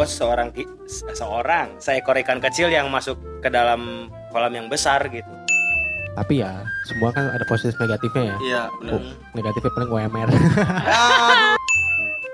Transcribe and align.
gue 0.00 0.08
seorang 0.08 0.48
seorang 1.12 1.76
seekor 1.76 2.16
ikan 2.24 2.40
kecil 2.40 2.72
yang 2.72 2.88
masuk 2.88 3.20
ke 3.44 3.52
dalam 3.52 4.08
kolam 4.32 4.48
yang 4.48 4.64
besar 4.64 5.04
gitu 5.12 5.28
Tapi 6.16 6.40
ya 6.40 6.64
semua 6.88 7.12
kan 7.12 7.28
ada 7.28 7.44
positif 7.46 7.76
negatifnya 7.78 8.34
ya. 8.34 8.36
Iya, 8.42 8.62
benar. 8.80 8.92
Oh, 8.98 9.02
negatifnya 9.30 9.70
paling 9.70 9.90
UMR. 9.94 10.28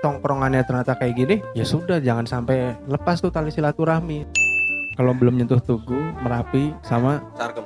Tongkrongannya 0.01 0.61
ternyata 0.65 0.97
kayak 0.97 1.13
gini, 1.13 1.35
ya 1.53 1.61
sudah 1.61 2.01
jangan 2.01 2.25
sampai 2.25 2.73
lepas 2.89 3.21
tuh 3.21 3.29
tali 3.29 3.53
silaturahmi. 3.53 4.25
Kalau 4.97 5.13
belum 5.13 5.37
nyentuh 5.37 5.61
Tugu, 5.61 5.93
Merapi, 6.25 6.73
sama 6.81 7.21
Sarkem. 7.37 7.63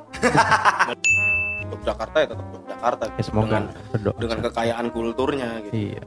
Yogyakarta 1.72 2.18
ya 2.20 2.28
tetap 2.28 2.46
Yogyakarta. 2.52 3.04
ya 3.08 3.24
semoga 3.24 3.48
Dengan, 3.48 3.64
berdoa. 3.96 4.18
dengan 4.20 4.40
kekayaan 4.52 4.86
kulturnya 4.92 5.50
gitu. 5.64 5.74
Iya. 5.96 6.02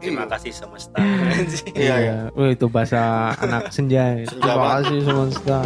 Terima 0.00 0.24
kasih 0.26 0.50
semesta 0.50 0.96
Iya, 1.72 1.94
iya. 2.00 2.16
Wah, 2.32 2.50
itu 2.50 2.66
bahasa 2.66 3.30
anak 3.38 3.68
senja. 3.70 4.16
ya. 4.16 4.24
Senja 4.26 4.50
Terima 4.50 4.66
kasih 4.74 4.98
semesta. 5.04 5.58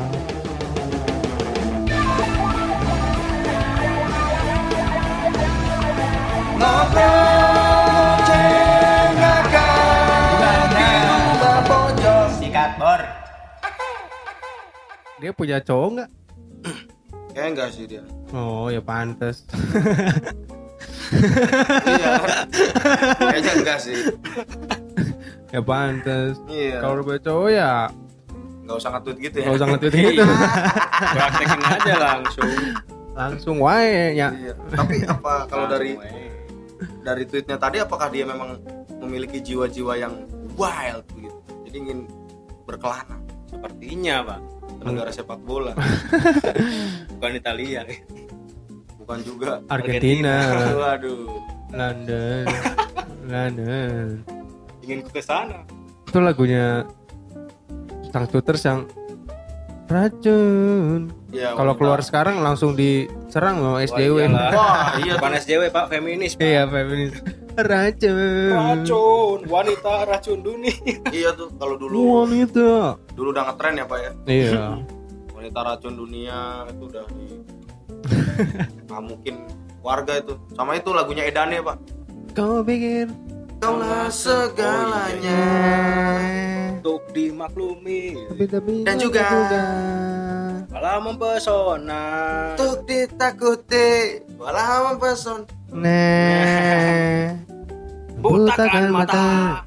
sikat 12.38 12.70
bor 12.78 13.00
Dia 15.22 15.30
punya 15.32 15.56
cowok 15.62 15.88
nggak? 15.96 16.10
Kayaknya 17.34 17.50
enggak 17.50 17.68
sih 17.74 17.84
dia. 17.88 18.02
Oh 18.30 18.70
ya 18.70 18.78
pantes. 18.78 19.42
iya. 21.88 22.12
Kayaknya 23.18 23.52
enggak 23.60 23.78
sih. 23.82 23.96
ya 25.54 25.60
pantes. 25.62 26.34
Iya. 26.50 26.78
Kalau 26.82 26.92
udah 27.00 27.04
punya 27.06 27.20
cowok 27.22 27.48
ya 27.54 27.72
Enggak 28.64 28.76
usah 28.80 28.90
nge-tweet 28.96 29.18
gitu 29.20 29.36
ya. 29.36 29.44
nggak 29.44 29.56
usah 29.60 29.68
nge-tweet 29.68 29.94
gitu. 29.94 30.24
praktekin 31.14 31.60
aja 31.68 31.94
langsung 32.00 32.48
Langsung 33.14 33.56
wae 33.62 34.18
ya. 34.18 34.28
Iya. 34.34 34.54
Tapi 34.74 34.94
apa 35.06 35.46
kalau 35.46 35.66
dari 35.70 35.94
eh. 35.94 36.32
dari 37.06 37.22
tweetnya 37.28 37.60
tadi 37.60 37.78
apakah 37.78 38.10
dia 38.10 38.26
memang 38.26 38.58
memiliki 38.98 39.38
jiwa-jiwa 39.38 39.94
yang 39.94 40.14
wild 40.58 41.06
gitu. 41.14 41.38
Jadi 41.68 41.76
ingin 41.78 41.98
berkelana 42.66 43.20
sepertinya 43.46 44.34
pak 44.34 44.40
negara 44.84 45.08
sepak 45.08 45.40
bola, 45.40 45.72
bukan 47.16 47.32
Italia 47.40 47.88
bukan 49.04 49.20
juga 49.20 49.50
Argentina, 49.68 50.34
Waduh. 50.72 51.28
London, 51.70 52.44
London. 53.28 54.24
ingin 54.80 55.04
ke 55.04 55.20
sana 55.20 55.60
Itu 56.04 56.18
lagunya 56.18 56.88
Sang 58.08 58.24
Shooters 58.24 58.62
yang 58.62 58.80
racun. 59.84 61.12
Ya, 61.28 61.50
Kalau 61.52 61.74
keluar 61.74 61.98
sekarang 62.00 62.38
langsung 62.38 62.72
diserang 62.72 63.58
loh 63.58 63.76
SJW. 63.76 64.24
iyalah. 64.24 64.50
Wah, 64.56 64.86
iya 64.96 65.18
bukan 65.18 65.34
SJW 65.36 65.62
pak 65.68 65.84
feminis 65.88 66.32
Pak. 66.32 66.42
Iya, 66.42 66.62
feminis. 66.64 67.12
Racun. 67.54 68.50
racun 68.50 69.38
wanita 69.46 69.92
racun 70.04 70.42
dunia 70.42 70.74
Iya 71.08 71.30
tuh 71.32 71.54
kalau 71.54 71.78
dulu 71.78 72.26
Wanita. 72.26 72.98
dulu 73.14 73.30
udah 73.30 73.44
ngetren 73.46 73.74
ya 73.76 73.84
Pak 73.84 73.98
ya. 74.00 74.10
Iya. 74.26 74.64
Wanita 75.36 75.60
racun 75.60 75.94
dunia 75.94 76.38
itu 76.66 76.82
udah 76.84 77.04
di 77.12 77.26
ngamukin 78.88 79.36
warga 79.80 80.18
itu. 80.18 80.34
Sama 80.52 80.76
itu 80.76 80.90
lagunya 80.90 81.24
Edane 81.24 81.60
Pak. 81.60 81.76
Kau 82.34 82.60
pikir 82.60 83.08
Kaulah 83.62 84.10
segalanya. 84.10 85.40
untuk 86.74 87.00
dimaklumi 87.16 88.12
tapi-tapi 88.28 88.84
Dan 88.84 89.00
juga- 89.00 90.68
malah 90.68 91.00
mempesona 91.00 92.04
Untuk 92.52 92.84
ditakuti, 92.84 94.20
walau 94.36 94.92
mempesona. 94.92 95.48
Nah. 95.72 97.32
butakan 98.20 98.84
mata 98.92 99.64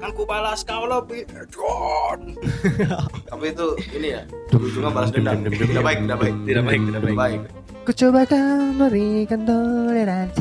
kan 0.00 0.12
ku 0.12 0.24
balas 0.24 0.60
kau 0.64 0.84
lebih 0.84 1.24
John 1.48 2.36
Tapi 3.28 3.44
itu 3.50 3.66
ini 3.92 4.08
ya, 4.12 4.22
ujungnya 4.52 4.92
balas 4.92 5.08
dendam. 5.08 5.40
Tidak 5.42 5.80
baik, 5.80 6.04
tidak 6.04 6.18
baik. 6.20 6.34
Tidak 6.44 6.62
baik, 6.62 6.80
tidak 6.84 7.02
baik. 7.16 7.40
Ku 7.84 7.92
coba 7.92 8.24
kan 8.24 8.80
berikan 8.80 9.44
toleransi 9.44 10.40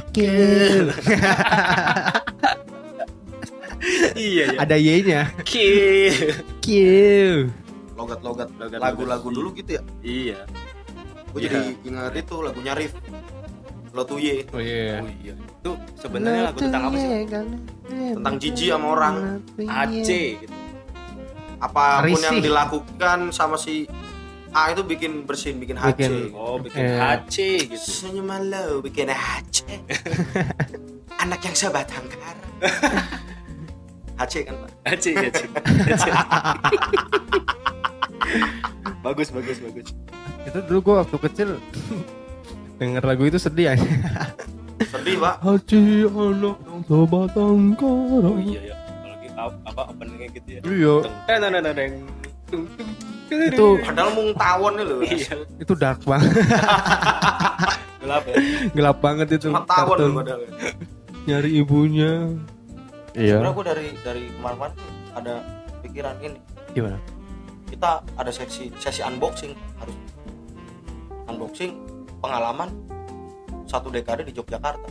iya 4.15 4.43
ya 4.47 4.59
Ada 4.63 4.75
Y-nya. 4.79 5.21
kill 5.43 6.39
Q. 6.63 6.67
Logat-logat 7.93 8.47
lagu-lagu 8.73 9.27
dulu 9.27 9.51
gitu 9.51 9.75
ya. 9.75 9.83
iya 9.99 10.39
Gue 11.35 11.43
jadi 11.43 11.75
ingat 11.83 12.15
itu 12.15 12.35
lagunya 12.39 12.73
Rif. 12.73 12.95
Lo 13.91 14.07
tuh 14.07 14.17
ye 14.17 14.47
Oh 14.49 14.57
iya. 14.57 15.03
oh 15.03 15.11
iya 15.19 15.33
itu 15.35 15.71
sebenarnya 15.95 16.41
lagu 16.49 16.59
tentang 16.59 16.81
apa 16.87 16.97
sih 16.97 17.09
tentang 18.15 18.35
jijik 18.39 18.67
sama 18.71 18.87
orang. 18.89 19.15
AC 19.59 20.09
gitu 20.39 20.55
Apa 21.59 21.83
pun 22.01 22.07
Risih. 22.09 22.23
yang 22.25 22.37
dilakukan 22.39 23.19
sama 23.29 23.55
si 23.55 23.83
A 24.53 24.69
itu 24.69 24.81
bikin 24.81 25.25
bersin, 25.25 25.57
bikin 25.57 25.75
HC. 25.75 25.97
Bikin- 25.97 26.29
oh 26.31 26.57
bikin 26.57 26.85
Eh. 26.85 26.93
HC 26.95 27.35
gitu 27.67 27.89
Senyuman 28.05 28.47
lo 28.47 28.79
bikin 28.79 29.09
HC. 29.09 29.65
Anak 31.23 31.41
yang 31.41 31.53
sebatang 31.53 32.05
kara. 32.05 32.45
HC 34.19 34.45
kan 34.45 34.55
Pak? 34.55 34.69
HC 34.87 35.05
HC 35.17 35.39
bagus 39.03 39.29
bagus 39.29 39.57
bagus 39.59 39.87
Itu 40.43 40.59
dulu 40.63 40.79
gua 40.81 40.95
waktu 41.01 41.17
kecil 41.19 41.49
denger 42.75 43.03
lagu 43.03 43.23
itu 43.23 43.37
sedih 43.37 43.73
aja. 43.73 43.89
Sedih 44.83 45.17
Pak. 45.17 45.35
Haji 45.39 45.81
anak 46.05 46.57
yang 46.59 46.81
sebatang 46.83 47.57
kara. 47.73 48.21
oh 48.21 48.37
iya 48.37 48.61
ya 48.63 48.75
apalagi 48.77 49.27
apa, 49.31 49.55
apa 49.65 49.81
openingnya 49.89 50.27
gitu 50.31 50.49
ya 50.49 50.61
Iya. 50.63 50.95
Teng, 51.25 51.39
teng, 51.41 51.51
teng, 51.53 51.63
teng, 51.63 51.73
teng, 51.73 52.63
Itu 53.29 53.79
Padahal 53.79 54.09
mung 54.13 54.29
tawon 54.33 54.73
nih 54.75 54.85
loh. 54.85 54.99
iya 55.01 55.35
itu 55.57 55.73
dark 55.73 56.01
banget. 56.03 56.31
gelap 58.03 58.23
ya 58.27 58.35
Gelap 58.71 58.97
banget 58.99 59.27
itu. 59.39 59.47
Cuma 59.49 59.63
tawon 59.63 59.95
kartun. 59.95 60.09
loh 60.09 60.15
padahal. 60.21 60.41
Nyari 61.23 61.49
ibunya. 61.55 62.11
Iya. 63.13 63.39
Sebenarnya 63.39 63.53
gue 63.53 63.65
dari 63.65 63.87
dari 64.01 64.23
tuh 64.73 64.87
ada 65.13 65.33
pikiran 65.81 66.15
ini. 66.19 66.39
Gimana? 66.73 66.97
Kita 67.69 68.01
ada 68.13 68.31
sesi 68.31 68.69
sesi 68.75 69.01
unboxing 69.01 69.53
harus 69.77 69.95
unboxing 71.25 71.71
pengalaman 72.19 72.69
satu 73.65 73.89
dekade 73.89 74.27
di 74.27 74.33
Yogyakarta. 74.33 74.89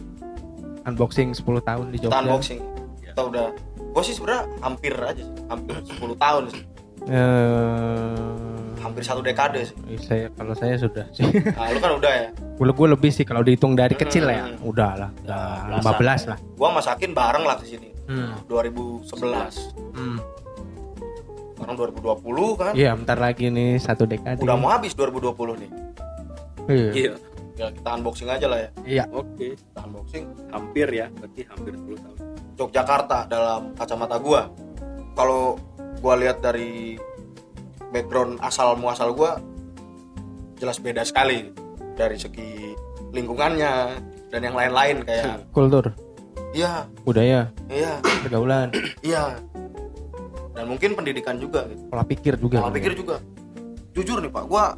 Unboxing 0.82 1.30
10 1.30 1.46
tahun 1.62 1.84
di 1.94 1.98
Kita 2.00 2.10
Jogja. 2.10 2.18
unboxing. 2.26 2.60
Kita 3.06 3.20
udah 3.22 3.46
gue 3.92 4.02
sih 4.02 4.14
sebenarnya 4.16 4.42
hampir 4.64 4.94
aja 4.96 5.22
sih, 5.22 5.36
hampir 5.46 5.74
10 5.78 6.16
tahun 6.16 6.42
sih. 6.50 6.62
Eh, 7.10 8.78
Hampir 8.82 9.02
satu 9.02 9.22
dekade 9.22 9.62
sih. 9.66 9.76
saya 9.98 10.26
kalau 10.34 10.54
saya 10.54 10.74
sudah 10.78 11.06
sih. 11.14 11.22
Nah, 11.24 11.70
lu 11.74 11.78
kan 11.78 11.92
udah 11.98 12.12
ya. 12.12 12.28
gue 12.34 12.66
gue 12.70 12.88
lebih 12.94 13.10
sih 13.10 13.24
kalau 13.26 13.42
dihitung 13.42 13.74
dari 13.74 13.94
kecil 13.94 14.26
ya. 14.26 14.46
Hmm. 14.46 14.58
Udah 14.62 14.90
lah. 14.94 15.10
Udah 15.22 15.80
Udah 15.82 15.94
belasan. 15.98 16.28
15 16.28 16.30
lah. 16.34 16.38
Gua 16.58 16.68
masakin 16.74 17.10
bareng 17.14 17.44
lah 17.46 17.56
ke 17.58 17.64
sini. 17.66 17.88
Hmm. 18.06 18.34
2011. 18.46 19.74
Hmm. 19.94 20.18
Sekarang 21.54 21.74
2020 21.78 22.58
kan. 22.58 22.72
Iya, 22.74 22.90
bentar 22.98 23.18
lagi 23.18 23.46
nih 23.50 23.78
satu 23.78 24.02
dekade. 24.06 24.42
Udah 24.42 24.58
mau 24.58 24.70
habis 24.70 24.94
2020 24.98 25.62
nih. 25.62 25.70
Iya. 26.70 26.90
iya 26.94 27.12
Ya 27.52 27.68
kita 27.68 27.88
unboxing 28.00 28.28
aja 28.30 28.46
lah 28.48 28.58
ya. 28.58 28.70
Iya. 28.82 29.04
oke 29.12 29.54
Kita 29.54 29.80
unboxing 29.84 30.24
hampir 30.50 30.88
ya 30.88 31.06
berarti 31.12 31.42
hampir 31.46 31.72
10 31.76 32.00
tahun 32.00 32.16
Yogyakarta 32.58 33.18
dalam 33.26 33.74
kacamata 33.74 34.16
gua. 34.18 34.46
Kalau 35.12 35.58
gua 36.02 36.18
lihat 36.18 36.42
dari 36.42 36.98
background 37.94 38.42
asal 38.42 38.74
muasal 38.74 39.14
gua 39.14 39.38
jelas 40.58 40.82
beda 40.82 41.06
sekali 41.06 41.54
dari 41.94 42.18
segi 42.18 42.74
lingkungannya 43.14 44.02
dan 44.34 44.40
yang 44.42 44.58
lain-lain 44.58 45.06
kayak 45.06 45.46
Kultur, 45.54 45.92
iya, 46.50 46.88
budaya, 47.04 47.52
iya, 47.68 48.00
pergaulan, 48.24 48.72
iya. 49.04 49.36
Dan 50.52 50.68
mungkin 50.68 50.96
pendidikan 50.96 51.36
juga 51.36 51.68
gitu. 51.68 51.84
pola 51.92 52.04
pikir 52.04 52.34
juga. 52.40 52.64
Pola 52.64 52.72
pikir 52.72 52.92
juga. 52.96 53.16
Jujur 53.92 54.24
nih 54.24 54.32
Pak, 54.32 54.44
gua 54.48 54.72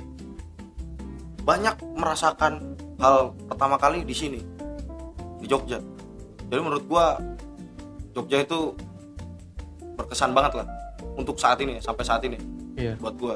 banyak 1.46 1.78
merasakan 1.94 2.74
hal 2.98 3.30
pertama 3.46 3.78
kali 3.78 4.02
di 4.02 4.14
sini 4.14 4.40
di 5.38 5.46
Jogja. 5.46 5.78
Jadi 6.50 6.60
menurut 6.60 6.82
gua 6.90 7.22
Jogja 8.10 8.42
itu 8.42 8.74
berkesan 9.94 10.34
banget 10.34 10.62
lah 10.62 10.66
untuk 11.14 11.36
saat 11.36 11.58
ini 11.58 11.78
sampai 11.78 12.02
saat 12.02 12.22
ini 12.22 12.38
Iya. 12.74 12.94
buat 12.96 13.14
gua. 13.14 13.34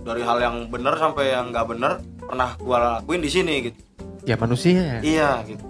Dari 0.00 0.20
hal 0.20 0.38
yang 0.38 0.56
benar 0.66 0.94
sampai 0.94 1.30
yang 1.30 1.48
nggak 1.48 1.66
benar 1.66 1.92
pernah 2.18 2.52
gua 2.56 2.76
lakuin 2.98 3.20
di 3.20 3.30
sini 3.30 3.54
gitu. 3.64 3.78
Ya 4.22 4.34
manusia. 4.34 5.00
Iya 5.00 5.40
gitu. 5.44 5.64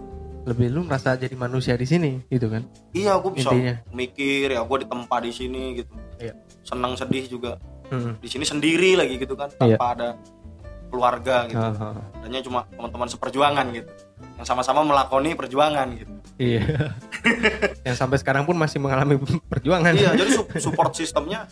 Lebih 0.45 0.69
lu 0.69 0.81
merasa 0.83 1.15
jadi 1.15 1.33
manusia 1.33 1.73
di 1.73 1.85
sini 1.85 2.21
gitu 2.27 2.49
kan. 2.49 2.65
Iya, 2.91 3.17
gua 3.17 3.31
bisa 3.31 3.49
Intinya. 3.49 3.75
mikir 3.91 4.51
ya 4.51 4.61
gua 4.61 4.79
ditempa 4.79 5.17
di 5.19 5.31
sini 5.31 5.63
gitu. 5.77 5.93
Iya. 6.17 6.35
senang 6.63 6.95
sedih 6.95 7.29
juga 7.29 7.61
Hmm. 7.85 8.17
di 8.17 8.25
sini 8.25 8.41
sendiri 8.43 8.97
lagi 8.97 9.19
gitu 9.19 9.35
kan 9.35 9.53
Iya. 9.53 9.77
tanpa 9.77 9.87
ada 9.93 10.09
keluarga 10.87 11.45
gitu 11.45 11.61
Ah, 11.61 11.93
ah. 11.93 12.05
hanya 12.23 12.41
cuma 12.41 12.65
teman-teman 12.71 13.05
seperjuangan 13.07 13.67
gitu 13.75 13.91
yang 14.35 14.47
sama-sama 14.47 14.81
melakoni 14.81 15.35
perjuangan 15.35 15.85
gitu 15.93 16.09
Iya. 16.39 16.65
yang 17.87 17.95
sampai 17.95 18.17
sekarang 18.17 18.45
pun 18.45 18.55
masih 18.55 18.79
mengalami 18.79 19.17
perjuangan. 19.53 19.93
iya 19.93 20.13
jadi 20.13 20.31
su- 20.33 20.49
support 20.61 20.93
sistemnya 20.93 21.49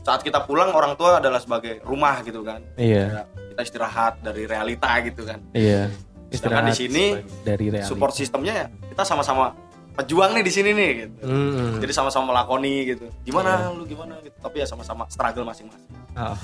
saat 0.00 0.22
kita 0.22 0.40
pulang 0.40 0.70
orang 0.70 0.94
tua 0.94 1.18
adalah 1.18 1.36
sebagai 1.36 1.82
rumah 1.82 2.22
gitu 2.22 2.40
kan 2.40 2.62
Iya. 2.74 3.26
Kayak 3.26 3.26
kita 3.50 3.60
istirahat 3.62 4.14
dari 4.20 4.42
realita 4.44 4.90
gitu 5.02 5.22
kan 5.22 5.40
Iya. 5.50 5.90
Sedangkan 6.26 6.68
di 6.68 6.76
sini, 6.76 7.04
dari 7.42 7.70
realita. 7.70 7.88
support 7.88 8.12
sistemnya 8.12 8.52
ya 8.54 8.66
kita 8.86 9.02
sama-sama 9.02 9.54
pejuang 9.94 10.36
nih 10.36 10.44
di 10.44 10.52
sini 10.52 10.70
nih 10.70 10.90
gitu 11.00 11.16
Hmm. 11.24 11.80
jadi 11.80 11.88
sama-sama 11.90 12.28
melakoni 12.28 12.84
gitu 12.86 13.08
gimana 13.22 13.72
lu 13.72 13.82
gimana 13.82 14.20
gitu 14.20 14.36
tapi 14.36 14.60
ya 14.60 14.68
sama-sama 14.68 15.08
struggle 15.08 15.42
masing-masing 15.42 15.88
ah. 16.12 16.36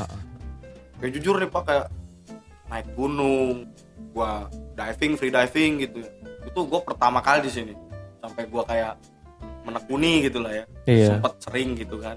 ya 0.98 1.08
jujur 1.10 1.36
nih 1.36 1.46
pak 1.46 1.62
kayak 1.62 1.86
naik 2.66 2.88
gunung 2.94 3.68
gua 4.10 4.48
diving 4.72 5.14
free 5.14 5.28
diving 5.28 5.84
gitu 5.84 6.00
itu 6.42 6.60
gua 6.62 6.80
pertama 6.80 7.20
kali 7.20 7.44
di 7.44 7.52
sini 7.52 7.74
sampai 8.22 8.46
gua 8.46 8.62
kayak 8.62 8.94
menekuni 9.66 10.22
gitu 10.22 10.38
lah 10.38 10.52
ya. 10.54 10.64
Iya. 10.86 11.06
sempet 11.18 11.32
sering 11.42 11.74
gitu 11.74 11.98
kan. 11.98 12.16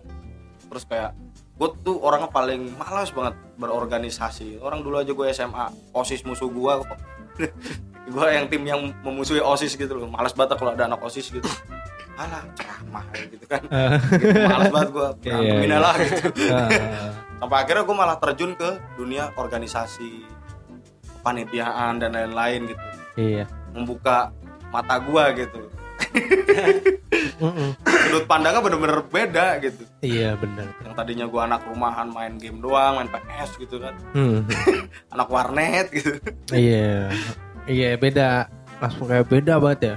Terus 0.69 0.85
kayak 0.85 1.11
gue 1.55 1.69
tuh 1.81 1.97
orangnya 2.03 2.27
paling 2.29 2.73
malas 2.75 3.09
banget 3.09 3.33
berorganisasi. 3.55 4.59
Orang 4.59 4.83
dulu 4.83 4.99
aja 4.99 5.13
gue 5.13 5.25
SMA 5.31 5.65
osis 5.93 6.21
musuh 6.21 6.49
gua 6.49 6.81
kok. 6.85 6.99
Gue 8.05 8.27
yang 8.37 8.45
tim 8.45 8.61
yang 8.61 8.93
memusuhi 9.01 9.41
osis 9.41 9.73
gitu 9.73 9.97
loh. 9.97 10.05
Malas 10.05 10.37
banget 10.37 10.61
kalau 10.61 10.77
ada 10.77 10.85
anak 10.85 11.01
osis 11.01 11.25
gitu. 11.33 11.49
Alah 12.13 12.45
ceramah 12.53 13.01
gitu 13.17 13.45
kan. 13.49 13.65
Gitu, 14.21 14.45
malas 14.45 14.69
banget 14.69 14.89
gue 14.93 15.07
berantemin 15.25 15.65
Iya, 15.65 15.73
iya. 15.73 15.77
lah 15.81 15.95
gitu. 15.97 16.27
Ah, 16.53 16.69
sampai 17.41 17.57
akhirnya 17.65 17.83
gue 17.83 17.97
malah 17.97 18.17
terjun 18.21 18.53
ke 18.53 18.69
dunia 18.93 19.33
organisasi 19.33 20.21
kepanitiaan 21.17 21.97
dan 21.97 22.13
lain-lain 22.13 22.69
gitu. 22.69 22.85
Iya. 23.17 23.45
membuka 23.73 24.29
mata 24.69 25.01
gua 25.01 25.33
gitu. 25.33 25.65
Sudut 28.05 28.25
pandangnya 28.25 28.61
bener-bener 28.61 28.99
beda 29.03 29.59
gitu 29.59 29.83
Iya 29.99 30.35
benar. 30.35 30.67
yang 30.79 30.93
tadinya 30.93 31.25
gua 31.25 31.41
anak 31.45 31.61
rumahan 31.65 32.07
main 32.07 32.33
game 32.35 32.59
doang 32.59 32.97
main 32.97 33.09
PS 33.09 33.57
gitu 33.57 33.77
kan 33.77 33.95
Hmm. 34.11 34.45
anak 35.13 35.27
warnet 35.27 35.87
gitu 35.89 36.15
Iya. 36.49 37.11
Iya 37.65 37.97
beda. 37.97 38.45
Langsung 38.77 39.07
kayak 39.07 39.25
beda 39.25 39.57
banget 39.57 39.79
ya. 39.83 39.95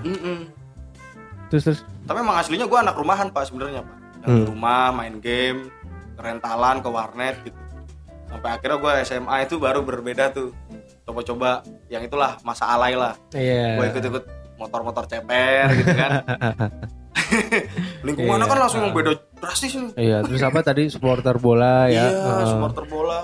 Terus 1.48 1.62
terus. 1.64 1.80
tapi 2.04 2.18
emang 2.18 2.36
aslinya 2.36 2.64
gua 2.64 2.80
anak 2.80 2.96
rumahan 2.96 3.28
pak 3.28 3.44
sebenarnya 3.44 3.80
pak 3.80 3.96
yang 4.18 4.32
di 4.34 4.42
Hmm. 4.42 4.48
rumah 4.48 4.90
main 4.90 5.16
game 5.18 5.68
rentalan 6.16 6.80
ke 6.80 6.88
warnet 6.88 7.36
gitu 7.42 7.58
sampai 8.26 8.50
akhirnya 8.50 8.76
gua 8.76 8.92
SMA 9.00 9.36
itu 9.42 9.56
baru 9.56 9.80
berbeda 9.80 10.28
tuh 10.30 10.52
coba-coba 11.04 11.60
yang 11.86 12.00
itulah 12.02 12.36
masa 12.42 12.68
alay 12.68 12.92
lah 12.92 13.16
Iya. 13.30 13.76
gue 13.76 13.86
ikut-ikut 13.88 14.24
motor-motor 14.58 15.06
ceper 15.06 15.66
gitu 15.72 15.92
kan 15.92 16.10
lingkungannya 18.00 18.40
Iya. 18.40 18.50
kan 18.50 18.58
langsung 18.58 18.80
yang 18.80 18.92
beda 18.92 19.12
drastis 19.34 19.72
nih 19.72 19.90
Iya. 19.96 20.18
Terus 20.22 20.42
apa 20.42 20.58
tadi 20.60 20.86
supporter 20.86 21.36
bola 21.36 21.86
ya? 21.86 22.04
iya 22.04 22.06
Ah, 22.10 22.46
supporter 22.48 22.84
bola 22.84 23.20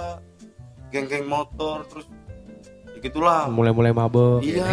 geng-geng 0.89 1.25
motor 1.25 1.83
terus 1.85 2.07
ya 2.89 2.99
gitulah 3.01 3.47
Mulai-mulai 3.49 3.91
mabok. 3.91 4.41
iya 4.41 4.67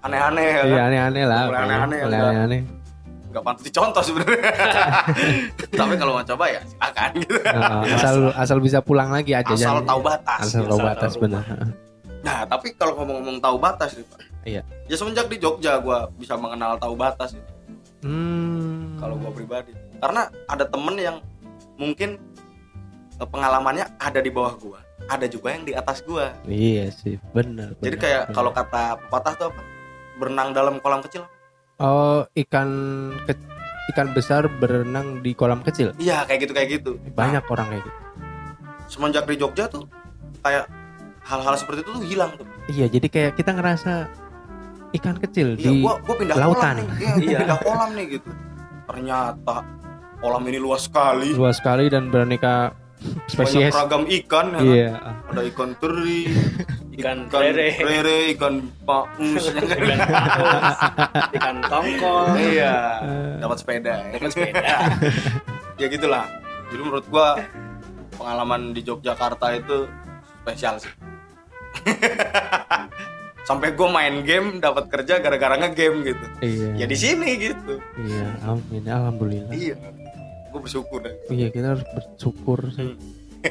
aneh-aneh 0.00 0.46
ya 0.46 0.62
Iya 0.64 0.76
kan 0.78 0.86
aneh-aneh 0.86 1.24
lah. 1.24 1.42
Mulai 1.44 1.60
aneh-aneh, 1.62 1.98
Mulai 2.02 2.18
aneh-aneh. 2.22 2.60
nggak 3.30 3.44
pantas 3.44 3.62
dicontoh 3.62 4.02
sebenarnya 4.02 4.42
tapi 5.78 5.94
kalau 5.94 6.12
mau 6.12 6.24
coba 6.24 6.44
ya 6.48 6.60
silakan 6.64 7.10
gitu 7.16 7.34
Ah, 7.46 7.86
asal 7.86 8.14
asal 8.34 8.58
bisa 8.58 8.78
pulang 8.80 9.06
lagi 9.08 9.30
aja. 9.32 9.46
asal 9.48 9.78
jangan- 9.78 9.86
tahu 9.86 10.00
batas 10.02 10.40
Asal 10.42 10.62
tahu 10.64 10.70
Asal 10.72 10.82
batas 10.84 11.12
tahu 11.12 11.22
benar. 11.22 11.44
nah 12.20 12.38
tapi 12.44 12.74
kalau 12.74 12.92
ngomong-ngomong 12.96 13.38
tahu 13.38 13.56
batas 13.56 13.94
nih 13.94 14.02
pak 14.04 14.18
Iya. 14.42 14.62
ya 14.84 14.94
semenjak 14.94 15.26
di 15.26 15.36
Jogja 15.36 15.76
gua 15.78 16.08
bisa 16.12 16.34
mengenal 16.34 16.76
tahu 16.76 16.94
batas 16.94 17.32
gitu. 17.32 17.52
Hmm. 18.00 18.96
kalau 18.96 19.14
gua 19.14 19.28
pribadi 19.30 19.70
karena 19.96 20.22
ada 20.46 20.64
temen 20.64 20.96
yang 20.96 21.16
mungkin 21.76 22.16
eh, 23.14 23.28
pengalamannya 23.28 23.84
ada 23.96 24.18
di 24.18 24.28
bawah 24.28 24.56
gua 24.56 24.80
ada 25.06 25.24
juga 25.24 25.52
yang 25.52 25.62
di 25.62 25.72
atas 25.72 26.00
gua 26.00 26.32
Iya 26.42 26.88
sih, 26.90 27.20
benar. 27.30 27.76
jadi 27.78 27.96
kayak 27.96 28.22
kalau 28.30 28.48
kata 28.50 28.96
pepatah 28.98 29.32
tuh 29.34 29.46
apa 29.48 29.62
berenang 30.16 30.48
dalam 30.50 30.76
kolam 30.78 31.00
kecil 31.00 31.28
oh 31.76 32.24
ikan 32.34 32.68
ke- 33.24 33.48
ikan 33.90 34.08
besar 34.10 34.48
berenang 34.48 35.18
di 35.18 35.32
kolam 35.32 35.60
kecil. 35.60 35.92
iya 35.96 36.22
kayak 36.22 36.40
gitu 36.40 36.52
kayak 36.52 36.68
gitu 36.74 36.90
Banyak 37.12 37.44
orang 37.44 37.68
kayak 37.68 37.82
gitu. 37.82 37.98
semenjak 38.88 39.24
di 39.24 39.36
Jogja 39.36 39.64
tuh 39.66 39.84
kayak 40.40 40.64
hal-hal 41.22 41.52
seperti 41.54 41.82
itu 41.82 41.92
tuh 41.92 42.02
hilang 42.02 42.32
tuh 42.34 42.48
Iya, 42.66 42.86
jadi 42.88 43.06
kayak 43.06 43.32
kita 43.34 43.50
ngerasa 43.50 44.06
ikan 44.92 45.16
kecil 45.16 45.54
iya 45.54 45.70
di 45.70 45.80
gua 45.80 45.94
gua 46.00 46.14
pindah 46.14 46.36
lautan. 46.36 46.74
kolam 46.76 46.76
nih 46.76 46.86
iya, 46.98 47.10
gua 47.10 47.20
Iya. 47.22 47.38
pindah 47.38 47.58
kolam 47.60 47.90
nih 47.92 48.06
gitu 48.10 48.30
ternyata 48.84 49.56
kolam 50.16 50.42
ini 50.44 50.58
luas 50.58 50.82
sekali 50.84 51.28
luas 51.32 51.56
sekali 51.56 51.84
dan 51.86 52.08
beraneka 52.08 52.74
banyak 53.00 53.32
spesies. 53.32 53.72
ragam 53.72 54.04
ikan 54.04 54.46
ya 54.46 54.52
kan? 54.52 54.62
Iya. 54.62 54.90
ada 55.26 55.42
ikan 55.46 55.70
teri 55.76 56.20
Ikan 56.90 57.18
ikan 57.24 57.40
lele. 57.40 57.68
lele 57.80 58.18
ikan 58.34 58.54
paus 58.84 59.08
ya 59.40 59.56
kan? 59.56 59.64
ikan 59.64 59.98
paus, 60.04 60.76
ikan 61.32 61.56
tongkol 61.64 62.24
iya 62.36 62.76
Eh. 63.00 63.34
dapat 63.40 63.56
sepeda 63.56 63.94
ya. 64.04 64.12
dapat 64.14 64.30
sepeda 64.30 64.60
ya 65.80 65.86
gitulah 65.88 66.24
jadi 66.68 66.80
menurut 66.82 67.06
gua 67.08 67.40
pengalaman 68.12 68.70
di 68.70 68.84
Yogyakarta 68.84 69.46
itu 69.54 69.88
spesial 70.36 70.76
sih 70.76 70.92
sampai 73.42 73.72
gua 73.72 73.88
main 73.90 74.20
game 74.20 74.58
dapat 74.58 74.86
kerja 74.86 75.18
gara-gara 75.18 75.56
ngegame 75.56 76.04
gitu 76.06 76.26
Iya. 76.40 76.68
ya 76.74 76.86
di 76.86 76.94
sini 76.94 77.30
gitu 77.36 77.80
Iya, 77.96 78.26
amin. 78.44 78.82
Alhamdulillah. 78.84 79.50
iya 79.50 79.76
gue 80.46 80.60
bersyukur 80.60 80.98
deh 81.00 81.14
Iya, 81.28 81.46
kita 81.48 81.66
harus 81.70 81.84
bersyukur 81.88 82.58
sih. 82.70 82.94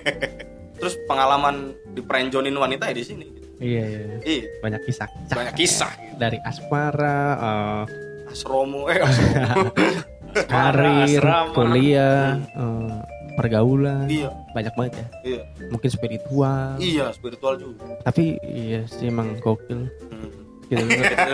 terus 0.75 0.95
pengalaman 1.06 1.71
di 1.89 2.00
perenjonin 2.00 2.53
wanita 2.53 2.88
ya 2.88 2.95
di 2.95 3.06
sini 3.06 3.25
Iya, 3.58 3.84
iya. 3.84 4.00
iya 4.22 4.43
Banyak 4.60 4.81
kisah. 4.84 5.08
banyak 5.27 5.53
kisah 5.53 5.91
Dari 6.15 6.39
asmara, 6.39 7.19
eh, 7.36 8.31
asromo 8.31 8.88
eh 8.88 9.00
asromo 9.00 9.72
karir, 10.51 11.24
kuliah, 11.51 12.38
eh, 12.53 13.00
pergaulan. 13.39 14.05
iya 14.05 14.27
Banyak 14.51 14.74
banget 14.75 14.93
ya. 14.93 15.05
iya 15.25 15.41
Mungkin 15.67 15.89
spiritual. 15.89 16.75
iya 16.77 17.05
spiritual 17.10 17.55
juga 17.55 17.88
Tapi 18.03 18.36
iya 18.43 18.84
sih 18.86 19.08
emang 19.08 19.39
gokil. 19.39 19.88
Hmm. 19.88 20.31
Gitu. 20.69 20.86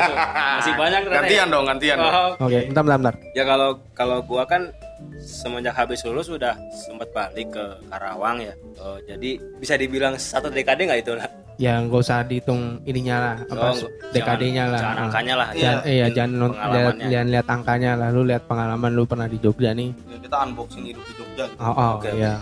masih 0.58 0.74
banyak 0.76 1.02
ternyata 1.02 1.12
ya. 1.12 1.20
gantian 1.20 1.48
dong 1.50 1.66
gantian 1.66 1.98
dong. 2.00 2.14
Oh, 2.40 2.48
Oke, 2.48 2.60
bentar, 2.66 2.84
bentar, 2.84 3.00
bentar. 3.02 3.16
ya 3.34 3.44
kalau 3.44 3.70
kalau 3.92 4.18
gua 4.22 4.44
kan 4.46 4.72
semenjak 5.18 5.76
habis 5.76 6.00
lulus 6.02 6.32
sudah 6.32 6.56
sempat 6.72 7.12
balik 7.12 7.52
ke 7.52 7.66
Karawang 7.92 8.40
ya 8.40 8.54
Oh, 8.78 8.96
jadi 9.02 9.36
bisa 9.60 9.76
dibilang 9.76 10.16
satu 10.16 10.48
dekade 10.48 10.88
nggak 10.88 11.02
itu 11.02 11.14
lah 11.16 11.28
Ya 11.56 11.80
nggak 11.80 12.02
usah 12.02 12.20
dihitung 12.22 12.84
ininya 12.84 13.16
lah, 13.18 13.36
apa 13.46 13.66
Oh, 13.74 13.88
dekadenya 14.10 14.68
lah. 14.68 14.80
jangan 14.82 14.98
Ah. 14.98 15.04
angkanya 15.06 15.34
lah 15.36 15.48
Iya. 15.50 15.62
Jangan, 15.62 15.82
iya, 15.88 16.06
jangan 16.10 16.32
non- 16.34 16.52
lihat, 16.52 16.60
pengalamannya. 16.62 17.08
lihat, 17.08 17.26
lihat 17.28 17.48
angkanya 17.48 17.92
lah. 17.94 18.08
Lu 18.10 18.22
lihat 18.22 18.44
pengalaman 18.44 18.92
lu 18.92 19.04
pernah 19.04 19.26
di 19.26 19.38
Jogja 19.38 19.72
nih. 19.72 19.90
Ya, 20.06 20.18
kita 20.20 20.36
unboxing 20.42 20.84
hidup 20.86 21.04
di 21.04 21.14
Jogja 21.16 21.44
gitu. 21.46 21.60
Oh, 21.60 21.72
oh 21.72 21.92
Oke, 21.96 22.10
iya. 22.12 22.34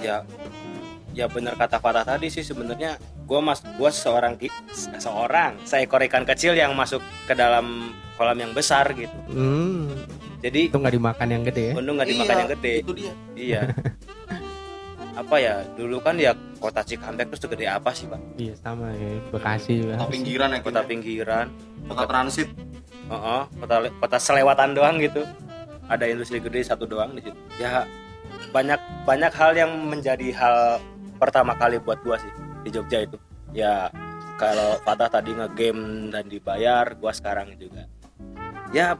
ya 0.00 0.16
ya 1.10 1.26
benar 1.26 1.52
kata 1.54 1.76
Fatah 1.76 2.06
tadi 2.06 2.26
sih 2.26 2.40
sebenarnya 2.40 2.94
gua 3.22 3.42
mas 3.42 3.60
gua 3.74 3.90
seorang 3.90 4.38
seorang 4.96 5.58
seekor 5.60 6.00
ikan 6.02 6.22
kecil 6.22 6.54
yang 6.54 6.72
masuk 6.72 6.98
ke 7.26 7.34
dalam 7.34 7.90
kolam 8.14 8.38
yang 8.38 8.54
besar 8.54 8.86
gitu 8.94 9.12
Hmm, 9.26 9.90
jadi 10.38 10.70
itu 10.70 10.72
nggak 10.72 10.94
dimakan 10.94 11.28
yang 11.28 11.42
gede 11.42 11.62
ya? 11.66 11.74
untung 11.74 11.98
nggak 11.98 12.08
dimakan 12.08 12.30
Iya, 12.30 12.40
yang 12.40 12.50
gede 12.54 12.72
itu 12.78 12.90
dia 12.94 13.12
iya 13.34 13.60
apa 15.20 15.36
ya 15.36 15.60
dulu 15.76 16.00
kan 16.00 16.16
ya 16.16 16.32
kota 16.56 16.80
Cikampek 16.80 17.28
tuh 17.28 17.38
segede 17.44 17.68
apa 17.68 17.92
sih 17.92 18.08
pak? 18.08 18.20
Iya 18.40 18.54
sama 18.56 18.88
ya, 18.96 19.20
Bekasi 19.28 19.84
juga. 19.84 20.00
kota 20.00 20.08
pinggiran 20.08 20.48
ya 20.48 20.60
kota 20.64 20.80
kita 20.80 20.88
pinggiran. 20.88 21.46
Kota 21.84 22.04
transit. 22.08 22.48
Heeh, 23.10 23.42
kota 23.60 23.74
kota 24.00 24.16
selewatan 24.16 24.72
doang 24.72 24.96
gitu. 24.96 25.22
Ada 25.92 26.08
industri 26.08 26.40
gede 26.40 26.64
satu 26.64 26.88
doang 26.88 27.12
di 27.12 27.20
situ. 27.20 27.36
Ya 27.60 27.84
banyak 28.56 28.80
banyak 29.04 29.32
hal 29.36 29.52
yang 29.52 29.70
menjadi 29.84 30.32
hal 30.32 30.56
pertama 31.20 31.52
kali 31.52 31.76
buat 31.84 32.00
gua 32.00 32.16
sih 32.16 32.32
di 32.64 32.72
Jogja 32.72 33.04
itu. 33.04 33.20
Ya 33.52 33.92
kalau 34.40 34.80
Fatah 34.80 35.12
tadi 35.12 35.36
ngegame 35.36 36.08
dan 36.08 36.24
dibayar 36.32 36.96
gua 36.96 37.12
sekarang 37.12 37.52
juga. 37.60 37.84
Ya 38.72 38.96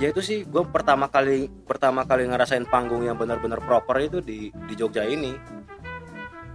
ya 0.00 0.08
itu 0.08 0.24
sih 0.24 0.48
gue 0.48 0.64
pertama 0.72 1.12
kali 1.12 1.52
pertama 1.68 2.08
kali 2.08 2.24
ngerasain 2.24 2.64
panggung 2.64 3.04
yang 3.04 3.20
benar-benar 3.20 3.60
proper 3.60 4.00
itu 4.00 4.24
di 4.24 4.48
di 4.48 4.74
Jogja 4.78 5.04
ini 5.04 5.36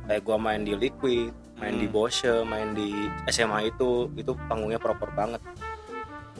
kayak 0.05 0.21
gua 0.21 0.37
main 0.37 0.61
di 0.61 0.73
Liquid 0.73 1.29
main 1.55 1.73
di 1.73 1.85
Hmm. 1.85 1.95
Bose 1.95 2.31
main 2.43 2.71
di 2.71 2.91
SMA 3.25 3.67
itu 3.67 4.11
itu 4.13 4.31
panggungnya 4.45 4.77
proper 4.77 5.09
banget 5.11 5.41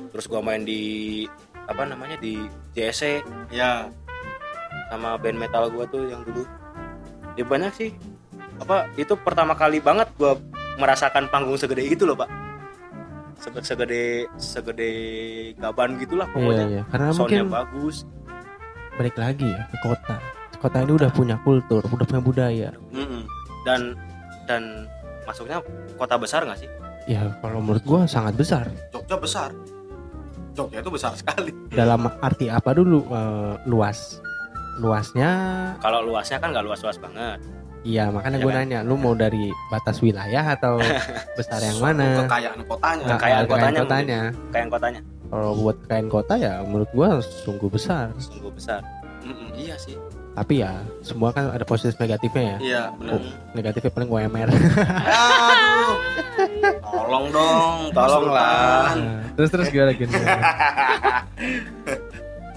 terus 0.10 0.25
gua 0.25 0.39
main 0.39 0.62
di 0.62 1.24
apa 1.65 1.81
namanya 1.84 2.15
di 2.15 2.45
JSC 2.72 3.24
ya 3.50 3.89
sama 4.88 5.15
band 5.15 5.38
metal 5.38 5.67
gua 5.67 5.86
tuh 5.86 6.05
yang 6.05 6.22
dulu 6.22 6.43
ya 7.34 7.43
banyak 7.43 7.72
sih 7.74 7.91
apa 8.57 8.88
itu 8.95 9.17
pertama 9.17 9.51
kali 9.51 9.79
banget 9.79 10.07
gua 10.15 10.38
merasakan 10.75 11.27
panggung 11.27 11.55
segede 11.55 11.84
itu 11.84 12.03
loh 12.03 12.15
pak 12.15 12.29
Sege- 13.38 13.63
segede 13.65 14.03
segede 14.38 14.91
gaban 15.55 15.95
gitulah 15.98 16.24
Iya, 16.25 16.34
pokoknya 16.34 16.65
iya. 16.69 16.81
Karena 16.88 17.05
soundnya 17.12 17.43
mungkin 17.43 17.51
bagus 17.51 17.95
balik 18.95 19.15
lagi 19.15 19.43
ya 19.45 19.63
ke 19.67 19.77
kota. 19.81 20.15
Kota 20.55 20.77
ini 20.79 20.91
udah 20.93 21.12
punya 21.12 21.36
kultur, 21.38 21.84
udah 21.86 22.05
punya 22.05 22.24
budaya. 22.24 22.69
Mm-mm. 22.89 23.14
Dan 23.65 23.98
dan 24.45 24.86
masuknya 25.24 25.60
kota 25.95 26.15
besar 26.15 26.41
nggak 26.41 26.60
sih 26.60 26.69
Ya 27.05 27.22
kalau 27.38 27.60
menurut 27.60 27.81
gua 27.81 28.01
sangat 28.05 28.34
besar. 28.34 28.65
Jogja 28.89 29.13
besar 29.15 29.50
Jogja 30.51 30.79
itu 30.79 30.89
besar 30.89 31.13
sekali 31.13 31.53
Dalam 31.69 32.07
arti 32.19 32.48
apa 32.48 32.72
dulu 32.72 33.05
eh, 33.05 33.53
luas? 33.65 34.22
Luasnya 34.75 35.31
kalau 35.79 36.03
luasnya 36.03 36.38
kan 36.38 36.50
nggak 36.50 36.63
luas-luas 36.63 36.98
banget 36.98 37.39
Iya 37.81 38.10
makanya 38.10 38.36
Iya 38.36 38.43
gue 38.43 38.51
kan? 38.51 38.60
nanya 38.60 38.79
lu 38.81 38.95
mau 38.95 39.13
dari 39.13 39.48
batas 39.69 40.01
wilayah 40.01 40.43
atau 40.51 40.81
besar 41.38 41.62
yang 41.62 41.77
Suatu 41.77 41.86
mana? 41.88 42.07
kekayaan 42.19 42.60
kotanya 42.65 43.03
Nah, 43.03 43.10
kekayaan 43.13 43.45
kotanya 43.45 43.79
kotanya. 43.79 44.19
kayak 44.50 44.67
kotanya 44.67 45.01
Kalau 45.25 45.50
buat 45.55 45.77
kekayaan 45.79 46.10
kota 46.10 46.34
ya 46.36 46.53
menurut 46.62 46.89
gua 46.91 47.10
sungguh 47.22 47.69
besar. 47.69 48.10
sungguh 48.17 48.51
besar 48.51 48.81
Mm-mm. 49.22 49.53
iya 49.53 49.74
sih 49.75 49.93
Tapi 50.35 50.59
ya 50.59 50.83
semua 50.99 51.31
kan 51.31 51.47
ada 51.47 51.63
positif 51.63 51.95
negatifnya 51.95 52.43
ya. 52.43 52.57
iya 52.59 52.81
benar 52.93 53.11
Oh, 53.15 53.21
negatifnya 53.53 53.89
paling 53.89 54.09
UMR. 54.09 54.47
aduh 54.51 55.95
tolong 56.83 57.25
dong. 57.31 57.75
Sultan. 58.21 58.95
Nah, 58.99 59.21
terus 59.33 59.49
terus 59.49 59.67
gimana 59.69 59.91
gini? 59.91 60.11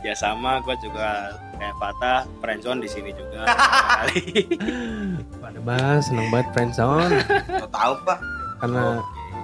ya 0.06 0.14
sama 0.14 0.58
gue 0.58 0.74
juga 0.80 1.32
kayak 1.54 1.74
Fatah 1.76 2.20
friendzone 2.38 2.78
di 2.78 2.88
sini 2.88 3.10
juga 3.12 3.44
kali 3.98 4.22
Pada 5.36 5.58
bahas 5.60 6.06
seneng 6.06 6.28
banget 6.30 6.48
friendzone 6.52 7.12
tahu 7.68 7.92
pak 8.04 8.18
karena 8.58 8.84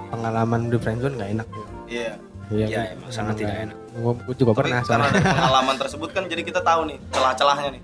pengalaman 0.09 0.59
di 0.67 0.75
friendzone 0.75 1.15
nggak 1.15 1.29
enak. 1.33 1.47
iya 1.87 2.13
Iya, 2.45 2.93
emang 2.93 3.09
sangat 3.09 3.41
tidak 3.41 3.57
enak. 3.59 3.77
Gue 4.21 4.35
juga 4.37 4.51
Tapi 4.53 4.59
pernah 4.61 4.79
karena 4.85 5.07
pengalaman 5.09 5.75
tersebut 5.75 6.09
kan 6.13 6.23
jadi 6.25 6.41
kita 6.41 6.61
tahu 6.61 6.85
nih 6.85 6.97
celah-celahnya 7.09 7.69
nih 7.73 7.81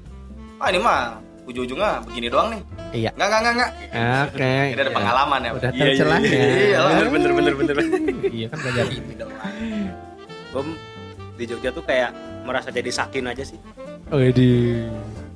ah 0.61 0.69
ini 0.69 0.77
mah 0.77 1.17
ujung-ujungnya 1.43 2.05
begini 2.05 2.27
doang 2.29 2.53
nih 2.53 2.61
Iya. 2.91 3.09
nggak 3.11 3.27
nggak 3.27 3.39
nggak 3.41 3.53
nggak 3.55 3.71
Oke. 4.27 4.51
ini 4.67 4.77
ada 4.77 4.91
pengalaman 4.91 5.39
ya? 5.41 5.51
Udah 5.53 5.69
Iya, 5.69 5.79
iya, 5.79 5.85
tercelahnya. 5.89 6.29
iya, 6.29 6.45
iya, 6.61 6.79
bener 6.83 7.07
bener 7.09 7.31
bener 7.33 7.53
bener 7.55 7.75
Iya 8.29 8.45
kan 8.47 8.57
belajar. 8.61 8.85
Ini 8.85 9.13
dong. 9.15 9.31
gue 10.51 10.63
di 11.33 11.43
Jogja 11.45 11.69
tuh 11.71 11.81
kayak 11.81 12.11
merasa 12.43 12.67
jadi 12.69 12.91
sakin 12.91 13.25
aja 13.25 13.41
sih 13.41 13.57
Oh 14.07 14.19
di 14.19 14.83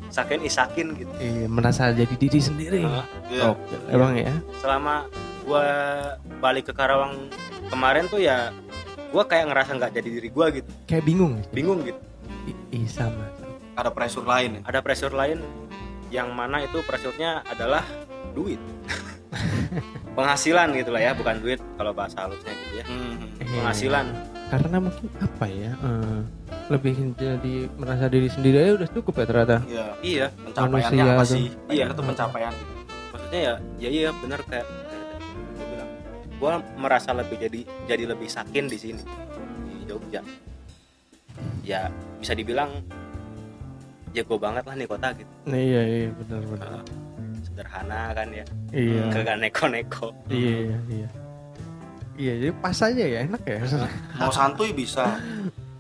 sakin 0.07 0.43
isakin 0.43 0.93
gitu 0.93 1.11
iya, 1.17 1.47
merasa 1.47 1.89
jadi 1.89 2.11
diri 2.13 2.39
sendiri. 2.39 2.83
Nah, 2.83 3.07
Iya. 3.25 3.43
Oke, 3.49 3.75
emang 3.89 4.13
ya. 4.13 4.35
selama 4.57 5.07
gue 5.41 5.65
balik 6.37 6.69
ke 6.69 6.73
Karawang 6.73 7.31
kemarin 7.65 8.05
tuh 8.05 8.19
ya 8.19 8.51
gue 9.07 9.23
kayak 9.23 9.47
ngerasa 9.47 9.71
nggak 9.73 9.91
jadi 9.93 10.09
diri 10.11 10.29
gue 10.29 10.45
gitu 10.53 10.69
Kayak 10.85 11.03
bingung. 11.03 11.33
bingung 11.49 11.79
gitu 11.81 11.99
I- 12.45 12.59
Ih 12.75 12.85
sama. 12.85 13.25
Ada 13.75 13.89
pressure 13.91 14.25
lain 14.25 14.59
ya? 14.59 14.61
Ada 14.67 14.79
pressure 14.81 15.15
lain 15.15 15.39
yang 16.13 16.31
mana 16.31 16.63
itu 16.63 16.79
pressure-nya 16.85 17.43
adalah 17.47 17.83
duit. 18.31 18.59
Penghasilan 20.17 20.71
gitu 20.79 20.95
lah 20.95 21.01
ya 21.03 21.11
bukan 21.11 21.43
duit 21.43 21.59
kalau 21.75 21.91
bahasa 21.91 22.23
halusnya 22.23 22.53
gitu 22.55 22.73
ya. 22.79 22.85
Hmm. 22.87 23.15
Eh, 23.43 23.45
penghasilan. 23.45 24.05
Karena 24.47 24.77
mungkin 24.79 25.07
apa 25.19 25.45
ya? 25.51 25.71
eh, 25.75 26.19
lebih 26.71 26.93
jadi 27.19 27.55
merasa 27.75 28.07
diri 28.07 28.31
sendiri 28.31 28.57
aja 28.63 28.71
udah 28.79 28.89
cukup 28.95 29.13
ya 29.21 29.25
ternyata. 29.27 29.57
iya. 29.67 29.85
Iya. 29.99 30.25
Pencapaiannya 30.31 31.03
Manusia 31.03 31.15
apa 31.19 31.25
sih? 31.27 31.45
Iya. 31.67 31.85
itu 31.91 32.03
pencapaian 32.03 32.53
maksudnya 33.25 33.41
ya 33.41 33.55
ya 33.81 33.89
iya 33.89 34.09
bener 34.13 34.39
kayak 34.45 34.67
gue 35.57 35.65
bilang 35.65 35.89
gue 36.37 36.53
merasa 36.77 37.09
lebih 37.09 37.41
jadi 37.41 37.61
jadi 37.89 38.03
lebih 38.13 38.29
sakin 38.29 38.69
di 38.69 38.77
sini 38.77 39.01
di 39.65 39.89
Jogja. 39.89 40.21
Ya 41.65 41.89
bisa 42.21 42.37
dibilang 42.37 42.85
jago 44.15 44.35
banget 44.37 44.63
lah 44.63 44.73
nih 44.73 44.87
kota 44.87 45.07
gitu 45.13 45.31
Nah, 45.45 45.59
iya 45.59 45.81
iya 45.83 46.09
benar 46.15 46.41
benar. 46.45 46.81
sederhana 47.41 48.01
kan 48.11 48.27
ya 48.29 48.45
Iya. 48.71 49.03
kagak 49.09 49.37
neko-neko 49.37 50.07
Iya 50.27 50.55
iya 50.63 50.77
iya. 50.89 51.09
Iya 52.15 52.33
jadi 52.39 52.53
pas 52.55 52.77
aja 52.79 53.03
ya 53.05 53.19
enak 53.21 53.43
ya. 53.43 53.59
mau 54.19 54.31
santuy 54.31 54.71
bisa 54.71 55.19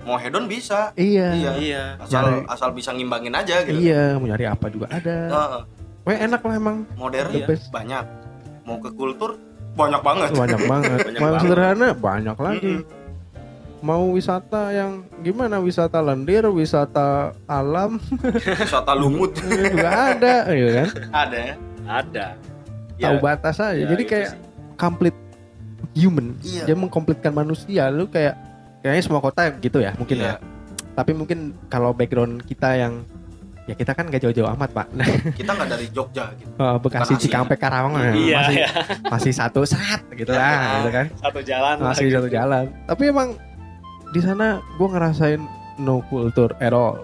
mau 0.01 0.15
hedon 0.15 0.45
bisa 0.45 0.91
iya. 0.93 1.31
Iya. 1.31 1.51
iya 1.57 1.83
asal 1.97 2.21
Nyari- 2.21 2.45
asal 2.45 2.69
bisa 2.71 2.89
ngimbangin 2.91 3.33
aja 3.33 3.63
gitu 3.63 3.79
Iya, 3.79 4.15
mau 4.15 4.27
nyari 4.27 4.45
apa 4.45 4.65
juga 4.67 4.85
ada. 4.89 5.15
Heeh. 5.25 5.61
Wah, 6.03 6.13
enak 6.13 6.37
lah 6.39 6.53
emang. 6.53 6.77
modern 6.93 7.33
best. 7.41 7.71
banyak 7.71 8.03
mau 8.61 8.77
ke 8.77 8.91
kultur 8.91 9.39
banyak 9.73 9.99
banget 9.99 10.29
Banyak 10.31 10.61
banget. 10.65 10.97
Banyak 11.07 11.19
Mau 11.19 11.27
banget. 11.29 11.41
sederhana 11.41 11.87
banyak 11.93 12.37
lagi. 12.37 12.73
Mm-mm. 12.77 13.03
Mau 13.85 14.09
wisata 14.11 14.73
yang 14.73 14.91
gimana? 15.21 15.61
Wisata 15.61 16.01
lendir, 16.01 16.41
wisata 16.49 17.07
alam 17.45 18.01
wisata 18.57 18.97
lumut 18.97 19.37
juga 19.45 20.09
ada, 20.11 20.49
ya 20.49 20.69
kan? 20.75 20.87
ada 21.13 21.37
ya 21.37 21.53
ada 21.85 22.25
Tahu 22.97 23.17
batas 23.19 23.61
aja. 23.61 23.77
ya 23.77 23.85
jadi 23.85 24.03
kayak 24.03 24.29
sih. 24.33 24.39
complete 24.73 25.19
human. 25.93 26.33
Iya. 26.41 26.65
Dia 26.65 26.75
mengkomplitkan 26.75 27.29
manusia. 27.29 27.93
Lu 27.93 28.07
kayak 28.07 28.33
kayaknya 28.81 29.03
semua 29.03 29.21
kota 29.21 29.53
gitu 29.53 29.77
ya, 29.77 29.93
mungkin 29.93 30.17
Iya. 30.17 30.33
ya. 30.33 30.35
Tapi 30.95 31.11
mungkin 31.11 31.39
kalau 31.67 31.91
background 31.91 32.41
kita 32.41 32.73
yang 32.73 33.05
ya 33.65 33.73
kita 33.73 33.91
kan 33.91 34.07
gak 34.07 34.21
jauh-jauh 34.21 34.45
amat 34.53 34.69
pak 34.71 34.87
nah, 34.93 35.09
kita 35.41 35.49
nggak 35.49 35.69
dari 35.73 35.89
Jogja 35.89 36.29
gitu 36.37 36.53
eh, 36.53 36.77
Bekasi. 36.77 37.17
Cikampek 37.17 37.57
Karawang 37.57 37.97
ya, 37.97 38.13
iya 38.13 38.37
masih 38.37 38.55
iya. 38.55 38.69
masih 39.09 39.31
satu 39.33 39.65
saat 39.65 40.05
gitu 40.13 40.29
Iya. 40.29 40.37
lah 40.37 40.53
gitu 40.77 40.89
kan 40.93 41.05
satu 41.17 41.39
jalan 41.41 41.75
lah 41.81 41.85
masih 41.89 42.05
gitu. 42.05 42.15
satu 42.15 42.29
jalan 42.29 42.69
tapi 42.85 43.03
emang 43.09 43.33
di 44.07 44.19
sana 44.19 44.47
gue 44.75 44.87
ngerasain 44.87 45.41
no 45.77 46.01
culture 46.05 46.53
at 46.57 46.71
all. 46.71 46.99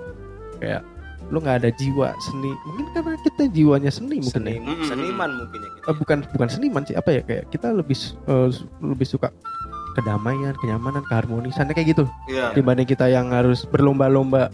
Kayak 0.58 0.86
lu 1.28 1.40
nggak 1.40 1.64
ada 1.64 1.72
jiwa 1.72 2.12
seni. 2.20 2.52
Mungkin 2.68 2.86
karena 2.92 3.16
kita 3.22 3.44
jiwanya 3.48 3.88
seni 3.88 4.20
mungkin 4.20 4.42
ya. 4.42 4.52
Senim- 4.52 4.68
Mm-mm. 4.68 4.86
seniman 4.86 5.30
mungkin 5.38 5.60
ya 5.60 5.70
gitu 5.72 5.86
Eh, 5.88 5.96
bukan 5.96 6.18
bukan 6.30 6.48
seniman 6.48 6.84
sih 6.84 6.94
apa 6.94 7.10
ya 7.10 7.22
kayak 7.22 7.48
kita 7.50 7.72
lebih 7.72 7.96
eh, 8.28 8.50
lebih 8.80 9.08
suka 9.08 9.32
kedamaian 9.92 10.56
kenyamanan 10.56 11.04
keharmonisannya 11.04 11.72
kayak 11.72 11.90
gitu. 11.92 12.04
Iya. 12.28 12.52
Dibanding 12.54 12.86
kita 12.86 13.08
yang 13.08 13.32
harus 13.32 13.64
berlomba-lomba 13.66 14.52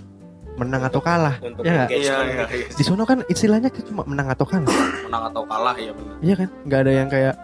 menang 0.57 0.81
atau 0.83 0.97
kalah. 0.97 1.37
Untuk 1.39 1.61
Ya 1.61 1.85
nggak? 1.85 1.89
iya 1.91 1.97
iya, 1.97 2.15
gitu. 2.25 2.55
iya. 2.57 2.67
di 2.73 2.83
sono 2.83 3.05
kan 3.05 3.21
istilahnya 3.25 3.69
cuma 3.85 4.01
menang 4.05 4.25
atau 4.27 4.45
kalah. 4.45 4.73
Menang 5.05 5.23
atau 5.29 5.43
kalah 5.45 5.75
ya 5.77 5.93
benar 5.93 6.15
iya 6.19 6.33
kan? 6.35 6.49
Nggak 6.63 6.79
ada 6.81 6.91
yang 6.93 7.07
kayak 7.07 7.35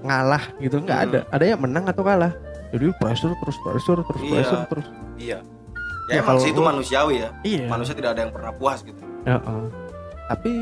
ngalah 0.00 0.42
gitu 0.58 0.76
nggak 0.80 0.98
Hmm. 0.98 1.06
ada. 1.12 1.20
Ada 1.28 1.44
yang 1.46 1.60
menang 1.60 1.84
atau 1.84 2.02
kalah 2.02 2.32
jadi 2.70 2.86
pressure 2.96 3.34
terus 3.36 3.56
pressure 3.60 4.00
terus 4.06 4.22
Iya. 4.22 4.32
pressure 4.34 4.64
terus. 4.70 4.86
iya. 5.18 5.38
Ya, 6.10 6.18
Ya, 6.18 6.26
emang 6.26 6.42
sih 6.42 6.50
itu 6.50 6.58
manusiawi 6.58 7.22
ya. 7.22 7.30
Iya. 7.46 7.70
Manusia 7.70 7.94
tidak 7.94 8.18
ada 8.18 8.20
yang 8.26 8.32
pernah 8.34 8.50
puas 8.50 8.82
gitu. 8.82 8.98
Heeh. 9.26 9.62
tapi 10.30 10.54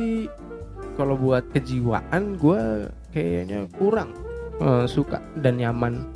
kalau 0.97 1.13
buat 1.15 1.45
kejiwaan 1.53 2.41
gue 2.41 2.89
kayaknya 3.13 3.69
kurang 3.77 4.17
eh, 4.59 4.89
suka 4.89 5.21
dan 5.39 5.61
nyaman. 5.61 6.09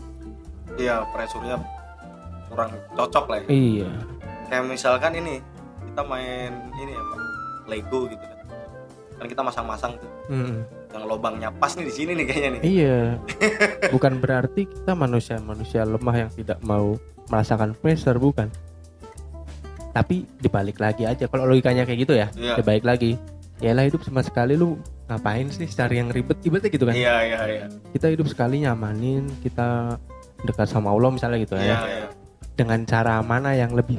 Iya 0.80 1.04
pressure-nya 1.12 1.60
kurang 2.48 2.72
cocok 2.96 3.24
lah 3.28 3.38
ya. 3.44 3.48
Iya. 3.48 3.90
Kayak 4.48 4.64
misalkan 4.68 5.12
ini 5.16 5.38
kita 5.92 6.02
main 6.08 6.52
ini 6.76 6.92
apa 6.96 7.14
Lego 7.68 8.08
gitu. 8.08 8.24
Kan 8.24 8.36
kan 9.20 9.26
kita 9.28 9.42
masang-masang 9.44 9.92
tuh. 10.00 10.10
Mm. 10.32 10.60
Yang 10.92 11.04
lobangnya 11.08 11.48
pas 11.50 11.72
nih 11.74 11.88
di 11.88 11.94
sini 11.94 12.10
nih 12.14 12.26
kayaknya 12.28 12.50
nih. 12.52 12.60
Iya. 12.62 12.98
Bukan 13.94 14.20
berarti 14.20 14.68
kita 14.68 14.92
manusia 14.92 15.40
manusia 15.40 15.82
lemah 15.82 16.16
yang 16.26 16.30
tidak 16.30 16.58
mau 16.62 16.94
merasakan 17.28 17.72
pressure 17.74 18.20
bukan. 18.20 18.52
Tapi 19.92 20.24
dibalik 20.40 20.80
lagi 20.80 21.04
aja 21.04 21.28
kalau 21.28 21.44
logikanya 21.44 21.84
kayak 21.84 22.00
gitu 22.04 22.14
ya 22.16 22.28
Iya. 22.36 22.60
dibalik 22.60 22.84
lagi. 22.84 23.16
Ya 23.62 23.72
lah 23.72 23.86
hidup 23.86 24.02
sama 24.02 24.24
sekali 24.24 24.58
lu 24.58 24.74
ngapain 25.06 25.46
sih 25.52 25.68
cari 25.70 26.00
yang 26.02 26.10
ribet 26.10 26.40
ribetnya 26.42 26.68
gitu 26.72 26.84
kan? 26.88 26.94
Iya 26.96 27.14
iya 27.24 27.40
iya. 27.48 27.64
Kita 27.92 28.10
hidup 28.10 28.26
sekali 28.28 28.64
nyamanin 28.64 29.28
kita 29.40 29.96
dekat 30.42 30.66
sama 30.66 30.90
Allah 30.90 31.14
misalnya 31.14 31.38
gitu 31.38 31.54
iya 31.54 31.78
ya 31.78 31.78
iya. 31.86 32.06
Dengan 32.52 32.82
cara 32.84 33.22
mana 33.22 33.54
yang 33.54 33.72
lebih 33.72 33.96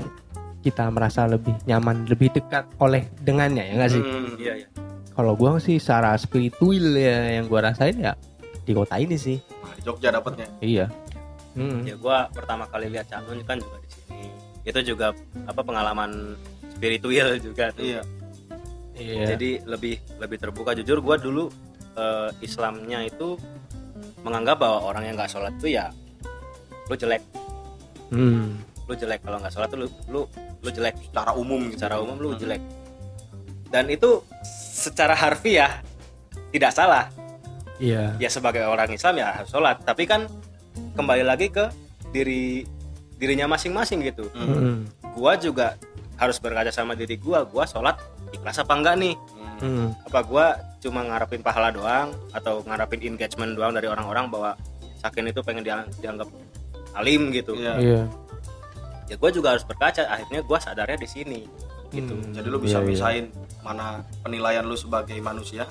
kita 0.63 0.87
merasa 0.87 1.27
lebih 1.27 1.51
nyaman 1.67 2.07
lebih 2.07 2.31
dekat 2.31 2.63
oleh 2.79 3.03
dengannya 3.21 3.67
ya 3.67 3.73
nggak 3.75 3.91
sih? 3.91 4.03
Hmm, 4.03 4.33
iya 4.39 4.53
iya. 4.63 4.67
Kalau 5.13 5.35
gua 5.35 5.59
sih 5.59 5.77
secara 5.77 6.15
spiritual 6.15 6.95
ya 6.95 7.37
yang 7.37 7.51
gua 7.51 7.69
rasain 7.69 7.99
ya 7.99 8.15
di 8.63 8.71
kota 8.71 8.95
ini 8.95 9.19
sih. 9.19 9.37
Nah, 9.61 9.75
di 9.75 9.81
Jogja 9.83 10.09
dapatnya 10.15 10.47
iya. 10.63 10.87
Hmm. 11.53 11.85
ya 11.85 11.99
gua 11.99 12.31
pertama 12.31 12.65
kali 12.71 12.89
lihat 12.89 13.11
Canun 13.11 13.43
kan 13.43 13.59
juga 13.59 13.77
di 13.83 13.89
sini. 13.91 14.27
Itu 14.63 14.79
juga 14.81 15.11
apa 15.45 15.61
pengalaman 15.61 16.39
spiritual 16.79 17.37
juga 17.43 17.69
tuh. 17.75 17.83
Iya. 17.83 18.01
Iya. 18.95 19.35
Jadi 19.35 19.49
lebih 19.67 19.99
lebih 20.17 20.37
terbuka. 20.39 20.71
Jujur 20.73 21.03
gua 21.03 21.19
dulu 21.19 21.51
eh, 21.99 22.29
Islamnya 22.41 23.03
itu 23.05 23.35
menganggap 24.23 24.63
bahwa 24.63 24.79
orang 24.87 25.11
yang 25.11 25.15
nggak 25.19 25.29
sholat 25.29 25.53
itu 25.59 25.75
ya 25.75 25.91
lu 26.87 26.95
jelek. 26.95 27.21
Hmm. 28.09 28.72
Lu 28.83 28.93
jelek 28.93 29.19
kalau 29.19 29.37
nggak 29.37 29.49
sholat 29.49 29.67
tuh 29.67 29.79
lu 29.79 29.87
lu 30.07 30.21
lu 30.59 30.69
jelek 30.69 30.95
secara 31.01 31.31
umum 31.33 31.61
gitu. 31.65 31.77
secara 31.77 31.95
umum 31.97 32.15
lu 32.15 32.29
Hmm. 32.29 32.39
jelek 32.39 32.61
dan 33.67 33.87
itu 33.87 34.21
secara 34.73 35.13
harfiah 35.13 35.81
tidak 36.49 36.71
salah 36.71 37.07
Iya. 37.75 38.13
ya 38.17 38.29
sebagai 38.29 38.63
orang 38.63 38.89
Islam 38.89 39.17
ya 39.17 39.33
harus 39.33 39.49
sholat 39.49 39.81
tapi 39.81 40.03
kan 40.03 40.29
kembali 40.93 41.23
lagi 41.23 41.47
ke 41.47 41.67
diri 42.09 42.63
dirinya 43.15 43.49
masing-masing 43.49 44.03
gitu 44.03 44.27
Hmm. 44.29 44.47
Mm-mm. 44.47 44.75
gua 45.11 45.33
juga 45.35 45.79
harus 46.15 46.37
berkaca 46.37 46.69
sama 46.69 46.93
diri 46.93 47.15
gua 47.15 47.43
gua 47.43 47.63
sholat 47.63 47.97
ikhlas 48.29 48.57
apa 48.57 48.73
enggak 48.73 48.95
nih 48.97 49.15
Hmm. 49.57 49.87
Mm. 49.87 49.87
apa 50.03 50.19
gua 50.21 50.45
cuma 50.77 50.99
ngarepin 51.01 51.39
pahala 51.39 51.71
doang 51.71 52.11
atau 52.29 52.59
ngarepin 52.61 52.99
engagement 53.05 53.53
doang 53.53 53.71
dari 53.71 53.87
orang-orang 53.87 54.27
bahwa 54.27 54.51
sakin 54.99 55.25
itu 55.25 55.39
pengen 55.39 55.63
diang- 55.63 55.89
dianggap 55.97 56.27
alim 56.93 57.31
gitu 57.31 57.55
Iya. 57.55 57.73
Iya. 57.75 58.01
Ya 59.05 59.15
gua 59.15 59.29
juga 59.29 59.47
harus 59.51 59.63
berkaca 59.63 60.03
akhirnya 60.05 60.41
gua 60.41 60.57
sadarnya 60.57 60.95
di 60.95 61.07
sini 61.07 61.39
gitu 61.89 62.13
Hmm. 62.13 62.33
Jadi 62.33 62.47
lu 62.47 62.57
bisa 62.57 62.77
Iya, 62.77 62.81
iya. 62.81 62.89
misahin 62.89 63.25
mana 63.59 63.85
penilaian 64.19 64.61
lu 64.61 64.73
sebagai 64.73 65.13
manusia 65.19 65.69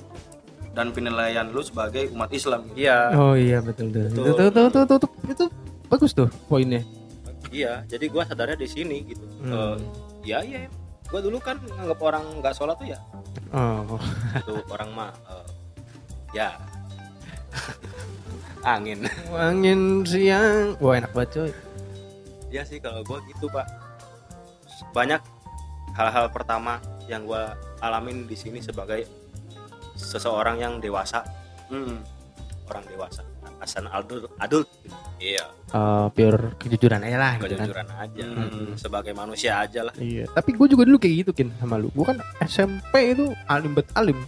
dan 0.71 0.89
penilaian 0.89 1.45
lu 1.47 1.61
sebagai 1.61 2.09
umat 2.11 2.31
Islam. 2.31 2.65
Gitu. 2.69 2.83
iya 2.83 3.11
Oh 3.13 3.35
iya 3.35 3.59
betul 3.59 3.91
betul. 3.91 4.09
Betul. 4.09 4.25
Itu, 4.25 4.43
itu, 4.45 4.61
itu, 4.63 4.79
itu, 4.79 4.95
itu, 4.95 5.07
itu 5.29 5.45
bagus 5.87 6.11
tuh 6.13 6.29
poinnya. 6.47 6.81
iya 7.51 7.85
jadi 7.85 8.07
gua 8.07 8.25
sadarnya 8.25 8.57
di 8.57 8.65
sini 8.67 9.05
gitu 9.05 9.25
Hmm. 9.41 9.53
Eh, 9.53 9.77
ya 10.25 10.39
iya 10.41 10.71
gua 11.05 11.21
dulu 11.21 11.37
kan 11.37 11.59
nganggap 11.61 11.99
orang 12.01 12.25
nggak 12.39 12.55
sholat 12.55 12.77
tuh 12.77 12.89
ya 12.89 12.99
Oh. 13.53 14.01
itu 14.33 14.55
orang 14.71 14.89
mah 14.93 15.11
eh, 15.29 15.47
ya 16.33 16.49
angin 18.65 19.05
Angin 19.29 19.81
siang. 20.03 20.79
Wah 20.79 20.97
enak 20.97 21.13
banget 21.13 21.31
coy. 21.35 21.51
Ya 22.53 22.63
sih 22.63 22.79
kalau 22.79 23.01
gua 23.03 23.19
gitu 23.25 23.49
pak 23.49 23.65
banyak 24.93 25.19
hal-hal 25.93 26.29
pertama 26.29 26.77
yang 27.05 27.25
gua 27.25 27.53
alamin 27.81 28.25
di 28.25 28.35
sini 28.35 28.61
sebagai 28.61 29.09
seseorang 29.95 30.57
yang 30.57 30.77
dewasa 30.79 31.25
Hmm. 31.67 32.05
orang 32.67 32.85
dewasa 32.87 33.25
asan 33.59 33.89
adult 33.89 34.29
adult 34.39 34.69
iya 35.17 35.41
Eh, 35.73 36.07
pure 36.13 36.53
kejujuran 36.59 37.01
aja 37.01 37.17
lah 37.17 37.33
gitu 37.39 37.57
kan. 37.57 37.65
kejujuran 37.65 37.89
aja 37.95 38.25
Hmm. 38.29 38.77
sebagai 38.77 39.13
manusia 39.13 39.57
aja 39.59 39.81
lah 39.83 39.95
Iya, 39.97 40.29
tapi 40.29 40.53
gue 40.53 40.67
juga 40.69 40.85
dulu 40.85 40.99
kayak 40.99 41.15
gitu 41.25 41.33
kin 41.33 41.49
sama 41.57 41.81
lu. 41.81 41.89
Gue 41.91 42.05
kan 42.05 42.21
SMP 42.43 42.93
itu 43.09 43.33
alim 43.47 43.73
bet 43.73 43.89
alim. 43.95 44.21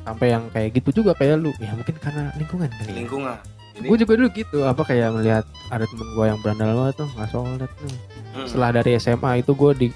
Sampai 0.00 0.30
yang 0.30 0.46
kayak 0.48 0.70
gitu 0.74 1.02
juga 1.02 1.10
kayak 1.12 1.38
lu. 1.38 1.50
Ya 1.56 1.74
mungkin 1.74 1.94
karena 1.96 2.30
lingkungan 2.34 2.70
kali. 2.70 2.86
Ya. 2.86 2.94
Lingkungan. 3.02 3.36
Ini 3.74 3.86
Gue 3.86 3.96
juga 3.96 4.12
dulu 4.14 4.28
gitu. 4.30 4.58
Apa 4.62 4.82
kayak 4.82 5.08
melihat 5.12 5.44
ada 5.68 5.84
temen 5.84 6.08
gue 6.12 6.24
yang 6.24 6.38
berandal 6.38 6.70
banget 6.74 6.94
tuh 6.98 7.08
nggak 7.10 7.28
sholat 7.28 7.70
tuh. 7.72 7.92
Hmm. 8.32 8.46
Setelah 8.46 8.70
dari 8.74 8.90
SMA 8.96 9.30
itu 9.38 9.52
gue 9.52 9.72
di 9.74 9.88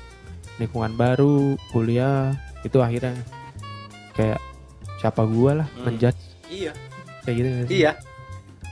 lingkungan 0.56 0.92
baru, 0.95 1.54
kuliah 1.68 2.33
itu 2.62 2.80
akhirnya 2.80 3.12
kayak 4.12 4.40
siapa 4.97 5.23
gue 5.23 5.52
lah 5.54 5.68
Hmm. 5.71 5.85
menjudge 5.87 6.21
iya 6.49 6.73
kayak 7.23 7.37
gitu. 7.37 7.49
iya 7.71 7.92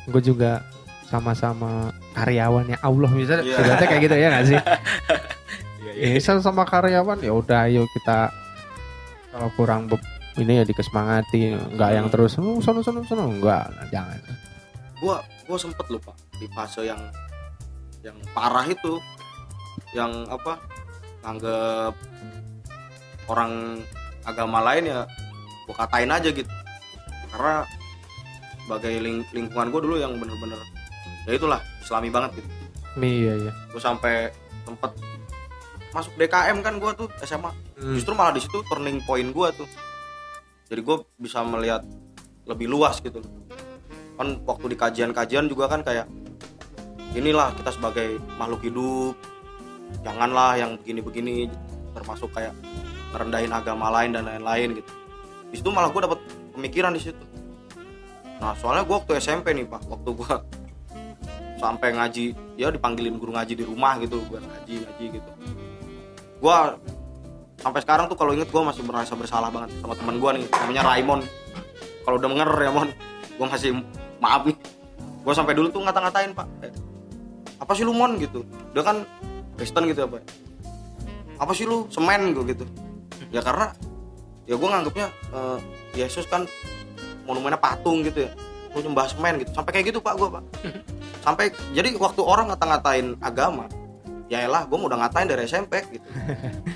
Gue 0.05 0.21
juga 0.21 0.65
sama-sama 1.05 1.93
karyawannya 2.13 2.81
Allah 2.81 3.11
misalnya 3.11 3.45
Iya. 3.45 3.57
ibaratnya 3.57 3.87
kayak 3.87 4.03
gitu 4.03 4.15
ya 4.15 4.29
nggak 4.33 4.47
sih? 4.47 4.59
iya 5.85 5.93
ya 5.95 6.09
misal 6.17 6.41
sama 6.41 6.65
karyawan 6.65 7.21
ya 7.21 7.31
udah 7.31 7.69
ayo 7.69 7.85
kita 7.93 8.33
kalau 9.31 9.49
kurang 9.55 9.87
ini 10.35 10.59
ya 10.59 10.65
dikesemangati 10.65 11.55
nggak 11.77 11.91
yang 11.93 12.07
Hmm. 12.09 12.15
terus 12.15 12.35
oh, 12.41 12.59
sono 12.59 12.81
sono 12.81 13.05
sono 13.05 13.29
enggak 13.29 13.69
jangan 13.91 14.19
Gua 15.05 15.21
gua 15.45 15.59
sempet 15.61 15.85
lupa 15.87 16.17
di 16.33 16.49
fase 16.49 16.89
yang 16.89 17.01
yang 18.01 18.17
parah 18.33 18.65
itu. 18.65 18.97
Yang 19.93 20.25
apa 20.27 20.53
nganggep 21.21 21.95
orang 23.27 23.85
agama 24.25 24.65
lain 24.65 24.89
ya 24.89 25.05
gua 25.65 25.75
katain 25.77 26.09
aja 26.09 26.33
gitu. 26.33 26.49
Karena 27.29 27.69
sebagai 28.65 28.95
ling- 28.97 29.29
lingkungan 29.31 29.69
gua 29.69 29.81
dulu 29.83 29.97
yang 29.99 30.17
bener-bener 30.17 30.57
ya 31.25 31.37
itulah 31.37 31.61
islami 31.81 32.09
banget 32.09 32.41
gitu. 32.41 32.49
Iya 32.95 33.33
iya. 33.41 33.53
Gue 33.69 33.83
sampai 33.83 34.31
sempet 34.63 34.93
masuk 35.91 36.15
DKM 36.15 36.59
kan 36.61 36.79
gue 36.79 36.91
tuh 36.95 37.09
SMA 37.21 37.51
Hmm. 37.75 37.95
justru 37.95 38.15
malah 38.15 38.31
di 38.31 38.39
situ 38.39 38.63
turning 38.65 39.03
point 39.03 39.29
gue 39.29 39.49
tuh. 39.53 39.67
Jadi 40.67 40.81
gue 40.81 40.97
bisa 41.17 41.43
melihat 41.43 41.83
lebih 42.45 42.67
luas 42.67 43.01
gitu. 43.01 43.19
Kan 44.15 44.39
waktu 44.47 44.67
di 44.73 44.77
kajian-kajian 44.79 45.51
juga 45.51 45.67
kan 45.67 45.83
kayak 45.83 46.07
inilah 47.15 47.55
kita 47.55 47.71
sebagai 47.75 48.19
makhluk 48.39 48.63
hidup. 48.67 49.15
Janganlah 50.03 50.59
yang 50.59 50.71
begini-begini. 50.83 51.51
Termasuk 51.95 52.35
kayak 52.35 52.55
merendahin 53.15 53.55
agama 53.55 53.91
lain 53.95 54.11
dan 54.15 54.27
lain-lain 54.27 54.83
gitu. 54.83 54.93
Di 55.51 55.57
situ 55.63 55.71
malah 55.71 55.95
gue 55.95 56.03
dapet 56.03 56.21
pemikiran 56.59 56.91
di 56.91 57.03
situ. 57.03 57.25
Nah 58.43 58.59
soalnya 58.59 58.83
gue 58.83 58.97
waktu 58.99 59.23
SMP 59.23 59.55
nih 59.55 59.67
pak. 59.71 59.87
Waktu 59.87 60.11
gue 60.11 60.35
sampai 61.63 61.95
ngaji 61.95 62.35
ya 62.59 62.75
dipanggilin 62.75 63.17
guru 63.19 63.35
ngaji 63.39 63.55
di 63.55 63.65
rumah 63.65 63.95
gitu 64.03 64.19
gue 64.27 64.43
ngaji 64.43 64.75
ngaji 64.83 65.05
gitu. 65.15 65.31
Gue 66.43 66.57
sampai 67.63 67.81
sekarang 67.87 68.11
tuh 68.11 68.19
kalau 68.19 68.35
inget 68.35 68.51
gue 68.51 68.63
masih 68.63 68.83
merasa 68.83 69.15
bersalah 69.15 69.49
banget 69.55 69.71
sama 69.79 69.95
teman 69.95 70.19
gue 70.19 70.31
nih 70.43 70.45
namanya 70.51 70.83
Raimon. 70.83 71.21
Kalau 72.05 72.17
udah 72.21 72.29
denger 72.29 72.51
mon 72.75 72.91
gue 73.35 73.47
masih 73.47 73.71
maaf 74.25 74.49
nih 74.49 74.57
gue 75.25 75.33
sampai 75.33 75.57
dulu 75.57 75.73
tuh 75.73 75.81
ngata-ngatain 75.81 76.37
pak. 76.37 76.49
Kayak, 76.61 76.75
apa 77.57 77.73
sih 77.73 77.85
lu 77.85 77.97
mon? 77.97 78.21
Gitu. 78.21 78.45
Dia 78.77 78.85
kan 78.85 79.09
Kristen 79.57 79.89
gitu 79.89 80.05
apa 80.05 80.21
apa 81.41 81.53
sih 81.57 81.65
lu 81.67 81.89
semen? 81.91 82.37
Gue 82.37 82.55
gitu. 82.55 82.65
Ya 83.33 83.41
karena 83.43 83.73
ya 84.45 84.55
gue 84.55 84.69
nganggapnya 84.69 85.09
eh, 85.33 85.59
Yesus 85.97 86.29
kan 86.29 86.47
monumennya 87.25 87.59
patung 87.59 88.05
gitu 88.05 88.29
ya. 88.29 88.33
Lu 88.77 88.85
nyembah 88.85 89.09
semen 89.09 89.41
gitu. 89.43 89.51
Sampai 89.57 89.71
kayak 89.75 89.95
gitu 89.95 89.99
pak 90.05 90.15
gue 90.21 90.29
pak. 90.29 90.45
Sampai 91.25 91.51
jadi 91.73 91.97
waktu 91.97 92.21
orang 92.21 92.53
ngata-ngatain 92.53 93.17
agama 93.25 93.67
ya 94.29 94.45
elah 94.45 94.65
gue 94.69 94.77
udah 94.77 94.99
ngatain 95.09 95.27
dari 95.27 95.49
SMP 95.49 95.83
gitu. 95.89 96.07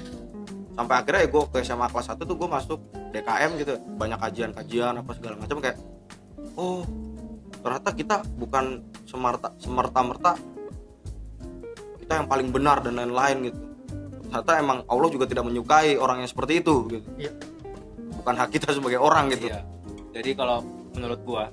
Sampai 0.79 0.95
akhirnya 1.03 1.27
ya 1.27 1.29
gue 1.29 1.43
ke 1.51 1.59
SMA 1.67 1.87
kelas 1.91 2.07
1 2.15 2.23
tuh 2.23 2.37
gue 2.39 2.49
masuk 2.49 2.81
DKM 3.13 3.51
gitu. 3.61 3.73
Banyak 3.99 4.19
kajian-kajian 4.19 4.95
apa 4.99 5.11
segala 5.15 5.35
macam 5.37 5.59
kayak 5.59 5.77
oh 6.59 6.83
ternyata 7.59 7.91
kita 7.91 8.17
bukan 8.35 8.65
semerta 9.05 9.49
semerta 9.57 10.01
merta 10.01 10.33
kita 11.99 12.13
yang 12.15 12.27
paling 12.27 12.49
benar 12.49 12.81
dan 12.81 12.95
lain-lain 12.95 13.37
gitu 13.47 13.61
ternyata 14.25 14.53
emang 14.57 14.79
Allah 14.85 15.09
juga 15.09 15.25
tidak 15.25 15.45
menyukai 15.45 15.97
orang 15.97 16.21
yang 16.21 16.29
seperti 16.29 16.61
itu 16.61 16.75
gitu 16.89 17.09
Iya. 17.17 17.33
bukan 18.15 18.35
hak 18.37 18.51
kita 18.51 18.69
sebagai 18.71 18.99
orang 18.99 19.29
gitu 19.31 19.49
Iya. 19.49 19.63
Jadi 20.11 20.35
kalau 20.35 20.65
menurut 20.93 21.21
gua, 21.23 21.47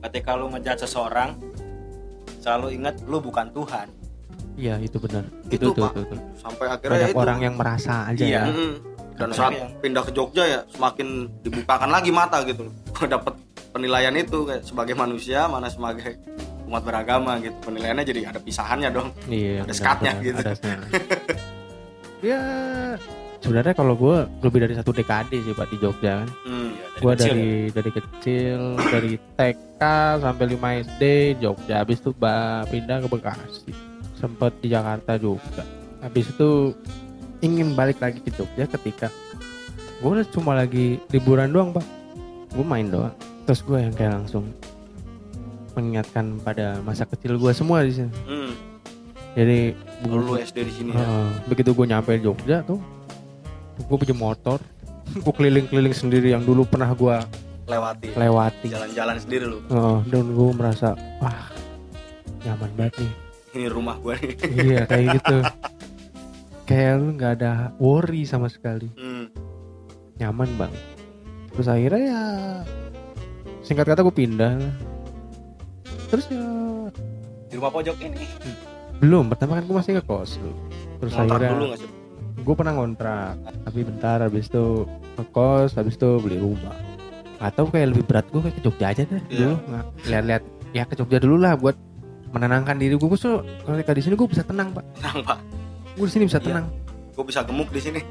ketika 0.00 0.32
lu 0.32 0.46
ngejat 0.48 0.78
seseorang, 0.78 1.34
selalu 2.38 2.78
ingat 2.78 2.94
lu 3.02 3.18
bukan 3.18 3.50
Tuhan. 3.50 3.88
iya 4.54 4.74
itu 4.76 4.98
benar 4.98 5.22
Itu, 5.48 5.70
itu, 5.70 5.70
tuh, 5.72 5.86
tuh. 5.90 6.20
sampai 6.36 6.66
akhirnya 6.68 6.94
banyak 6.96 7.04
ya 7.04 7.12
itu 7.12 7.18
orang 7.20 7.38
yang 7.40 7.54
merasa 7.54 8.06
aja 8.06 8.22
Iya. 8.22 8.42
ya 8.42 8.54
dan 9.14 9.28
saat 9.32 9.52
yang- 9.52 9.70
pindah 9.78 10.02
ke 10.02 10.12
Jogja 10.12 10.44
ya 10.44 10.60
semakin 10.68 11.08
dibukakan 11.42 11.86
lagi 11.88 12.10
mata 12.10 12.42
gitu 12.42 12.66
dapat 13.08 13.34
penilaian 13.78 14.10
itu 14.18 14.42
kayak 14.42 14.66
sebagai 14.66 14.98
manusia 14.98 15.46
mana 15.46 15.70
sebagai 15.70 16.18
umat 16.66 16.82
beragama 16.82 17.38
gitu. 17.38 17.54
Penilaiannya 17.62 18.02
jadi 18.02 18.20
ada 18.34 18.42
pisahannya 18.42 18.90
dong 18.90 19.08
iya 19.30 19.62
Ada 19.62 19.74
skatnya 19.78 20.12
gitu. 20.18 20.34
ada 20.42 20.52
ya 22.28 22.42
sebenarnya 23.38 23.74
kalau 23.78 23.94
gue 23.94 24.26
lebih 24.42 24.58
dari 24.66 24.74
satu 24.74 24.90
dekade 24.90 25.38
sih 25.38 25.54
pak 25.54 25.70
di 25.70 25.78
Jogja 25.78 26.26
kan. 26.26 26.30
Hmm. 26.42 26.74
Iya, 26.74 26.86
gue 26.98 27.12
dari 27.14 27.50
dari 27.70 27.90
kecil 27.94 28.60
dari 28.90 29.12
TK 29.38 29.82
sampai 30.18 30.44
5 30.58 30.82
SD 30.90 31.02
Jogja. 31.38 31.86
Habis 31.86 32.02
itu 32.02 32.10
pindah 32.66 32.98
ke 33.06 33.08
Bekasi. 33.08 33.70
Sempet 34.18 34.58
di 34.58 34.74
Jakarta 34.74 35.14
juga. 35.14 35.62
Habis 36.02 36.34
itu 36.34 36.74
ingin 37.38 37.78
balik 37.78 38.02
lagi 38.02 38.18
ke 38.18 38.34
Jogja 38.34 38.66
ketika 38.66 39.06
gue 40.02 40.14
cuma 40.34 40.58
lagi 40.58 40.98
liburan 41.14 41.54
doang 41.54 41.70
pak. 41.70 41.86
Gue 42.50 42.66
main 42.66 42.90
doang 42.90 43.14
terus 43.48 43.64
gue 43.64 43.80
yang 43.80 43.96
kayak 43.96 44.12
langsung 44.12 44.44
mengingatkan 45.72 46.36
pada 46.44 46.84
masa 46.84 47.08
kecil 47.08 47.40
gue 47.40 47.52
semua 47.56 47.80
di 47.80 47.96
sini. 47.96 48.12
Hmm. 48.28 48.52
jadi 49.32 49.72
Dulu 50.04 50.20
lu 50.20 50.32
SD 50.36 50.68
di 50.68 50.72
sini 50.76 50.90
ya? 50.92 51.00
Heeh, 51.00 51.28
begitu 51.48 51.72
gue 51.72 51.86
nyampe 51.88 52.12
Jogja 52.20 52.60
tuh 52.60 52.76
gue 53.80 53.96
punya 53.96 54.12
motor 54.12 54.60
gue 55.08 55.32
keliling-keliling 55.32 55.96
sendiri 55.96 56.36
yang 56.36 56.44
dulu 56.44 56.68
pernah 56.68 56.92
gue 56.92 57.16
lewati. 57.64 58.12
lewati. 58.12 58.68
Jalan-jalan 58.68 59.16
sendiri 59.16 59.44
lu? 59.48 59.64
Heeh, 59.64 59.98
dan 60.12 60.24
gue 60.28 60.48
merasa 60.52 60.92
wah 61.24 61.48
nyaman 62.44 62.70
banget 62.76 62.94
nih. 63.00 63.12
Ini 63.56 63.66
rumah 63.72 63.96
gua 63.96 64.12
nih. 64.20 64.36
Iya 64.44 64.80
kayak 64.84 65.06
gitu. 65.16 65.36
Kayak 66.68 66.92
lu 67.00 67.08
nggak 67.16 67.32
ada 67.40 67.72
worry 67.80 68.28
sama 68.28 68.52
sekali. 68.52 68.92
Hmm. 68.92 69.32
nyaman 70.20 70.52
banget. 70.60 70.82
Terus 71.56 71.68
akhirnya 71.70 72.02
ya 72.12 72.22
singkat 73.68 73.84
kata 73.86 74.00
gue 74.00 74.14
pindah. 74.16 74.56
Terus 76.08 76.24
ya 76.26 76.40
Di 77.46 77.54
rumah 77.54 77.68
pojok 77.68 77.96
ini. 78.00 78.24
belum. 78.98 79.28
Pertama 79.28 79.56
kan 79.56 79.64
gue 79.64 79.76
masih 79.76 79.92
ngekos 79.94 80.30
dulu 80.36 80.54
terus 80.98 81.12
Ngontrak 81.14 81.36
akhirnya 81.36 81.54
dulu 81.54 81.66
nggak 81.68 81.78
sih? 81.78 81.90
gue 82.38 82.54
pernah 82.56 82.72
ngontrak. 82.74 83.34
Tapi 83.62 83.78
bentar 83.84 84.18
habis 84.18 84.44
itu 84.46 84.64
ngekos 85.14 85.70
habis 85.74 85.94
itu 85.94 86.10
beli 86.18 86.38
rumah. 86.38 86.74
Atau 87.38 87.68
kayak 87.68 87.94
lebih 87.94 88.04
berat 88.04 88.26
gue 88.26 88.40
kayak 88.40 88.56
ke 88.56 88.62
Jogja 88.64 88.86
aja 88.88 89.02
deh 89.04 89.22
Iya. 89.28 89.52
dulu. 89.52 89.54
Lihat-lihat. 90.04 90.42
Ya 90.68 90.82
ke 90.84 90.94
Jogja 90.96 91.18
dulu 91.18 91.36
lah 91.36 91.54
buat 91.54 91.76
menenangkan 92.28 92.76
diri 92.76 92.92
gue 92.92 93.06
gue 93.06 93.16
tuh 93.16 93.40
ketika 93.62 93.92
di 93.92 94.02
sini 94.02 94.14
gue 94.16 94.26
bisa 94.26 94.42
tenang 94.42 94.72
pak. 94.72 94.84
Tenang 94.96 95.18
pak. 95.22 95.38
Gue 95.94 96.06
di 96.06 96.12
sini 96.12 96.24
bisa 96.26 96.40
Iya. 96.40 96.46
tenang 96.50 96.66
gue 97.18 97.24
bisa 97.26 97.42
gemuk 97.42 97.66
di 97.68 97.80
sini. 97.82 98.00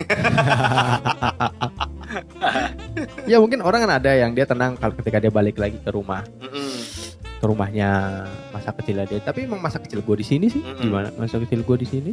Ya 3.27 3.37
mungkin 3.37 3.59
orang 3.61 3.83
kan 3.83 3.91
ada 3.99 4.11
yang 4.15 4.31
dia 4.31 4.47
tenang 4.47 4.79
kalau 4.79 4.95
ketika 4.95 5.19
dia 5.19 5.29
balik 5.29 5.59
lagi 5.59 5.77
ke 5.77 5.91
rumah. 5.91 6.23
Mm-mm. 6.39 6.75
ke 7.37 7.45
rumahnya 7.45 8.23
masa 8.49 8.73
kecilnya 8.73 9.05
dia. 9.05 9.19
Tapi 9.21 9.45
emang 9.45 9.61
masa 9.61 9.77
kecil 9.77 10.01
gue 10.01 10.15
di 10.17 10.25
sini 10.25 10.47
sih. 10.49 10.63
Mm-mm. 10.63 10.81
gimana? 10.81 11.07
Masa 11.13 11.37
kecil 11.37 11.61
gue 11.61 11.77
di 11.77 11.87
sini. 11.87 12.11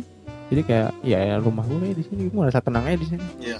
Jadi 0.52 0.60
kayak 0.60 0.90
ya, 1.00 1.18
ya 1.24 1.36
rumah 1.40 1.64
gue 1.64 1.94
di 1.94 2.04
sini. 2.04 2.28
Gue 2.28 2.44
merasa 2.44 2.60
tenang 2.60 2.84
aja 2.84 2.98
di 2.98 3.08
sini. 3.08 3.24
Iya. 3.40 3.58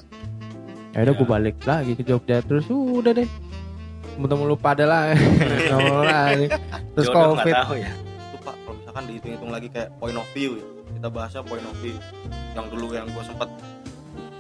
ya 0.93 0.99
udah 1.01 1.15
Ya. 1.15 1.19
gue 1.19 1.27
balik 1.27 1.57
lagi 1.65 1.93
ke 1.97 2.03
Jogja. 2.05 2.43
Terus 2.43 2.67
udah 2.69 3.13
deh. 3.15 3.29
Temen-temen 4.15 4.45
lu 4.45 4.59
pada 4.59 4.85
lah 4.85 5.03
terus 6.93 7.09
Jodoh 7.09 7.35
covid. 7.35 7.55
tahu 7.57 7.75
ya. 7.79 7.93
Itu 7.95 8.37
pak 8.43 8.55
kalau 8.59 8.75
misalkan 8.77 9.03
dihitung-hitung 9.09 9.51
lagi 9.51 9.69
kayak 9.73 9.89
point 9.97 10.15
of 10.15 10.27
view 10.37 10.59
ya 10.61 10.67
kita 11.05 11.13
bahasnya 11.13 11.45
point 11.45 11.61
of 11.69 11.77
view 11.85 11.93
yang 12.57 12.65
dulu 12.73 12.97
yang 12.97 13.05
gue 13.13 13.21
sempat 13.29 13.45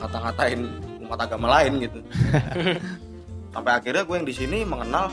ngata-ngatain 0.01 0.65
umat 1.05 1.21
agama 1.21 1.61
lain 1.61 1.77
gitu. 1.85 2.01
Sampai 3.53 3.77
akhirnya 3.77 4.01
gue 4.01 4.17
yang 4.17 4.25
di 4.25 4.33
sini 4.33 4.65
mengenal 4.65 5.13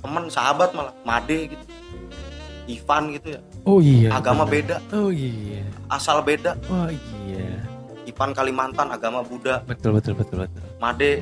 teman 0.00 0.32
sahabat 0.32 0.72
malah 0.72 0.96
Made 1.04 1.52
gitu. 1.52 1.64
Ivan 2.72 3.12
gitu 3.20 3.36
ya. 3.36 3.40
Oh 3.68 3.84
iya 3.84 4.08
agama 4.16 4.48
bener. 4.48 4.80
beda. 4.80 4.96
Oh 4.96 5.12
iya. 5.12 5.60
Asal 5.92 6.24
beda. 6.24 6.56
Oh 6.72 6.88
iya. 6.88 7.60
Ivan 8.08 8.32
Kalimantan 8.32 8.88
agama 8.88 9.20
Buddha. 9.20 9.60
Betul 9.68 10.00
betul 10.00 10.16
betul 10.16 10.48
betul. 10.48 10.64
Made 10.80 11.20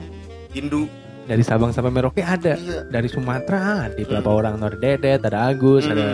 Hindu. 0.55 0.87
Dari 1.27 1.43
Sabang 1.43 1.75
sampai 1.75 1.91
Merauke 1.91 2.23
ada. 2.23 2.55
Iya. 2.55 2.87
Dari 2.87 3.11
Sumatera 3.11 3.91
ada. 3.91 3.99
Beberapa 3.99 4.31
Hmm. 4.31 4.39
orang 4.39 4.55
ada 4.63 4.79
Dedet 4.79 5.27
ada 5.27 5.51
Agus 5.51 5.91
Hmm. 5.91 5.99
ada 5.99 6.11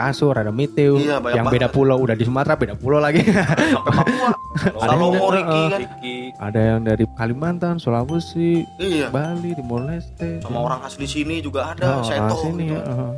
Kasur 0.00 0.32
ada 0.32 0.48
Miteu 0.48 0.96
Iya, 0.96 1.20
yang 1.30 1.44
beda 1.44 1.68
banget. 1.68 1.76
pulau 1.76 2.00
udah 2.00 2.16
di 2.16 2.24
Sumatera 2.24 2.56
beda 2.56 2.72
pulau 2.72 2.96
lagi. 2.96 3.20
Sampai 3.20 3.92
Papua. 3.92 4.30
Ada 4.80 4.96
Salomo 4.96 5.12
yang- 5.12 5.30
Riki 5.30 5.60
uh, 5.60 5.68
kan. 5.68 5.80
Riki. 5.80 6.16
ada 6.34 6.60
yang 6.64 6.80
dari 6.82 7.04
Kalimantan 7.14 7.76
Sulawesi 7.76 8.64
iya. 8.78 9.06
Bali 9.08 9.52
Timor 9.52 9.84
Leste. 9.84 10.40
Sama 10.40 10.58
orang 10.64 10.80
asli 10.82 11.04
sini 11.04 11.38
juga 11.38 11.70
ada 11.70 12.00
oh, 12.00 12.02
Seto 12.02 12.34
sini 12.40 12.66
gitu. 12.66 12.74
ya 12.74 12.82
uh. 12.82 13.12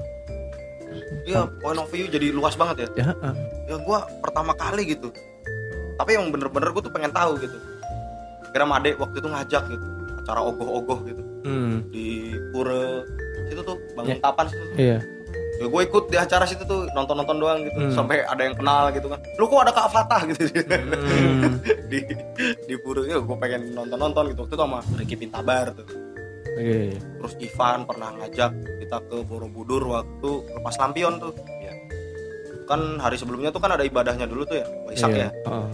iya 1.23 1.41
point 1.57 1.79
of 1.79 1.89
view 1.89 2.05
jadi 2.07 2.29
luas 2.31 2.53
banget 2.53 2.85
ya. 2.85 2.89
Ya 2.99 3.09
uh. 3.17 3.35
ya 3.65 3.77
gue 3.79 3.99
pertama 4.21 4.53
kali 4.53 4.91
gitu. 4.91 5.09
Tapi 5.95 6.11
yang 6.13 6.29
bener-bener 6.29 6.69
gue 6.69 6.83
tuh 6.83 6.91
pengen 6.91 7.11
tahu 7.11 7.39
gitu. 7.39 7.57
Kira 8.51 8.67
Made 8.67 8.99
waktu 8.99 9.17
itu 9.17 9.29
ngajak 9.29 9.63
gitu 9.71 9.87
acara 10.19 10.41
ogoh-ogoh 10.43 10.99
gitu. 11.03 11.23
Hmm, 11.43 11.83
di 11.91 12.31
pura 12.51 13.03
situ 13.49 13.63
tuh 13.63 13.75
bangun 13.93 14.15
Ya. 14.15 14.23
tapan 14.23 14.47
situ 14.47 14.65
iya 14.79 14.99
ya 15.63 15.69
gue 15.69 15.83
ikut 15.85 16.05
di 16.07 16.17
acara 16.17 16.43
situ 16.43 16.63
tuh 16.63 16.91
nonton-nonton 16.91 17.37
doang 17.39 17.59
gitu 17.63 17.79
Hmm. 17.79 17.95
sampai 17.95 18.21
ada 18.23 18.43
yang 18.43 18.53
kenal 18.53 18.91
gitu 18.91 19.07
kan 19.07 19.23
lu 19.33 19.47
kok 19.47 19.63
ada 19.63 19.73
Kak 19.73 19.89
Fatah 19.89 20.21
gitu 20.27 20.43
Hmm. 20.51 21.63
di 21.91 21.99
di 22.67 22.75
pura 22.77 23.03
ya 23.05 23.17
gue 23.17 23.37
pengen 23.39 23.71
nonton-nonton 23.73 24.25
gitu 24.29 24.41
waktu 24.43 24.53
itu 24.53 24.61
sama 24.61 24.79
Ricky 24.97 25.17
Pintabar 25.17 25.71
tuh 25.71 25.87
Iya, 26.53 26.93
iya. 26.93 26.99
terus 27.17 27.33
Ivan 27.39 27.87
pernah 27.87 28.13
ngajak 28.13 28.51
kita 28.79 28.99
ke 29.03 29.17
Borobudur 29.25 29.81
waktu 29.89 30.31
lepas 30.53 30.77
lampion 30.77 31.17
tuh 31.17 31.33
Iya. 31.39 31.73
kan 32.65 32.81
hari 32.99 33.17
sebelumnya 33.17 33.49
tuh 33.49 33.59
kan 33.59 33.73
ada 33.73 33.83
ibadahnya 33.83 34.27
dulu 34.27 34.45
tuh 34.45 34.61
ya 34.61 34.67
Waisak 34.85 35.11
Iya. 35.13 35.31
ya 35.33 35.49
Oh. 35.49 35.71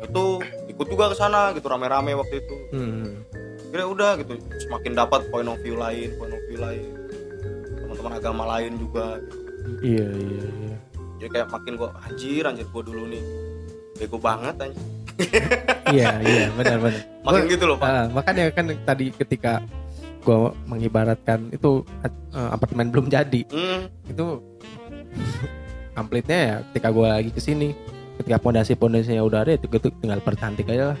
itu 0.00 0.22
ikut 0.68 0.86
juga 0.86 1.08
ke 1.08 1.16
sana 1.16 1.50
gitu 1.50 1.66
rame-rame 1.66 2.14
waktu 2.14 2.38
itu 2.38 2.56
Hmm. 2.70 3.26
kira 3.70 3.86
udah 3.86 4.18
gitu 4.18 4.34
semakin 4.60 4.92
dapat 4.94 5.30
point 5.30 5.46
of 5.46 5.58
view 5.60 5.74
lain 5.74 6.10
point 6.14 6.30
of 6.30 6.42
view 6.46 6.58
lain 6.58 6.90
teman-teman 8.00 8.16
agama 8.16 8.44
lain 8.56 8.72
juga 8.74 9.20
gitu. 9.20 9.36
Iya 9.84 10.06
iya 10.08 10.44
iya. 10.58 10.76
jadi 11.20 11.28
kayak 11.30 11.48
makin 11.50 11.72
gua 11.76 11.92
anjir 12.00 12.42
anjir 12.42 12.64
gua 12.66 12.80
dulu 12.80 13.04
nih 13.06 13.22
bego 13.94 14.16
banget 14.16 14.56
anjir 14.58 14.80
Iya 15.92 16.16
iya 16.18 16.48
benar 16.50 16.80
benar. 16.80 17.02
makin 17.20 17.42
gitu 17.46 17.64
loh 17.68 17.76
pak 17.76 17.86
Ah, 17.86 18.04
makanya 18.08 18.48
kan 18.48 18.64
tadi 18.82 19.12
ketika 19.12 19.60
gua 20.20 20.56
mengibaratkan 20.64 21.48
itu 21.50 21.84
eh, 22.00 22.12
apartemen 22.48 22.88
belum 22.88 23.06
jadi 23.06 23.44
hmm, 23.44 23.80
itu 24.08 24.26
amplitnya 25.94 26.38
ya 26.38 26.56
ketika 26.72 26.88
gua 26.88 27.20
lagi 27.20 27.28
ke 27.28 27.40
sini 27.40 27.76
ketika 28.16 28.36
pondasi 28.38 28.72
pondasinya 28.72 29.20
udah 29.20 29.44
ada 29.44 29.52
itu 29.54 29.68
gitu 29.68 29.92
tinggal 30.00 30.20
percantik 30.20 30.64
aja 30.66 30.92
lah 30.92 30.98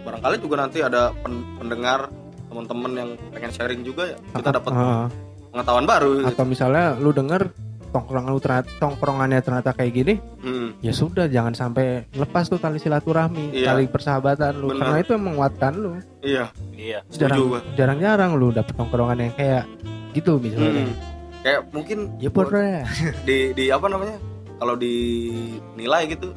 barangkali 0.00 0.36
juga 0.38 0.56
nanti 0.58 0.78
ada 0.80 1.14
pen- 1.14 1.46
pendengar 1.56 2.10
teman-teman 2.46 2.90
yang 2.96 3.10
pengen 3.30 3.52
sharing 3.52 3.82
juga 3.82 4.10
ya 4.10 4.18
kita 4.34 4.50
dapat 4.52 4.70
Ah, 4.72 5.06
pengetahuan 5.50 5.84
baru 5.84 6.10
gitu. 6.16 6.28
atau 6.28 6.44
misalnya 6.44 6.94
lu 6.94 7.10
denger 7.10 7.50
tongkrongan 7.90 8.30
lu 8.30 8.38
ternyata 8.38 8.70
tongkrongannya 8.78 9.40
ternyata 9.40 9.70
kayak 9.72 9.92
gini 9.92 10.14
Hmm, 10.40 10.78
ya 10.78 10.88
sudah 10.90 11.26
jangan 11.26 11.52
sampai 11.52 12.06
lepas 12.10 12.46
tuh 12.46 12.56
tali 12.56 12.78
silaturahmi 12.78 13.50
Iya. 13.52 13.66
tali 13.68 13.84
persahabatan 13.84 14.56
lu. 14.56 14.70
Bener. 14.70 14.78
karena 14.80 14.96
itu 14.96 15.10
yang 15.10 15.24
menguatkan 15.26 15.72
lu. 15.74 15.90
Iya. 16.20 16.44
Iya. 16.72 16.98
Jarang 17.10 17.38
gua. 17.44 17.60
jarang-jarang 17.74 18.30
lu 18.34 18.48
dapet 18.50 18.72
tongkrongan 18.72 19.18
yang 19.20 19.34
kayak 19.34 19.64
gitu 20.12 20.38
misalnya. 20.38 20.86
Hmm. 20.86 20.94
kayak 21.40 21.60
mungkin 21.70 21.98
ya 22.16 22.30
pura 22.30 22.84
di 23.28 23.52
di 23.52 23.64
apa 23.68 23.84
namanya? 23.84 24.16
Kalau 24.56 24.76
dinilai 24.76 26.02
gitu 26.06 26.30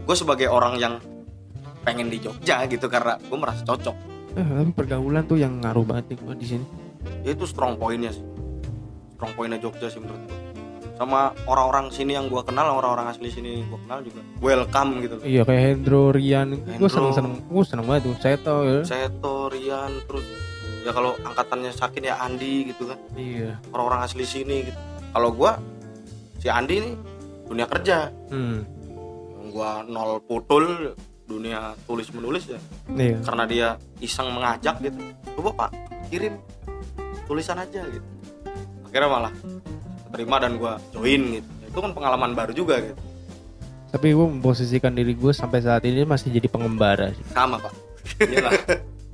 gue 0.00 0.16
sebagai 0.16 0.48
orang 0.48 0.74
yang 0.74 0.94
pengen 1.80 2.08
di 2.08 2.18
Jogja 2.18 2.66
gitu 2.66 2.88
karena 2.88 3.14
gue 3.16 3.38
merasa 3.38 3.62
cocok. 3.62 3.96
Eh, 4.32 4.42
tapi 4.42 4.72
pergaulan 4.72 5.24
tuh 5.24 5.36
yang 5.36 5.58
ngaruh 5.58 5.82
banget 5.82 6.12
nih 6.12 6.18
gua 6.18 6.34
di 6.34 6.46
sini. 6.46 6.66
Ya 7.22 7.32
itu 7.32 7.44
strong 7.44 7.74
pointnya 7.74 8.10
sih 8.10 8.20
strong 9.20 9.36
pointnya 9.36 9.60
Jogja 9.60 9.92
sih 9.92 10.00
menurut 10.00 10.24
gue 10.24 10.40
sama 10.96 11.36
orang-orang 11.44 11.92
sini 11.92 12.16
yang 12.16 12.32
gue 12.32 12.40
kenal 12.40 12.72
orang-orang 12.72 13.12
asli 13.12 13.28
sini 13.28 13.64
gue 13.64 13.78
kenal 13.88 14.04
juga. 14.04 14.20
Welcome 14.40 15.00
gitu. 15.00 15.16
Iya 15.24 15.48
kayak 15.48 15.62
Hendro 15.64 16.12
Rian. 16.12 16.56
Gue 16.76 16.88
seneng 16.92 17.12
seneng 17.12 17.40
gue 17.40 17.64
seneng 17.64 17.84
banget 17.88 18.08
tuh. 18.08 18.16
Seto 18.20 18.56
ya. 18.68 18.80
Seto 18.84 19.48
Rian 19.48 19.92
terus 20.04 20.24
ya 20.84 20.92
kalau 20.92 21.16
angkatannya 21.24 21.72
Sakin 21.72 22.04
ya 22.04 22.20
Andi 22.20 22.68
gitu 22.72 22.92
kan. 22.92 23.00
Iya. 23.16 23.56
Orang-orang 23.72 24.08
asli 24.08 24.28
sini 24.28 24.68
gitu. 24.68 24.76
Kalau 25.12 25.32
gue 25.32 25.52
si 26.36 26.48
Andi 26.52 26.76
nih 26.80 26.94
dunia 27.48 27.66
kerja. 27.68 28.08
Hmm. 28.32 28.64
gue 29.50 29.70
nol 29.90 30.22
putul 30.22 30.94
dunia 31.26 31.76
tulis 31.88 32.12
menulis 32.12 32.44
ya. 32.44 32.60
Iya. 32.92 33.24
Karena 33.24 33.44
dia 33.48 33.68
iseng 34.04 34.32
mengajak 34.36 34.76
gitu. 34.84 35.00
Coba 35.36 35.64
pak 35.64 35.70
kirim 36.12 36.36
tulisan 37.24 37.56
aja 37.56 37.88
gitu 37.88 38.19
akhirnya 38.90 39.10
malah 39.10 39.32
terima 40.10 40.36
dan 40.42 40.58
gua 40.58 40.82
join 40.90 41.38
gitu. 41.38 41.50
Itu 41.70 41.78
kan 41.78 41.94
pengalaman 41.94 42.34
baru 42.34 42.52
juga 42.52 42.82
gitu. 42.82 42.98
Tapi 43.90 44.14
gue 44.14 44.26
memposisikan 44.38 44.94
diri 44.94 45.18
gue 45.18 45.34
sampai 45.34 45.66
saat 45.66 45.82
ini 45.82 46.06
masih 46.06 46.30
jadi 46.30 46.46
pengembara 46.46 47.10
sih. 47.10 47.26
sama 47.34 47.58
pak. 47.58 47.74
Iyalah. 48.22 48.52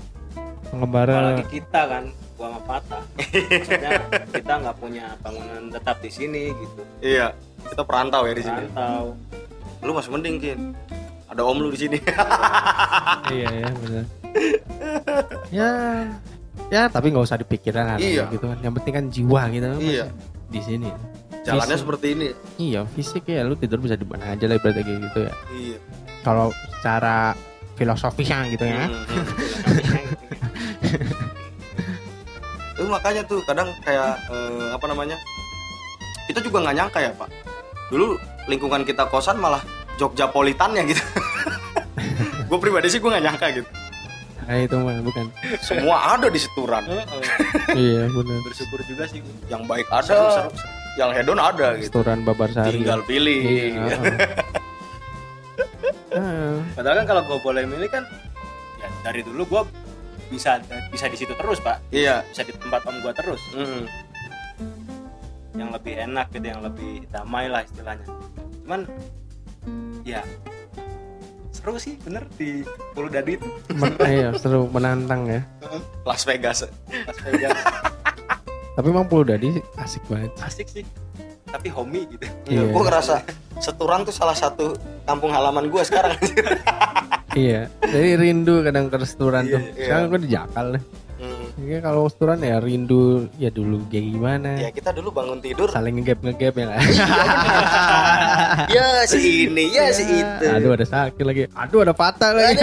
Pengembara. 0.73 1.12
Apalagi 1.17 1.45
kita 1.49 1.81
kan 1.89 2.05
gua 2.37 2.47
sama 2.53 2.61
Patah 2.69 3.03
maksudnya 3.17 3.93
kita 4.29 4.53
nggak 4.61 4.77
punya 4.77 5.07
bangunan 5.25 5.73
tetap 5.73 5.97
di 6.05 6.11
sini 6.12 6.53
gitu. 6.53 6.83
Iya 7.01 7.33
kita 7.73 7.83
perantau 7.89 8.29
ya 8.29 8.35
di 8.37 8.45
sini. 8.45 8.62
Rantau 8.73 9.17
lu 9.85 9.93
masih 9.97 10.11
mending 10.12 10.37
kin. 10.41 10.61
Ada 11.33 11.43
om 11.43 11.59
lu 11.61 11.69
di 11.73 11.79
sini. 11.81 11.99
Iya 13.33 13.49
ya 13.65 13.69
benar. 13.81 14.05
Ya 15.49 15.73
ya 16.66 16.90
tapi 16.90 17.14
nggak 17.14 17.24
usah 17.24 17.38
dipikirin 17.38 17.98
Iya. 17.98 18.26
gitu 18.31 18.46
kan. 18.46 18.59
Yang 18.61 18.74
penting 18.83 18.94
kan 18.94 19.05
jiwa 19.09 19.40
gitu 19.50 19.66
kan 19.66 19.79
Iya. 19.79 20.07
di 20.50 20.61
sini. 20.61 20.90
Jalannya 21.46 21.76
Fisik. 21.79 21.83
seperti 21.87 22.07
ini. 22.18 22.26
Iya 22.59 22.81
fisik 22.90 23.22
ya 23.31 23.46
lu 23.46 23.55
tidur 23.55 23.79
bisa 23.79 23.94
di 23.94 24.02
mana 24.02 24.35
aja 24.35 24.44
lah 24.50 24.59
ibaratnya 24.59 24.83
kayak 24.83 25.00
gitu 25.11 25.18
ya. 25.22 25.33
Iya. 25.55 25.79
Kalau 26.26 26.50
secara 26.79 27.38
filosofisnya 27.79 28.50
gitu 28.50 28.64
ya. 28.66 28.90
Hmm, 28.90 29.05
hmm. 29.07 30.05
itu 32.76 32.88
makanya 32.90 33.22
tuh 33.24 33.40
kadang 33.46 33.68
kayak 33.81 34.18
eh, 34.29 34.68
apa 34.74 34.85
namanya 34.87 35.16
kita 36.26 36.42
juga 36.42 36.66
nggak 36.66 36.76
nyangka 36.76 36.98
ya 36.98 37.11
pak. 37.14 37.29
Dulu 37.88 38.18
lingkungan 38.50 38.83
kita 38.83 39.07
kosan 39.07 39.38
malah 39.38 39.62
Jogja 39.96 40.26
Politannya 40.29 40.83
gitu. 40.90 41.02
Gue 42.50 42.59
pribadi 42.62 42.87
sih 42.87 43.02
gue 43.02 43.11
nggak 43.11 43.24
nyangka 43.26 43.46
gitu 43.55 43.66
nah, 44.46 44.56
itu 44.62 44.76
mah 44.78 45.02
bukan. 45.02 45.26
Semua 45.59 46.16
ada 46.16 46.30
di 46.30 46.40
seturan 46.40 46.82
iya 47.78 48.06
benar. 48.06 48.38
Bersyukur 48.46 48.80
juga 48.87 49.04
sih 49.11 49.20
yang 49.50 49.66
baik 49.66 49.87
ada 49.90 50.48
yang 50.96 51.11
hedon 51.12 51.38
ada 51.38 51.76
gitu. 51.76 52.00
Restoran 52.00 52.24
babar 52.24 52.48
sari. 52.50 52.80
Tinggal 52.80 53.04
pilih. 53.04 53.40
Iya. 53.42 53.96
Ah. 56.16 56.59
padahal 56.76 57.04
kan 57.04 57.06
kalau 57.06 57.22
gua 57.28 57.38
boleh 57.44 57.62
milih 57.68 57.88
kan 57.92 58.04
ya 58.80 58.88
dari 59.04 59.20
dulu 59.20 59.42
gua 59.44 59.62
bisa 60.32 60.59
bisa 60.88 61.06
di 61.11 61.16
situ 61.20 61.35
terus 61.37 61.61
pak. 61.61 61.82
Iya. 61.92 62.24
Bisa 62.32 62.42
di 62.46 62.52
tempat 62.56 62.80
om 62.88 62.96
gua 63.04 63.12
terus. 63.12 63.42
Mm. 63.52 63.85
yang 65.56 65.72
lebih 65.72 65.96
enak 65.96 66.28
gitu 66.37 66.52
yang 66.52 66.61
lebih 66.61 67.09
damai 67.09 67.48
lah 67.48 67.64
istilahnya. 67.64 68.04
Cuman 68.61 68.85
ya 70.04 70.20
seru 71.57 71.81
sih 71.81 71.97
bener 72.05 72.29
di 72.37 72.61
Pulau 72.92 73.09
Dadi 73.09 73.40
itu 73.40 73.49
Men- 73.73 73.97
iya 74.05 74.29
seru 74.37 74.69
menantang 74.69 75.25
ya. 75.25 75.40
Las 76.05 76.29
Vegas. 76.29 76.69
Las 77.09 77.19
Vegas. 77.25 77.57
Tapi 78.77 78.87
emang 78.92 79.09
Pulau 79.09 79.25
Dadi 79.25 79.57
asik 79.81 80.05
banget. 80.12 80.31
Asik 80.45 80.69
sih 80.69 80.85
tapi 81.47 81.73
homey 81.73 82.05
gitu. 82.11 82.27
Iya. 82.53 82.69
gue 82.69 82.83
ngerasa 82.85 83.25
Seturan 83.57 84.05
tuh 84.05 84.12
salah 84.12 84.37
satu 84.37 84.77
kampung 85.09 85.33
halaman 85.33 85.73
gue 85.73 85.83
sekarang. 85.83 86.12
Iya 87.33 87.69
jadi 87.81 88.16
rindu 88.16 88.64
kadang 88.64 88.88
ke 88.88 88.97
restoran 88.97 89.45
tuh. 89.49 89.61
Iya, 89.61 89.88
sekarang 89.88 90.05
gue 90.12 90.21
di 90.25 90.31
Jakal 90.33 90.66
nih 90.77 90.83
Hmm. 91.57 91.64
Iya 91.64 91.79
kalau 91.81 92.05
restoran 92.05 92.45
ya 92.45 92.61
rindu 92.61 93.33
ya 93.40 93.49
dulu 93.49 93.81
kayak 93.88 94.05
gimana. 94.12 94.51
Ya 94.61 94.69
kita 94.69 94.92
dulu 94.92 95.09
bangun 95.09 95.40
tidur. 95.40 95.73
Saling 95.73 95.97
ngegap 95.97 96.21
ngegap 96.21 96.53
ya 96.61 96.77
ya 98.77 98.87
si 99.09 99.49
ini 99.49 99.73
ya 99.73 99.88
si 99.88 100.05
itu. 100.05 100.45
Aduh 100.53 100.77
ada 100.77 100.85
sakit 100.85 101.25
lagi. 101.25 101.49
Aduh 101.57 101.81
ada 101.81 101.97
patah 101.97 102.37
lagi. 102.37 102.61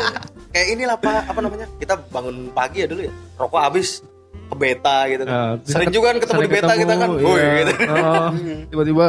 Kayak 0.52 0.68
inilah 0.76 0.96
pak 1.00 1.32
apa 1.32 1.40
namanya? 1.40 1.66
Kita 1.80 1.96
bangun 2.12 2.52
pagi 2.52 2.84
ya 2.84 2.86
dulu 2.88 3.08
ya 3.08 3.12
rokok 3.40 3.60
habis 3.60 4.04
ke 4.52 4.54
beta 4.54 5.08
gitu 5.08 5.22
kan. 5.24 5.32
Ah, 5.32 5.52
sering 5.64 5.88
juga 5.88 6.06
kan 6.12 6.18
ketemu 6.20 6.40
di 6.44 6.50
beta 6.52 6.72
kita 6.76 6.92
kan. 6.92 7.08
ketemu, 7.08 7.32
iya. 7.40 7.52
gitu. 7.56 7.72
Oh, 7.88 8.28
tiba-tiba 8.72 9.06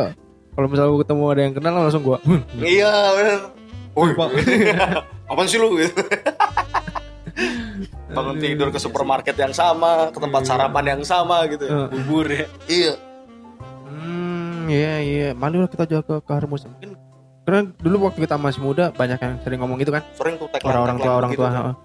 kalau 0.56 0.68
misalnya 0.72 0.90
gue 0.96 1.02
ketemu 1.04 1.24
ada 1.28 1.42
yang 1.44 1.54
kenal 1.54 1.74
langsung 1.76 2.04
gue 2.04 2.18
iya 2.64 2.92
bener. 3.14 3.40
Woi, 3.98 4.14
apaan 5.26 5.48
sih 5.50 5.58
lu? 5.58 5.74
gitu 5.78 6.02
bangun 8.08 8.36
tidur 8.38 8.68
ke 8.70 8.78
supermarket 8.78 9.36
yang 9.36 9.52
sama 9.52 10.08
ke 10.10 10.18
tempat 10.18 10.42
sarapan 10.44 10.86
yang 10.96 11.02
sama 11.04 11.44
gitu. 11.46 11.66
Ya. 11.66 11.88
bubur 11.88 12.26
ya. 12.26 12.46
Iya. 12.66 12.94
Hmm 13.86 14.68
iya 14.68 14.94
iya. 15.00 15.28
Malu 15.32 15.60
lah 15.60 15.70
kita 15.70 15.84
jaga 15.86 16.20
keharmonisan 16.20 16.72
mungkin 16.72 16.96
karena 17.44 17.64
dulu 17.74 17.96
waktu 18.06 18.20
kita 18.22 18.36
masih 18.36 18.60
muda 18.60 18.92
banyak 18.92 19.16
yang 19.18 19.34
sering 19.40 19.60
ngomong 19.60 19.80
gitu 19.80 19.90
kan? 19.90 20.04
Sering 20.14 20.36
tuh 20.36 20.52
Orang-orang 20.62 20.98
tua, 21.00 21.14
orang 21.16 21.32
tua, 21.32 21.48
kan. 21.48 21.56
heeh. 21.64 21.76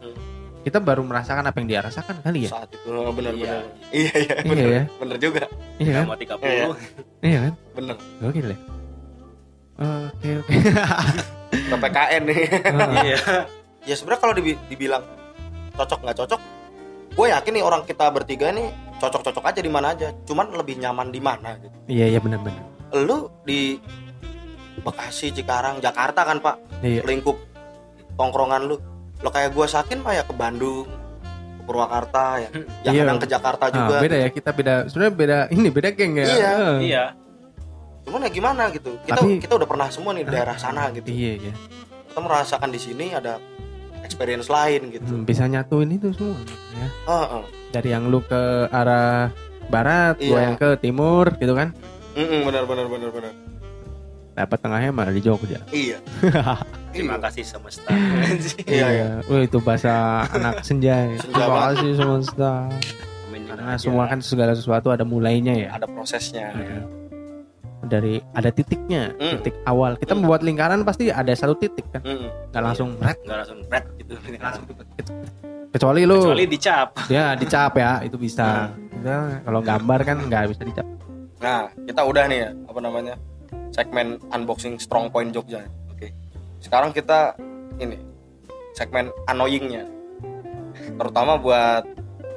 kita 0.62 0.78
baru 0.78 1.02
merasakan 1.02 1.42
apa 1.42 1.58
yang 1.58 1.66
dia 1.66 1.80
rasakan 1.82 2.22
kali 2.22 2.46
ya? 2.46 2.50
Saat 2.54 2.70
itu 2.70 2.86
oh, 2.86 3.10
bener 3.10 3.34
Iya. 3.34 3.42
bener 3.42 3.62
iya 3.90 4.12
iya 4.14 4.34
Iya, 4.34 4.34
bener 4.46 4.66
ya. 4.66 4.82
bener 4.98 5.16
juga. 5.18 5.42
Iya 5.78 5.90
kan? 5.92 6.04
Sama 6.06 6.16
30 6.18 6.38
Iya. 6.42 6.66
iya 7.20 7.38
kan? 7.42 7.52
Bener 7.74 7.96
gokil 8.18 8.46
ya 8.46 8.58
oke 9.82 10.28
oke. 10.38 10.52
Ppkn 11.52 12.22
nih. 12.26 12.40
Iya. 13.02 13.16
Ya 13.82 13.94
sebenarnya 13.98 14.20
kalau 14.20 14.34
dibi- 14.34 14.60
dibilang 14.66 15.02
cocok 15.72 15.98
nggak 16.00 16.18
cocok 16.18 16.40
gue 17.12 17.26
yakin 17.28 17.52
nih 17.52 17.62
orang 17.62 17.82
kita 17.82 18.08
bertiga 18.08 18.48
nih 18.48 18.68
cocok-cocok 18.96 19.44
aja 19.44 19.60
di 19.60 19.68
mana 19.68 19.92
aja 19.92 20.08
cuman 20.22 20.48
lebih 20.54 20.78
nyaman 20.78 21.08
di 21.08 21.18
mana 21.18 21.58
gitu. 21.58 21.76
Iya 21.86 22.06
iya 22.08 22.18
benar-benar 22.18 22.64
lu 22.94 23.28
di 23.42 23.76
Bekasi 24.78 25.30
Cikarang 25.30 25.78
Jakarta 25.78 26.24
kan 26.24 26.38
pak? 26.38 26.56
Iya. 26.80 27.04
Lingkup 27.04 27.36
tongkrongan 28.14 28.64
lu. 28.64 28.76
Lo 29.20 29.28
kayak 29.28 29.52
gue 29.52 29.66
sakin 29.66 30.00
mah 30.00 30.12
ya 30.12 30.24
ke 30.24 30.32
Bandung 30.32 30.88
ke 31.58 31.62
Purwakarta 31.62 32.40
ya. 32.40 32.48
Ya 32.82 32.90
Iya. 32.90 33.04
kadang 33.04 33.18
ke 33.18 33.26
Jakarta 33.28 33.64
Ah, 33.64 33.70
juga 33.70 33.94
beda 34.00 34.16
ya 34.18 34.28
kita 34.28 34.50
beda 34.50 34.74
sebenarnya 34.86 35.14
beda 35.14 35.38
ini 35.54 35.68
beda 35.68 35.88
geng 35.92 36.12
ya. 36.14 36.24
Iya. 36.26 36.50
Heeh. 36.50 36.76
iya. 36.82 37.04
Cuman 38.02 38.24
ya 38.24 38.30
gimana 38.30 38.62
gitu 38.70 38.96
kita 39.02 39.14
Tapi- 39.14 39.38
kita 39.38 39.52
udah 39.54 39.68
pernah 39.68 39.88
semua 39.88 40.10
nih 40.12 40.24
di 40.24 40.32
daerah 40.32 40.56
sana 40.56 40.88
gitu. 40.90 41.06
Iya 41.06 41.32
iya. 41.38 41.52
Kita 42.08 42.18
merasakan 42.18 42.68
di 42.68 42.80
sini 42.80 43.06
ada 43.12 43.36
experience 44.02 44.46
lain 44.46 44.90
gitu 44.90 45.04
Hmm, 45.04 45.22
bisa 45.22 45.46
nyatuin 45.46 45.90
itu 45.90 46.10
semua 46.12 46.38
ya 46.72 46.88
Heeh. 47.06 47.42
dari 47.70 47.88
yang 47.90 48.06
lu 48.06 48.20
ke 48.20 48.42
arah 48.68 49.30
barat 49.66 50.18
gua 50.18 50.28
Iya. 50.28 50.40
yang 50.44 50.56
ke 50.56 50.68
timur 50.76 51.32
gitu 51.36 51.54
kan 51.54 51.72
Mm-mm, 52.12 52.44
benar 52.44 52.64
benar 52.66 52.86
benar 52.86 53.10
benar 53.10 53.32
dapat 54.32 54.58
tengahnya 54.58 54.90
malah 54.90 55.12
di 55.12 55.20
Jogja 55.20 55.60
iya 55.70 56.00
terima 56.92 57.16
Iya. 57.16 57.24
kasih 57.24 57.44
semesta 57.44 57.88
Iya, 58.68 58.86
iya. 58.88 59.08
Wah, 59.24 59.40
itu 59.40 59.58
bahasa 59.60 60.24
anak 60.28 60.60
senja 60.60 60.92
ya. 61.04 61.16
Terima 61.16 61.72
kasih 61.72 61.90
semesta 61.96 62.52
karena 63.42 63.76
semua 63.76 64.08
kan 64.08 64.20
segala 64.20 64.52
sesuatu 64.52 64.88
ada 64.88 65.04
mulainya 65.04 65.52
ya 65.52 65.68
ada 65.72 65.84
prosesnya 65.84 66.52
Iya. 66.52 66.80
Dari 67.82 68.22
ada 68.32 68.48
titiknya 68.48 69.10
Hmm. 69.14 69.38
titik 69.38 69.54
awal 69.64 69.94
kita 69.94 70.12
membuat 70.12 70.40
lingkaran 70.40 70.82
pasti 70.82 71.08
ada 71.08 71.30
satu 71.32 71.54
titik 71.54 71.84
kan 71.90 72.00
Mm-mm. 72.00 72.30
nggak 72.48 72.62
langsung 72.62 72.94
red 72.96 73.18
nggak 73.20 73.38
langsung 73.38 73.58
berat 73.66 73.84
gitu 73.96 74.12
langsung 74.38 74.64
kecuali 75.68 76.00
lu 76.04 76.18
kecuali 76.20 76.46
dicap 76.46 76.88
dia 77.06 77.32
dicap 77.34 77.72
ya 77.74 78.00
itu 78.00 78.16
bisa 78.16 78.70
Udah, 79.02 79.42
kalau 79.42 79.60
gambar 79.60 80.00
kan 80.04 80.16
nggak 80.22 80.42
bisa 80.48 80.62
dicap 80.62 80.86
Nah, 81.42 81.66
kita 81.74 82.06
udah 82.06 82.30
nih 82.30 82.38
ya, 82.38 82.50
apa 82.70 82.78
namanya? 82.78 83.14
Segmen 83.74 84.14
unboxing 84.30 84.78
strong 84.78 85.10
point 85.10 85.34
Jogja. 85.34 85.66
Oke. 85.90 86.14
Sekarang 86.62 86.94
kita 86.94 87.34
ini 87.82 87.98
segmen 88.72 89.10
annoyingnya. 89.26 89.82
Terutama 90.94 91.34
buat 91.34 91.82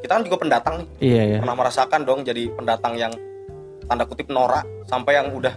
kita 0.01 0.10
kan 0.12 0.23
juga 0.25 0.38
pendatang 0.41 0.75
nih. 0.81 0.88
iya 0.99 1.23
ya 1.27 1.38
Pernah 1.38 1.53
merasakan 1.55 2.01
dong 2.01 2.19
jadi 2.21 2.49
pendatang 2.49 2.97
yang 2.97 3.13
tanda 3.86 4.04
kutip 4.04 4.28
norak 4.28 4.65
sampai 4.86 5.17
yang 5.17 5.30
udah 5.32 5.54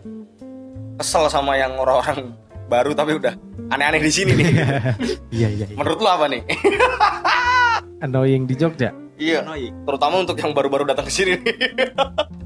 kesel 0.96 1.28
sama 1.28 1.54
yang 1.54 1.74
orang-orang 1.74 2.34
baru 2.68 2.92
tapi 2.92 3.16
udah 3.16 3.32
aneh-aneh 3.68 4.00
di 4.00 4.12
sini 4.12 4.32
nih. 4.34 4.46
iya 5.36 5.48
iya 5.48 5.66
iya. 5.66 5.76
Menurut 5.76 5.98
lu 5.98 6.08
apa 6.08 6.26
nih? 6.26 6.42
annoying 8.04 8.46
di 8.46 8.54
Jogja 8.54 8.94
iya, 9.18 9.42
Annoying. 9.42 9.74
terutama 9.82 10.22
untuk 10.22 10.38
yang 10.38 10.54
baru-baru 10.54 10.86
datang 10.86 11.06
ke 11.06 11.12
sini 11.12 11.36
nih. 11.36 11.42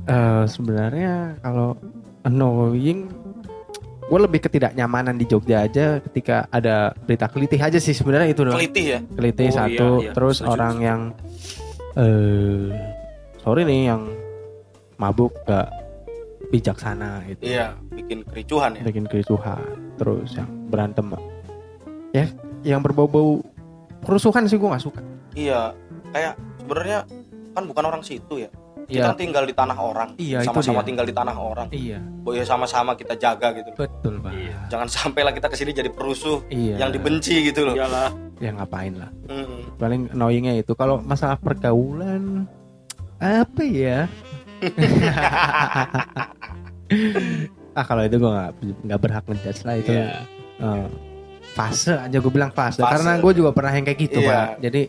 Eh, 0.03 0.45
sebenarnya 0.51 1.38
kalau 1.38 1.79
annoying 2.23 3.07
gue 4.03 4.18
lebih 4.18 4.42
ketidaknyamanan 4.42 5.14
di 5.14 5.31
Jogja 5.31 5.62
aja 5.62 6.03
ketika 6.03 6.51
ada 6.51 6.90
berita 7.07 7.31
kelitih 7.31 7.62
aja 7.62 7.79
sih 7.79 7.95
sebenarnya 7.95 8.35
itu 8.35 8.42
doang 8.42 8.59
Kelitih 8.59 8.87
ya. 8.88 9.01
kelitih 9.14 9.49
Oh, 9.49 9.55
satu 9.55 9.88
iya, 10.03 10.03
iya. 10.03 10.12
terus 10.12 10.37
Setuju, 10.42 10.53
orang 10.53 10.75
yang 10.83 11.01
eh 11.95 12.75
sorry 13.38 13.62
nih 13.62 13.95
yang 13.95 14.03
mabuk 15.03 15.35
gak 15.43 15.67
bijaksana 16.49 17.25
gitu 17.27 17.43
Iya, 17.49 17.75
bikin 17.91 18.23
kericuhan 18.25 18.71
ya. 18.75 18.83
bikin 18.85 19.05
kericuhan 19.07 19.67
terus 19.97 20.31
yang 20.33 20.47
berantem 20.69 21.07
ya 22.12 22.27
yang 22.62 22.81
berbau-bau 22.81 23.41
kerusuhan 24.01 24.45
sih 24.45 24.55
gue 24.55 24.69
nggak 24.69 24.85
suka 24.85 25.01
Iya, 25.33 25.73
kayak 26.12 26.37
sebenarnya 26.59 26.99
kan 27.51 27.65
bukan 27.65 27.85
orang 27.87 28.05
situ 28.05 28.37
ya. 28.38 28.53
Kita 28.83 28.93
Iya. 28.93 29.05
kan 29.07 29.17
tinggal 29.17 29.45
di 29.45 29.55
tanah 29.55 29.79
orang. 29.79 30.09
Iya, 30.15 30.45
sama-sama 30.45 30.85
tinggal 30.85 31.09
di 31.09 31.15
tanah 31.15 31.33
orang. 31.33 31.69
iya 31.73 31.97
Boy 32.21 32.45
sama-sama 32.45 32.93
kita 32.93 33.17
jaga 33.17 33.49
gitu. 33.53 33.73
betul 33.73 34.21
bang 34.21 34.37
Iya. 34.37 34.57
Jangan 34.69 34.88
sampailah 34.93 35.33
kita 35.33 35.49
ke 35.49 35.57
sini 35.57 35.73
jadi 35.73 35.88
perusuh 35.88 36.45
iya 36.49 36.77
yang 36.77 36.93
dibenci 36.93 37.49
gitu 37.49 37.65
loh. 37.65 37.73
iyalah 37.73 38.12
ya 38.38 38.53
ngapain 38.53 38.93
lah 38.93 39.09
Mm. 39.25 39.79
paling 39.79 40.03
annoyingnya 40.11 40.53
itu 40.59 40.75
kalau 40.75 41.01
masalah 41.01 41.38
pergaulan 41.38 42.45
apa 43.17 43.62
ya 43.62 44.05
ah 47.72 47.85
kalau 47.85 48.03
itu 48.03 48.16
gue 48.16 48.29
nggak 48.29 48.51
nggak 48.85 49.01
berhak 49.01 49.25
ngejudge 49.27 49.62
lah 49.64 49.75
itu 49.75 49.90
Iya. 49.92 50.20
Eh, 50.59 50.87
fase 51.53 51.92
aja 51.98 52.16
gue 52.16 52.31
bilang 52.31 52.51
fase, 52.51 52.79
Fase. 52.79 52.92
karena 52.92 53.18
gue 53.18 53.33
juga 53.35 53.51
pernah 53.51 53.72
yang 53.72 53.83
kayak 53.83 53.98
gitu 54.01 54.18
Iya. 54.20 54.31
pak 54.31 54.46
jadi 54.61 54.81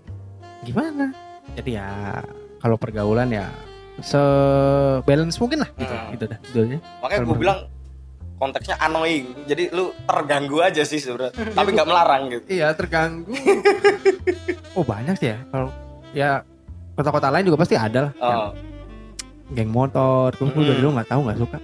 gimana 0.61 1.05
jadi 1.53 1.71
ya 1.73 1.89
kalau 2.57 2.75
pergaulan 2.75 3.29
ya 3.29 3.47
se 3.99 4.19
balance 5.01 5.37
mungkin 5.37 5.61
lah 5.61 5.69
gitu 5.73 5.93
Hmm. 5.93 6.09
gitu 6.11 6.23
dah 6.25 6.39
judulnya 6.45 6.79
Makanya 6.99 7.21
gue 7.23 7.37
bilang 7.37 7.59
konteksnya 8.33 8.75
annoying. 8.77 9.31
Jadi 9.45 9.71
lu 9.71 9.95
terganggu 10.03 10.59
aja 10.59 10.83
sih 10.83 10.99
sebenarnya. 10.99 11.31
Tapi 11.55 11.69
nggak 11.71 11.87
melarang 11.87 12.23
gitu. 12.27 12.43
iya 12.51 12.73
terganggu 12.73 13.31
oh 14.75 14.83
banyak 14.83 15.15
sih 15.15 15.31
ya 15.31 15.39
kalau 15.47 15.69
ya 16.11 16.43
kota-kota 16.93 17.31
lain 17.31 17.47
juga 17.47 17.57
pasti 17.57 17.75
ada 17.75 17.99
lah 18.01 18.13
yang 18.19 18.41
Oh. 18.41 18.51
Geng 19.53 19.69
motor. 19.69 20.33
Gue 20.33 20.49
Mm. 20.49 20.65
dari 20.65 20.79
dulu 20.79 20.91
nggak 20.97 21.09
tahu 21.09 21.21
nggak 21.23 21.39
suka. 21.39 21.57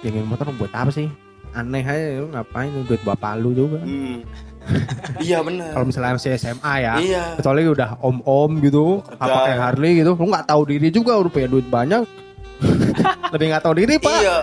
Ya 0.00 0.08
geng 0.08 0.26
motor 0.26 0.46
buat 0.56 0.72
apa 0.72 0.88
sih? 0.88 1.08
Aneh 1.50 1.80
aja 1.80 2.20
lu 2.20 2.28
ngapain? 2.28 2.68
Lu 2.68 2.84
duit 2.84 3.00
bapak 3.02 3.38
lu 3.38 3.52
juga. 3.52 3.80
Mm. 3.80 4.20
Iya 5.24 5.40
bener. 5.40 5.72
kalau 5.72 5.88
misalnya 5.88 6.12
masih 6.14 6.36
SMA 6.36 6.74
ya 6.78 7.00
Iya. 7.00 7.40
kecuali 7.40 7.64
udah 7.64 7.96
om-om 7.98 8.60
gitu 8.60 9.00
Kerja. 9.00 9.16
apa 9.16 9.38
kayak 9.48 9.60
Harley 9.64 9.92
gitu 9.96 10.12
lu 10.12 10.28
nggak 10.28 10.44
tahu 10.44 10.62
diri 10.68 10.88
juga 10.88 11.16
udah 11.16 11.30
punya 11.30 11.48
duit 11.48 11.64
banyak. 11.66 12.04
Lebih 13.32 13.46
nggak 13.48 13.64
tahu 13.64 13.74
diri 13.76 13.96
pak. 13.96 14.20
Iya. 14.20 14.38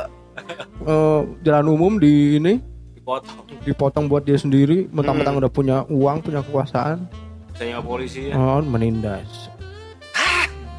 Eh, 0.81 1.19
jalan 1.41 1.67
umum 1.69 1.95
di 1.95 2.37
ini 2.37 2.57
dipotong. 2.91 3.37
dipotong 3.63 4.05
buat 4.09 4.25
dia 4.25 4.35
sendiri 4.35 4.89
mentang-mentang 4.89 5.37
udah 5.37 5.47
punya 5.47 5.85
uang 5.87 6.25
punya 6.25 6.41
kekuasaan. 6.41 7.05
Saya 7.53 7.77
polisi 7.79 8.27
ya. 8.27 8.35
Oh 8.35 8.59
menindas 8.59 9.47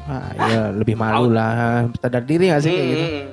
ah 0.07 0.31
ya 0.33 0.61
lebih 0.71 0.95
malu 0.95 1.29
lah 1.29 1.83
sadar 1.99 2.23
diri 2.23 2.47
gak 2.47 2.63
sih 2.63 2.71
kayak 2.71 2.87
gitu? 2.87 3.05
Mm. 3.05 3.25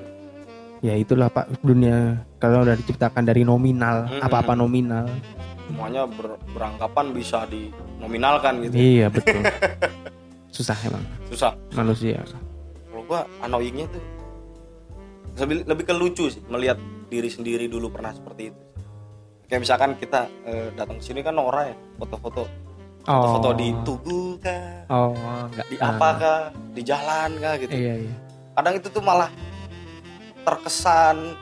ya 0.82 0.94
itulah 0.98 1.28
pak 1.30 1.46
dunia. 1.62 2.18
Kalau 2.37 2.60
udah 2.60 2.76
diciptakan 2.76 3.24
dari 3.24 3.40
nominal 3.40 4.04
Mm-mm. 4.04 4.20
apa-apa 4.20 4.52
nominal. 4.52 5.06
Semuanya 5.64 6.04
ber- 6.04 6.37
beranggapan 6.52 7.06
bisa 7.14 7.48
dinominalkan 7.48 8.68
gitu. 8.68 8.74
iya 8.76 9.06
betul. 9.14 9.40
Susah 10.50 10.76
emang. 10.84 11.00
Susah. 11.32 11.56
manusia. 11.72 12.20
Kalau 12.90 13.02
gua 13.06 13.24
annoyingnya 13.40 13.88
tuh 13.88 14.02
lebih 15.34 15.66
lebih 15.66 15.84
ke 15.88 15.94
lucu 15.94 16.30
sih 16.30 16.42
melihat 16.46 16.78
diri 17.08 17.26
sendiri 17.26 17.66
dulu 17.66 17.90
pernah 17.90 18.12
seperti 18.12 18.50
itu. 18.52 18.60
Kayak 19.46 19.60
misalkan 19.64 19.90
kita 19.96 20.20
eh, 20.44 20.68
datang 20.74 20.98
ke 20.98 21.04
sini 21.04 21.20
kan 21.22 21.34
Nora 21.34 21.70
ya 21.70 21.76
foto-foto 21.96 22.44
foto-foto 23.04 23.50
di 23.56 23.68
tugu 23.84 24.22
kah? 24.40 24.88
Oh 24.88 25.12
enggak 25.52 25.66
di 25.68 25.76
apa 25.76 26.08
kah? 26.16 26.40
Di 26.72 26.82
jalan 26.82 27.30
kah 27.38 27.54
gitu. 27.60 27.72
Iya 27.72 27.94
iya. 28.08 28.14
Kadang 28.56 28.74
itu 28.80 28.88
tuh 28.88 29.02
malah 29.04 29.28
terkesan 30.44 31.36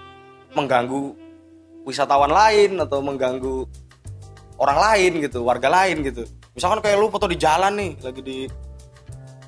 mengganggu 0.52 1.14
wisatawan 1.86 2.30
lain 2.30 2.78
atau 2.78 2.98
mengganggu 3.02 3.66
orang 4.58 4.78
lain 4.78 5.12
gitu 5.22 5.42
warga 5.46 5.70
lain 5.70 6.02
gitu. 6.02 6.26
Misalkan 6.54 6.82
kayak 6.84 6.98
lu 6.98 7.08
foto 7.08 7.26
di 7.30 7.38
jalan 7.38 7.72
nih 7.78 7.92
lagi 8.02 8.20
di 8.22 8.38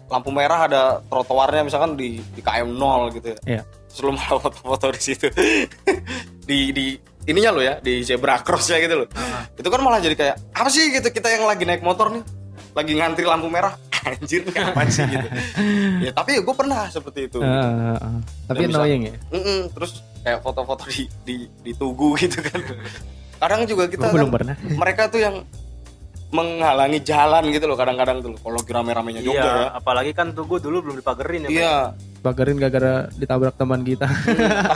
lampu 0.08 0.30
merah 0.30 0.68
ada 0.68 0.82
trotoarnya 1.10 1.66
misalkan 1.66 1.98
di 1.98 2.22
di 2.34 2.40
KM 2.40 2.70
0 2.78 3.16
gitu 3.18 3.28
ya. 3.34 3.38
Iya. 3.58 3.62
terus 3.90 4.00
lu 4.06 4.12
malah 4.14 4.40
foto-foto 4.44 4.86
di 4.94 5.02
situ. 5.02 5.26
Di 6.44 6.76
di 6.76 6.92
ininya 7.24 7.56
lo 7.56 7.64
ya 7.64 7.80
di 7.80 8.04
zebra 8.04 8.36
cross 8.44 8.68
ya 8.68 8.76
gitu 8.76 9.00
loh 9.00 9.08
itu 9.54 9.68
kan 9.68 9.80
malah 9.80 9.98
jadi 9.98 10.14
kayak 10.14 10.36
apa 10.50 10.68
sih 10.68 10.90
gitu 10.90 11.08
kita 11.08 11.28
yang 11.28 11.44
lagi 11.44 11.62
naik 11.62 11.80
motor 11.80 12.10
nih 12.10 12.22
lagi 12.74 12.92
ngantri 12.92 13.22
lampu 13.22 13.46
merah. 13.46 13.74
Anjir 14.04 14.42
ini 14.42 14.58
apa 14.58 14.84
sih 14.86 15.00
gitu. 15.02 15.28
Ya 15.98 16.12
tapi 16.12 16.36
gue 16.36 16.54
pernah 16.54 16.84
seperti 16.86 17.26
itu. 17.26 17.38
Heeh, 17.38 17.72
heeh. 17.94 18.16
tapi 18.44 18.56
Dan 18.58 18.68
bisa- 18.68 18.78
annoying 18.78 19.02
ya? 19.02 19.14
Mm-mm, 19.30 19.60
terus 19.70 19.92
kayak 20.20 20.38
foto-foto 20.40 20.84
di 20.86 21.04
di 21.24 21.34
di 21.62 21.72
tugu 21.72 22.12
gitu 22.14 22.36
kan. 22.38 22.60
Kadang 23.36 23.64
juga 23.64 23.86
kita 23.86 24.04
Gua 24.04 24.14
belum 24.14 24.28
kan, 24.28 24.34
pernah. 24.34 24.54
mereka 24.60 25.08
tuh 25.08 25.20
yang 25.20 25.36
menghalangi 26.28 26.98
jalan 27.00 27.46
gitu 27.48 27.64
loh 27.64 27.78
kadang-kadang 27.78 28.18
tuh 28.18 28.34
kalau 28.36 28.58
rame-ramenya 28.58 29.22
Iya, 29.22 29.28
Jogja 29.30 29.46
ya. 29.46 29.66
apalagi 29.72 30.10
kan 30.10 30.34
tugu 30.34 30.58
dulu 30.58 30.82
belum 30.82 30.96
dipagerin 30.98 31.46
ya. 31.46 31.48
Iya 31.48 31.74
bagarin 32.24 32.56
gara-gara 32.56 32.94
ditabrak 33.12 33.52
teman 33.52 33.84
kita. 33.84 34.08
Tapi 34.08 34.32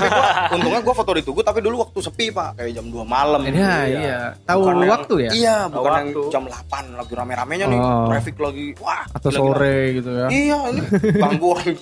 gua, 0.06 0.26
untungnya 0.54 0.80
gue 0.80 0.94
foto 0.94 1.10
di 1.10 1.22
tugu 1.22 1.40
tapi 1.40 1.58
dulu 1.58 1.80
waktu 1.80 1.98
sepi 1.98 2.28
pak. 2.28 2.54
Kayak 2.54 2.76
jam 2.76 2.86
2 2.86 3.00
malam 3.02 3.40
iya 3.42 3.48
Iya. 3.48 3.72
iya. 3.88 4.18
Tahu 4.44 4.60
Bukan 4.60 4.76
yang- 4.76 4.92
waktu 4.92 5.14
ya? 5.18 5.30
Iya 5.32 5.56
bukan 5.66 5.90
yang 5.90 6.08
waktu. 6.12 6.22
jam 6.28 6.42
8 6.44 6.84
lagi 6.94 7.12
rame-ramenya 7.14 7.66
nih. 7.66 7.80
Oh. 7.80 8.06
traffic 8.06 8.36
lagi 8.36 8.66
wah 8.76 9.02
atau 9.10 9.28
gila-gila. 9.28 9.48
sore 9.50 9.76
gitu 9.96 10.10
ya? 10.12 10.26
Iya 10.28 10.58
ini 10.68 10.80
ganggu 11.24 11.46
orang 11.50 11.72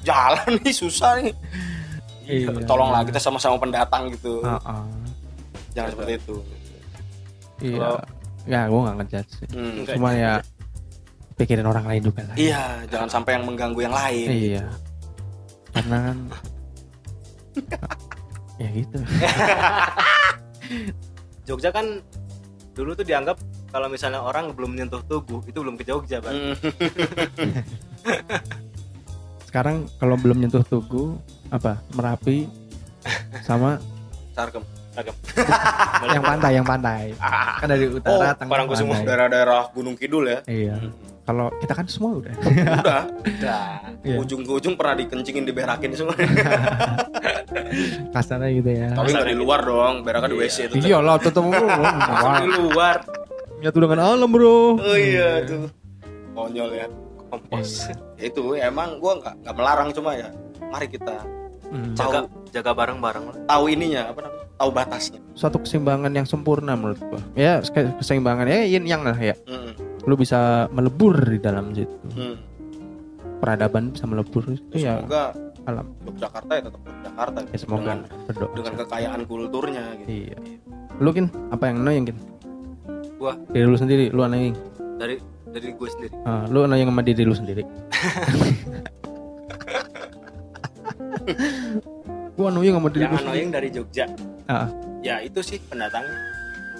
jalan 0.00 0.50
nih 0.56 0.72
susah 0.72 1.10
nih. 1.18 1.34
Iya. 2.24 2.48
tolonglah 2.62 3.02
kita 3.02 3.18
sama-sama 3.18 3.54
pendatang 3.56 4.06
gitu. 4.08 4.38
Heeh. 4.40 4.82
jangan 5.72 5.90
seperti 5.90 6.12
itu. 6.16 6.36
Iya. 7.60 7.78
Kalau- 7.82 8.04
ya 8.46 8.60
gue 8.64 8.78
nggak 8.80 8.96
ngejudge 8.96 9.30
sih. 9.34 9.48
Hmm. 9.50 9.82
Cuma 9.88 10.10
ya 10.12 10.38
pikirin 11.34 11.64
orang 11.64 11.84
lain 11.84 12.02
juga 12.02 12.22
lah. 12.24 12.32
Iya 12.34 12.62
jangan 12.86 13.08
sampai 13.10 13.34
yang 13.34 13.44
mengganggu 13.44 13.80
yang 13.80 13.92
lain 13.92 14.28
iya 14.30 14.64
karena 15.76 15.96
kan 16.02 16.18
ya 18.62 18.68
gitu 18.72 18.98
Jogja 21.46 21.70
kan 21.70 22.00
dulu 22.72 22.92
tuh 22.92 23.04
dianggap 23.04 23.36
kalau 23.68 23.86
misalnya 23.86 24.18
orang 24.18 24.50
belum 24.50 24.72
menyentuh 24.72 25.04
tugu 25.04 25.44
itu 25.44 25.58
belum 25.60 25.76
ke 25.76 25.84
Jogja, 25.84 26.16
Bang. 26.18 26.32
Hmm. 26.32 26.56
sekarang 29.48 29.88
kalau 29.96 30.16
belum 30.16 30.36
nyentuh 30.36 30.62
tugu 30.62 31.16
apa 31.48 31.80
merapi 31.92 32.44
sama 33.40 33.80
Sarkem. 34.32 34.60
Yang 36.08 36.24
pantai 36.24 36.50
yang 36.56 36.64
pantai 36.64 37.02
kan 37.60 37.68
dari 37.68 37.84
Oh, 37.88 37.96
utara 37.96 38.32
tengah 38.32 38.48
Parangku 38.48 38.74
semua 38.76 38.96
pantai. 38.96 39.08
daerah-daerah 39.08 39.62
Gunung 39.72 39.96
Kidul 39.96 40.24
ya. 40.28 40.38
iya 40.48 40.76
kalau 41.26 41.50
kita 41.58 41.74
kan 41.74 41.86
semua 41.86 42.16
udah 42.16 42.32
Udah, 42.38 43.02
Udah. 43.18 43.66
Iya. 44.00 44.16
ujung 44.16 44.40
ke 44.40 44.52
ujung 44.52 44.74
pernah 44.74 44.94
dikencingin 44.96 45.42
diberakin 45.42 45.90
semua. 45.92 46.14
kasarnya 48.14 48.50
gitu 48.52 48.70
ya 48.70 48.88
Tapi 48.92 49.08
nggak 49.10 49.26
di 49.26 49.36
luar 49.36 49.60
dong, 49.60 49.94
beraknya 50.00 50.28
di 50.28 50.36
Iya. 50.36 50.46
WC 50.46 50.56
itu. 50.64 50.74
iya 50.80 50.98
lah 50.98 51.16
tetep 51.18 51.42
Langsung 51.42 52.46
di 52.46 52.60
luar. 52.64 52.96
nyatu 53.56 53.78
dengan 53.80 53.98
alam 54.00 54.28
bro 54.28 54.76
Oh 54.76 54.96
iya 54.96 55.42
tuh. 55.42 55.66
Konyol 56.30 56.70
ya. 56.70 56.86
Kompos. 57.26 57.88
Ya 57.88 57.96
Itu 58.22 58.54
emang 58.54 58.96
gua 58.96 59.16
nggak 59.16 59.34
nggak 59.40 59.54
melarang 59.54 59.88
cuma 59.90 60.14
ya. 60.14 60.28
Mari 60.62 60.86
kita 60.88 61.24
Hmm. 61.66 61.98
Jaga 61.98 62.22
tahu 62.22 62.46
jaga 62.52 62.70
bareng-bareng 62.72 63.24
lah. 63.24 63.36
tahu 63.44 63.64
ininya 63.66 64.06
apa 64.06 64.20
namanya? 64.22 64.46
Tahu 64.54 64.70
batasnya. 64.70 65.18
suatu 65.32 65.58
keseimbangan 65.58 66.08
yang 66.10 66.24
sempurna 66.24 66.72
menurut 66.72 66.96
gua 67.02 67.18
ya 67.34 67.58
ke- 67.60 67.92
keseimbangan 67.96 68.46
ya 68.46 68.62
yin 68.64 68.84
yang 68.84 69.02
lah 69.02 69.12
ya 69.14 69.34
Hmm. 69.42 69.74
Lu 70.06 70.14
bisa 70.14 70.70
melebur 70.70 71.14
di 71.18 71.38
dalam 71.38 71.74
situ. 71.74 71.92
Hmm. 72.14 72.36
peradaban 73.36 73.92
bisa 73.92 74.08
melebur. 74.08 74.48
Itu 74.48 74.80
ya 74.80 74.96
Semoga 75.02 75.36
alam. 75.66 75.86
Yogyakarta 76.08 76.52
ya 76.56 76.62
tetap 76.64 76.80
Yogyakarta 76.80 77.38
ya 77.44 77.58
semoga. 77.58 77.82
Dengan, 77.84 77.98
berdoa. 78.24 78.54
dengan 78.56 78.72
kekayaan 78.80 79.20
kulturnya 79.28 79.84
gitu. 80.00 80.08
iya. 80.08 80.38
Lu 80.96 81.10
kin? 81.12 81.26
Apa 81.52 81.68
yang 81.68 81.84
annoying 81.84 82.08
kin? 82.08 82.16
Gua. 83.20 83.36
Diri 83.52 83.66
lu 83.68 83.76
sendiri. 83.76 84.08
Lu 84.08 84.24
annoying 84.24 84.56
dari 84.96 85.20
dari 85.46 85.68
gue 85.68 85.88
sendiri. 85.88 86.12
Ah, 86.24 86.48
lu 86.48 86.64
annoying 86.64 86.88
sama 86.88 87.02
diri 87.04 87.22
lu 87.22 87.36
sendiri. 87.36 87.62
Gua 92.36 92.48
annoying 92.48 92.74
sama 92.76 92.88
diri 92.88 93.04
Yang 93.04 93.12
sendiri. 93.12 93.24
annoying 93.26 93.50
dari 93.52 93.68
Jogja. 93.72 94.04
Ah. 94.46 94.68
Ya 95.00 95.20
itu 95.20 95.40
sih 95.40 95.60
pendatangnya. 95.66 96.16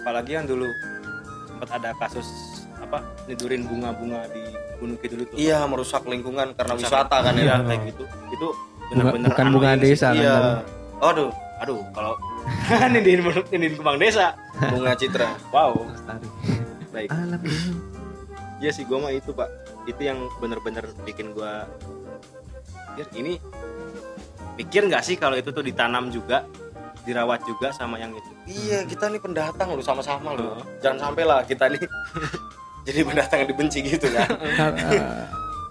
Apalagi 0.00 0.32
yang 0.32 0.46
dulu 0.46 0.64
sempat 1.50 1.68
ada 1.74 1.90
kasus 1.98 2.28
apa 2.86 2.98
nidurin 3.26 3.66
bunga-bunga 3.66 4.30
di 4.30 4.42
Gunung 4.78 4.98
Kidul 4.98 5.26
itu. 5.26 5.34
Iya 5.34 5.66
merusak 5.66 6.06
lingkungan 6.06 6.54
karena 6.54 6.72
Merusak 6.72 6.90
wisata 7.02 7.16
kan 7.18 7.32
Iya, 7.34 7.44
ya. 7.44 7.56
kayak 7.60 7.80
gitu. 7.90 8.04
Itu 8.30 8.46
benar-benar 8.86 9.28
bukan 9.34 9.46
bunga 9.50 9.70
desa 9.74 10.08
kan 10.08 10.16
Iya. 10.16 10.32
tapi 10.32 10.50
Aduh, 10.96 11.30
Aduh, 11.56 11.80
kalau 11.90 12.14
nidiin 12.92 13.20
nidiin 13.50 13.74
kembang 13.74 13.96
desa. 13.96 14.36
bunga 14.56 14.92
citra. 14.94 15.28
Wow, 15.50 15.88
lestari 15.88 16.28
baik. 16.88 17.08
alam 17.10 17.40
Iya 18.56 18.70
sih 18.72 18.84
gua 18.84 19.04
mah 19.04 19.12
itu, 19.12 19.32
Pak. 19.32 19.48
Itu 19.84 20.00
yang 20.00 20.16
bener-bener 20.38 20.84
bikin 21.04 21.32
gua 21.32 21.68
pikir 22.92 23.08
ini 23.14 23.36
pikir 24.56 24.88
nggak 24.88 25.04
sih 25.04 25.16
kalau 25.16 25.36
itu 25.36 25.52
tuh 25.52 25.60
ditanam 25.60 26.08
juga, 26.08 26.48
dirawat 27.04 27.44
juga 27.44 27.68
sama 27.72 27.96
yang 27.96 28.12
itu. 28.12 28.30
Iya, 28.46 28.84
kita 28.84 29.12
nih 29.12 29.20
pendatang 29.20 29.68
loh 29.68 29.84
sama-sama 29.84 30.32
loh. 30.32 30.60
Jangan 30.80 31.12
sampai 31.12 31.24
lah 31.24 31.40
kita 31.44 31.68
nih 31.68 31.80
jadi 32.86 33.02
pendatang 33.02 33.38
yang 33.38 33.48
dibenci 33.50 33.78
gitu 33.82 34.06
kan. 34.08 34.28
Kar- 34.58 34.78
eh, 34.78 35.02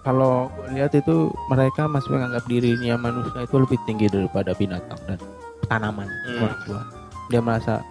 kalau 0.02 0.46
lihat 0.68 0.92
itu 0.92 1.16
mereka 1.46 1.84
masih 1.84 2.12
menganggap 2.12 2.44
dirinya 2.44 2.94
manusia 2.96 3.42
itu 3.42 3.56
lebih 3.56 3.78
tinggi 3.82 4.06
daripada 4.06 4.52
binatang 4.52 5.00
dan 5.04 5.18
tanaman 5.66 6.06
Hmm. 6.06 6.38
menurut 6.38 6.60
gua. 6.64 6.82
dia 7.26 7.40
merasa 7.40 7.82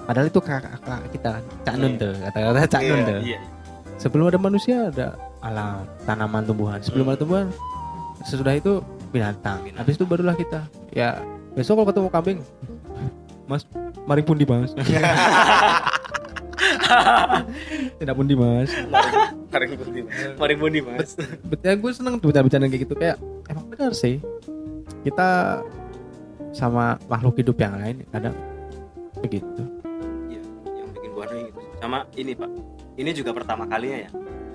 padahal 0.00 0.30
itu 0.30 0.38
kakak 0.38 0.78
kakak 0.78 1.00
kita 1.10 1.28
kan 1.32 1.42
cak 1.64 1.74
nun 1.74 1.90
Iya. 1.90 1.98
tuh 1.98 2.12
kata-kata 2.22 2.60
cak 2.68 2.82
nun 2.84 3.00
Iya, 3.02 3.18
Iya. 3.18 3.38
sebelum 3.96 4.24
ada 4.24 4.38
manusia 4.38 4.76
ada 4.86 5.06
alam 5.40 5.82
tanaman 6.06 6.42
tumbuhan 6.44 6.78
sebelum 6.78 7.02
Hmm. 7.02 7.10
ada 7.10 7.18
tumbuhan 7.18 7.46
sesudah 8.22 8.54
itu 8.54 8.78
binatang 9.08 9.58
Binatang. 9.60 9.78
habis 9.80 9.94
itu 9.94 10.04
barulah 10.04 10.34
kita 10.34 10.70
ya 10.92 11.18
besok 11.52 11.74
kalau 11.76 11.88
ketemu 11.88 12.08
kambing 12.12 12.38
mas 13.46 13.66
mari 14.04 14.22
pun 14.22 14.38
mas 14.38 14.70
tidak 18.00 18.14
pun 18.14 18.26
mas 18.36 18.70
Mari 19.46 19.66
ikutin. 19.72 20.04
Mari 20.36 20.54
Budi, 20.58 20.80
Mas. 20.84 21.16
Betul, 21.48 21.80
gue 21.80 21.92
seneng 21.96 22.20
tuh 22.20 22.28
bercanda 22.28 22.68
kayak 22.68 22.82
gitu 22.84 22.94
kayak 22.98 23.16
emang 23.48 23.64
benar 23.72 23.96
sih 23.96 24.20
kita 25.00 25.62
sama 26.52 27.00
makhluk 27.08 27.40
hidup 27.40 27.56
yang 27.56 27.76
lain 27.78 28.04
kadang 28.10 28.34
begitu. 29.20 29.62
Iya, 30.28 30.40
yang 30.76 30.88
bikin 30.92 31.10
gua 31.14 31.24
aneh 31.30 31.48
gitu. 31.48 31.60
Sama 31.80 31.98
ini, 32.16 32.32
Pak. 32.32 32.50
Ini 32.96 33.10
juga 33.12 33.30
pertama 33.36 33.64
kalinya 33.68 33.98
ya. 34.04 34.10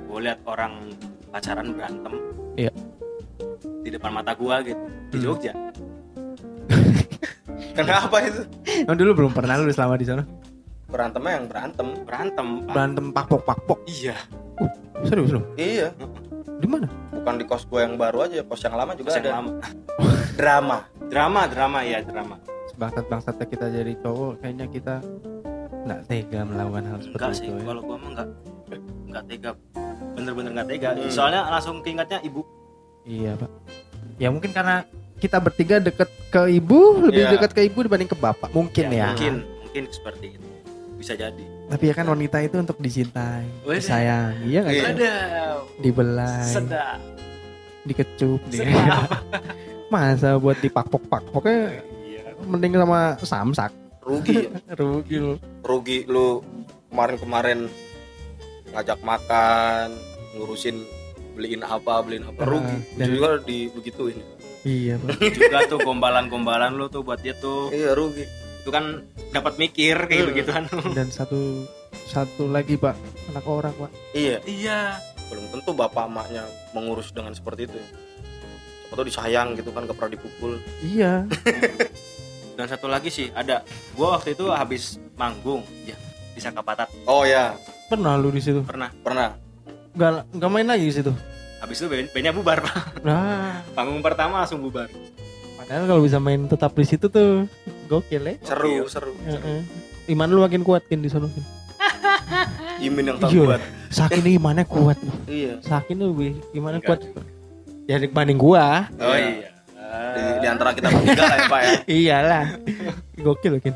Gua 0.09 0.19
lihat 0.21 0.39
orang 0.45 0.91
pacaran 1.29 1.67
berantem. 1.73 2.13
Iya. 2.57 2.71
Di 3.81 3.89
depan 3.89 4.11
mata 4.11 4.33
gua 4.37 4.61
gitu, 4.61 4.81
di 5.09 5.17
Hmm. 5.17 5.23
Jogja. 5.23 5.53
Kenapa 7.77 8.17
itu? 8.25 8.41
Emang 8.85 8.97
dulu 8.97 9.11
belum 9.23 9.31
pernah 9.33 9.55
lu 9.61 9.71
selama 9.71 9.95
di 9.95 10.05
sana 10.05 10.23
Berantemnya 10.91 11.31
yang 11.33 11.45
berantem. 11.47 11.87
Berantem, 12.03 12.47
Pak. 12.61 12.73
berantem 12.73 13.05
pakpok 13.09 13.41
pakpok 13.43 13.79
Iya. 13.87 14.15
serius 15.01 15.31
lu 15.31 15.41
Iya, 15.55 15.89
di 16.59 16.67
mana? 16.67 16.85
bukan 17.09 17.33
di 17.33 17.45
kos 17.45 17.65
gue 17.65 17.79
yang 17.79 17.95
baru 17.95 18.17
aja, 18.23 18.43
kos 18.43 18.61
yang 18.61 18.75
lama 18.75 18.93
juga 18.93 19.09
yang 19.11 19.23
ada. 19.23 19.31
lama. 19.33 19.51
Drama. 20.39 20.77
Drama, 21.07 21.41
drama 21.45 21.79
ya, 21.81 21.99
drama. 22.01 22.35
Bangsat 22.73 23.05
bangsatnya 23.07 23.45
kita 23.45 23.65
jadi 23.67 23.93
cowok 23.97 24.39
kayaknya 24.39 24.65
kita 24.67 24.95
nggak 25.81 26.01
tega 26.05 26.39
melakukan 26.43 26.83
hal 26.85 26.97
seperti 26.99 27.17
Enggak 27.17 27.33
sih, 27.33 27.45
itu. 27.47 27.55
Ya. 27.55 27.65
kalau 27.65 27.81
gua 27.81 27.97
mah 27.97 28.09
enggak 28.11 28.27
enggak 29.07 29.23
tega. 29.25 29.51
Bener-bener 30.11 30.49
enggak 30.51 30.67
tega. 30.69 30.89
Hmm. 30.91 31.09
Soalnya 31.09 31.41
langsung 31.47 31.75
keingatnya 31.79 32.19
ibu. 32.21 32.41
Iya 33.01 33.31
pak. 33.35 33.49
Ya 34.17 34.27
mungkin 34.29 34.51
karena 34.51 34.85
kita 35.17 35.37
bertiga 35.37 35.77
deket 35.77 36.09
ke 36.29 36.41
ibu 36.51 36.79
lebih 37.03 37.23
Iya. 37.23 37.33
dekat 37.35 37.51
ke 37.51 37.61
ibu 37.63 37.79
dibanding 37.79 38.05
ke 38.07 38.15
bapak 38.15 38.49
mungkin 38.51 38.85
ya. 38.87 39.13
Mungkin, 39.13 39.33
mungkin 39.61 39.83
seperti 39.89 40.37
itu. 40.37 40.47
Bisa 41.01 41.17
jadi. 41.17 41.43
Tapi 41.65 41.83
ya 41.83 41.93
kan 41.93 42.05
wanita 42.05 42.37
itu 42.39 42.55
untuk 42.55 42.77
dicintai, 42.77 43.41
Wede. 43.63 43.81
disayang, 43.81 44.37
iya 44.43 44.59
nggak 44.61 44.69
Iya. 44.71 44.79
sih? 44.79 44.91
Ada. 44.93 45.13
Dibelai, 45.79 46.45
Sedap. 46.45 46.99
dikecup, 47.81 48.39
di- 48.45 48.59
Sedap. 48.59 49.09
masa 49.91 50.37
buat 50.37 50.55
dipakpok 50.55 51.03
pakpoknya 51.07 51.81
mending 52.43 52.77
sama 52.77 53.17
Samsak. 53.17 53.71
rugi. 53.99 54.45
Rugi 54.79 55.15
lu. 55.15 55.33
rugi 55.61 56.05
lu 56.05 56.41
kemarin-kemarin 56.87 57.65
ngajak 58.71 58.99
makan 58.99 59.93
ngurusin 60.33 60.77
beliin 61.31 61.61
apa 61.61 62.01
beliin 62.01 62.23
apa 62.23 62.39
Ah, 62.39 62.47
rugi 62.47 62.77
dan- 62.93 63.09
juga 63.09 63.29
di 63.41 63.69
begituin 63.69 64.17
Iya, 64.61 65.01
juga 65.19 65.65
tuh 65.65 65.81
gombalan-gombalan 65.81 66.73
lu 66.73 66.85
tuh 66.85 67.01
buat 67.01 67.17
dia 67.17 67.33
tuh 67.35 67.69
iya 67.69 67.93
rugi 67.93 68.25
itu 68.61 68.69
kan 68.69 69.01
dapat 69.29 69.57
mikir 69.57 69.97
kayak 70.01 70.21
Hmm. 70.21 70.29
begituan. 70.29 70.63
Dan 70.97 71.07
satu 71.07 71.65
satu 72.03 72.45
lagi, 72.45 72.75
Pak. 72.75 72.93
Anak 73.29 73.43
orang, 73.43 73.73
Pak. 73.75 73.91
iya. 74.13 74.37
Iya. 74.41 74.79
Belum 75.27 75.47
tentu 75.49 75.71
bapak 75.71 76.05
emaknya 76.05 76.43
mengurus 76.71 77.09
dengan 77.09 77.31
seperti 77.31 77.65
itu. 77.65 77.79
Siapa 78.83 78.93
tahu 78.93 79.05
disayang 79.05 79.55
gitu 79.55 79.71
kan 79.71 79.83
gak 79.83 79.95
pernah 79.95 80.13
dipukul. 80.13 80.59
Iya. 80.81 81.23
dan 82.57 82.67
satu 82.67 82.85
lagi 82.85 83.07
sih 83.07 83.31
ada. 83.31 83.63
Gua 83.91 84.13
waktu 84.13 84.33
itu 84.33 84.45
habis 84.47 84.83
manggung. 85.15 85.63
Ya 85.81 85.95
bisa 86.31 86.47
kapatat 86.49 86.87
oh 87.05 87.23
ya 87.23 87.55
Pernah 87.87 88.15
lu 88.15 88.29
di 88.29 88.39
situ? 88.39 88.59
pernah. 88.61 88.87
Pernah. 88.97 89.35
Enggak 89.91 90.23
enggak 90.29 90.49
main 90.49 90.63
lagi 90.65 90.85
di 90.85 90.93
situ. 90.93 91.11
habis 91.57 91.77
itu 91.77 91.87
band- 91.87 92.09
bandnya 92.09 92.33
bubar 92.33 92.57
pak. 92.59 92.99
Nah, 93.01 93.61
panggung 93.71 94.01
pertama 94.01 94.41
langsung 94.41 94.59
bubar 94.59 94.89
padahal 95.71 95.87
kalau 95.87 96.03
bisa 96.03 96.19
main 96.19 96.51
tetap 96.51 96.75
di 96.75 96.83
situ 96.83 97.07
tuh 97.07 97.47
gokil 97.87 98.19
ya. 98.21 98.35
seru 98.43 98.83
Iya. 98.83 98.91
seru 98.91 99.15
Heeh. 99.23 99.63
Iman 100.11 100.27
lu 100.27 100.43
makin 100.43 100.67
kuat 100.67 100.83
kan 100.83 100.99
di 100.99 101.07
sana. 101.07 101.31
Kin. 101.31 101.45
imin 102.83 103.07
yang 103.07 103.15
tak 103.15 103.31
Iya. 103.31 103.39
kuat 103.47 103.61
Sakin 103.87 104.19
imannya 104.25 104.67
kuat. 104.67 104.99
iya 105.31 105.63
Sakin 105.63 105.95
lu 105.95 106.11
lebih 106.11 106.43
gimana 106.51 106.83
kuat? 106.83 106.99
Ya 107.87 107.95
dibanding 107.95 108.35
gua. 108.35 108.91
oh 108.91 109.15
Iya. 109.15 109.47
iya 109.47 109.49
di, 110.11 110.43
di 110.43 110.47
antara 110.51 110.75
kita 110.75 110.91
bertiga 110.91 111.23
lah 111.23 111.37
ya 111.37 111.47
pak 111.47 111.61
ya 111.61 111.71
Iyalah. 112.03 112.45
Gokil 113.15 113.63
Kin. 113.63 113.75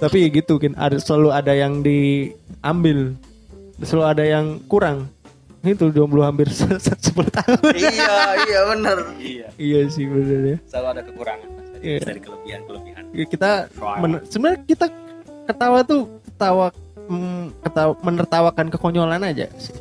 Tapi 0.00 0.32
gitu 0.32 0.56
Kin, 0.56 0.72
ada 0.80 0.96
selalu 0.96 1.28
ada 1.28 1.52
yang 1.52 1.84
diambil. 1.84 3.12
Selalu 3.78 4.04
ada 4.06 4.24
yang 4.24 4.46
kurang. 4.64 5.12
Itu 5.60 5.90
jomblo 5.90 6.22
hampir 6.22 6.46
10 6.48 6.78
tahun. 6.78 7.60
iya 7.74 8.14
iya 8.40 8.60
bener 8.66 8.98
iya 9.18 9.46
iya 9.56 9.80
sih 9.86 10.04
bener 10.04 10.40
ya. 10.44 10.58
selalu 10.64 10.86
ada 10.88 11.02
kekurangan 11.04 11.48
Mas. 11.50 11.66
Iya. 11.78 11.98
dari 12.00 12.20
kelebihan 12.20 12.60
kelebihan 12.64 13.02
Ya, 13.10 13.24
kita 13.24 13.50
men- 13.96 14.22
sebenarnya 14.24 14.60
kita 14.64 14.86
ketawa 15.44 15.78
tuh 15.82 16.02
ketawa 16.24 16.66
mm, 17.04 17.44
ketawa 17.60 17.92
menertawakan 18.00 18.66
kekonyolan 18.68 19.22
aja 19.24 19.46
sih. 19.56 19.74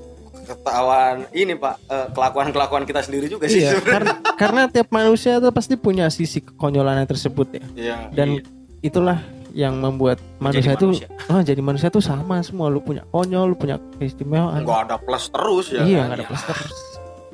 ketahuan 0.45 1.27
ini 1.31 1.53
pak 1.53 1.75
kelakuan 2.09 2.47
kelakuan 2.49 2.83
kita 2.83 3.01
sendiri 3.01 3.27
juga 3.27 3.45
sih 3.45 3.61
Iya, 3.61 3.77
karena 3.81 4.11
karena 4.33 4.61
tiap 4.65 4.87
manusia 4.89 5.37
tuh 5.37 5.51
pasti 5.51 5.75
punya 5.75 6.07
sisi 6.07 6.39
kekonyolannya 6.39 7.03
tersebut 7.03 7.47
ya. 7.51 7.63
iya 7.75 7.97
Dan 8.09 8.39
itulah 8.79 9.19
yang 9.57 9.81
membuat 9.81 10.21
manusia 10.37 10.77
itu 10.77 10.93
manusia. 10.93 11.09
oh, 11.33 11.41
jadi 11.49 11.61
manusia 11.65 11.89
tuh 11.89 12.03
sama 12.05 12.37
semua. 12.45 12.69
Lu 12.69 12.77
punya 12.77 13.01
konyol, 13.09 13.51
lu 13.51 13.55
punya 13.57 13.81
keistimewaan. 13.97 14.61
nggak 14.61 14.81
ada 14.85 14.95
plus 15.01 15.25
terus 15.33 15.73
ya 15.73 15.81
iya, 15.81 16.05
kan? 16.05 16.13
nggak 16.13 16.17
ada 16.21 16.25
plus 16.29 16.43
terus. 16.45 16.77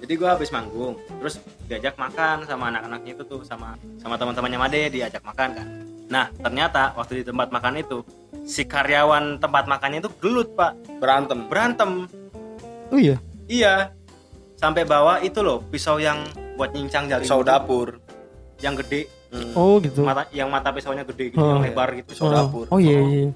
jadi 0.03 0.13
gua 0.19 0.30
habis 0.36 0.51
manggung 0.51 0.95
terus 1.19 1.39
diajak 1.67 1.95
makan 1.95 2.43
sama 2.43 2.71
anak-anaknya 2.71 3.11
itu 3.15 3.24
tuh 3.24 3.39
sama 3.47 3.80
sama 3.99 4.19
teman-temannya 4.19 4.59
Made 4.59 4.82
diajak 4.91 5.24
makan 5.24 5.49
kan 5.55 5.67
nah 6.11 6.28
ternyata 6.36 6.91
waktu 6.99 7.24
di 7.24 7.24
tempat 7.24 7.47
makan 7.55 7.80
itu 7.80 8.03
si 8.43 8.67
karyawan 8.67 9.39
tempat 9.39 9.63
makannya 9.71 10.03
itu 10.03 10.11
gelut 10.19 10.51
pak 10.59 10.76
berantem 10.99 11.47
berantem 11.47 12.11
Oh 12.91 12.99
iya. 12.99 13.15
iya 13.47 13.95
sampai 14.59 14.84
bawa 14.84 15.24
itu 15.24 15.39
loh 15.39 15.63
pisau 15.71 15.97
yang 15.97 16.28
buat 16.59 16.76
nyincang 16.76 17.07
jari 17.07 17.24
pisau 17.24 17.41
dapur 17.41 17.97
yang 18.59 18.76
gede 18.76 19.07
Hmm. 19.34 19.49
Oh 19.53 19.81
gitu. 19.81 20.05
mata 20.05 20.29
yang 20.29 20.45
mata 20.47 20.69
pisaunya 20.69 21.01
gede 21.03 21.34
gitu 21.34 21.41
Oh. 21.41 21.57
yang 21.57 21.65
lebar 21.65 21.89
gitu 21.95 22.13
Pisau 22.13 22.29
oh. 22.29 22.31
dapur. 22.31 22.65
Oh 22.69 22.77
iya 22.77 23.01
iya. 23.01 23.34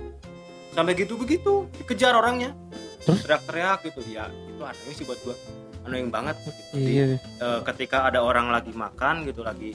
sampai 0.70 0.93
gitu 0.93 1.18
begitu 1.18 1.66
dikejar 1.74 2.14
orangnya 2.14 2.54
Terus? 3.02 3.26
teriak-teriak 3.26 3.82
gitu 3.84 4.00
ya 4.06 4.30
itu 4.30 4.62
aneh 4.62 4.93
sih 4.93 5.02
buat 5.04 5.18
gua 5.20 5.34
annoying 5.82 6.08
banget 6.08 6.38
gitu. 6.39 6.60
Jadi, 6.72 6.86
Iya. 6.86 7.06
eh, 7.18 7.60
ketika 7.66 8.06
ada 8.06 8.22
orang 8.22 8.48
lagi 8.48 8.70
makan 8.70 9.26
gitu 9.26 9.41
lagi 9.41 9.74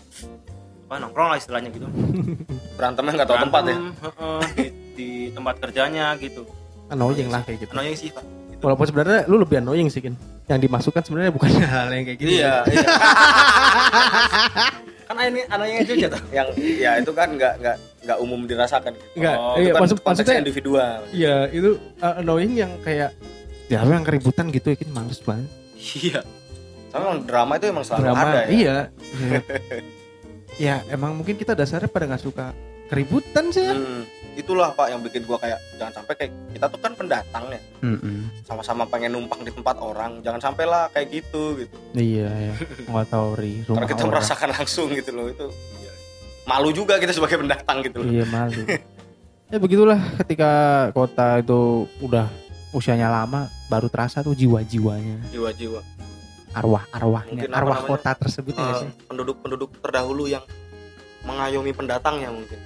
apa 0.84 1.00
nongkrong 1.00 1.28
lah 1.32 1.38
istilahnya 1.38 1.68
gitu 1.68 1.90
berantemnya 2.76 3.12
nggak 3.16 3.28
tahu 3.28 3.38
tempat 3.40 3.62
ya 3.62 3.66
Berantem, 3.66 3.84
heeh, 3.98 4.40
di, 4.52 4.64
di 4.94 5.08
tempat 5.32 5.54
kerjanya 5.58 6.14
gitu 6.16 6.46
Annoying 6.86 7.28
lah 7.28 7.40
kayak 7.42 7.58
gitu. 7.60 7.72
annoying 7.72 7.96
sih 7.96 8.08
pak 8.08 8.22
Gitu. 8.22 8.51
Walaupun 8.62 8.86
sebenarnya 8.86 9.26
lu 9.26 9.36
lebih 9.36 9.58
annoying 9.58 9.86
sih 9.86 9.98
kan. 9.98 10.14
Yang 10.46 10.58
dimasukkan 10.64 11.02
sebenarnya 11.02 11.30
bukan 11.30 11.48
hal 11.66 11.86
yang 11.90 12.02
kayak 12.06 12.16
gitu. 12.16 12.30
iya 12.32 12.62
iya 12.68 12.82
kan 15.12 15.20
ini 15.20 15.40
annoying 15.44 15.76
aja 15.78 15.92
tuh 16.08 16.20
yang 16.30 16.48
ya 16.56 16.90
itu 16.96 17.12
kan 17.12 17.28
nggak 17.30 17.52
nggak 17.60 17.76
nggak 18.02 18.16
umum 18.18 18.40
dirasakan 18.42 18.90
Enggak, 19.12 19.36
Oh, 19.36 19.54
iya, 19.54 19.60
itu 19.60 19.68
kan 19.68 19.80
maksud, 19.84 19.96
konteksnya 19.98 20.08
maksudnya 20.08 20.36
individual 20.40 20.92
Iya 21.12 21.34
itu 21.52 21.68
uh, 22.00 22.14
annoying 22.16 22.52
yang 22.56 22.72
kayak 22.80 23.10
ya 23.68 23.78
lu 23.82 23.92
yang 23.92 24.02
keributan 24.02 24.48
gitu 24.48 24.66
ya 24.68 24.74
kan 24.74 24.88
males 24.90 25.20
banget. 25.20 25.48
iya 25.98 26.20
tapi 26.88 27.02
emang 27.02 27.18
drama 27.24 27.52
itu 27.56 27.64
emang 27.66 27.84
selalu 27.84 28.02
Drama, 28.02 28.22
ada 28.22 28.38
ya 28.38 28.46
Iya. 28.48 28.76
Iya. 29.12 29.40
ya 30.56 30.74
emang 30.88 31.10
mungkin 31.14 31.34
kita 31.34 31.52
dasarnya 31.52 31.86
pada 31.86 32.04
nggak 32.06 32.22
suka 32.22 32.46
keributan 32.86 33.48
sih 33.48 33.64
ya. 33.64 33.74
Hmm, 33.74 34.02
itulah 34.32 34.70
pak 34.70 34.88
yang 34.88 35.00
bikin 35.00 35.22
gua 35.22 35.36
kayak 35.36 35.60
jangan 35.76 35.92
sampai 35.94 36.14
kayak 36.14 36.32
kita 36.50 36.66
tuh 36.66 36.78
kan 36.78 36.92
pendatang 36.92 37.44
ya 37.46 37.60
sama-sama 38.42 38.82
pengen 38.84 39.12
numpang 39.12 39.40
di 39.40 39.50
tempat 39.50 39.76
orang 39.76 40.20
jangan 40.20 40.40
sampai 40.42 40.64
lah 40.64 40.88
kayak 40.88 41.08
gitu 41.12 41.58
gitu 41.58 41.76
Iya 41.92 42.28
ya. 42.28 42.54
Nggak 42.86 43.06
tahu 43.08 43.28
ri 43.34 43.60
karena 43.62 43.84
kita 43.84 44.00
orang. 44.00 44.10
merasakan 44.10 44.48
langsung 44.50 44.88
gitu 44.90 45.10
loh 45.10 45.26
itu 45.26 45.46
malu 46.42 46.70
juga 46.70 46.96
kita 46.96 47.12
sebagai 47.12 47.38
pendatang 47.38 47.82
gitu 47.82 47.96
loh 47.98 48.08
Iya 48.08 48.24
malu. 48.26 48.62
ya 49.52 49.58
begitulah 49.58 50.00
ketika 50.18 50.50
kota 50.90 51.38
itu 51.38 51.60
udah 52.00 52.24
usianya 52.72 53.06
lama 53.06 53.52
baru 53.68 53.86
terasa 53.86 54.20
tuh 54.20 54.32
jiwa-jiwanya, 54.32 55.28
jiwa-jiwa 55.28 55.84
arwah-arwahnya, 56.52 57.48
arwah 57.48 57.78
namanya? 57.78 57.90
kota 57.90 58.10
tersebut 58.16 58.52
ya 58.52 58.60
nggak 58.60 58.76
sih. 58.78 58.88
Eh, 58.88 58.92
penduduk-penduduk 59.06 59.70
terdahulu 59.78 60.24
yang 60.26 60.40
mengayomi 61.22 61.70
pendatangnya 61.70 62.28
mungkin 62.28 62.56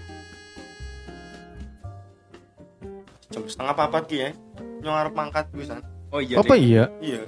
jam 3.30 3.42
setengah 3.46 3.74
papat 3.74 4.02
Ki, 4.06 4.16
ya. 4.18 4.30
Nyuar 4.82 5.10
mangkat 5.10 5.50
bisa 5.50 5.82
oh 6.10 6.20
iya 6.22 6.36
Apa 6.38 6.54
iya? 6.54 6.90
iya. 7.02 7.26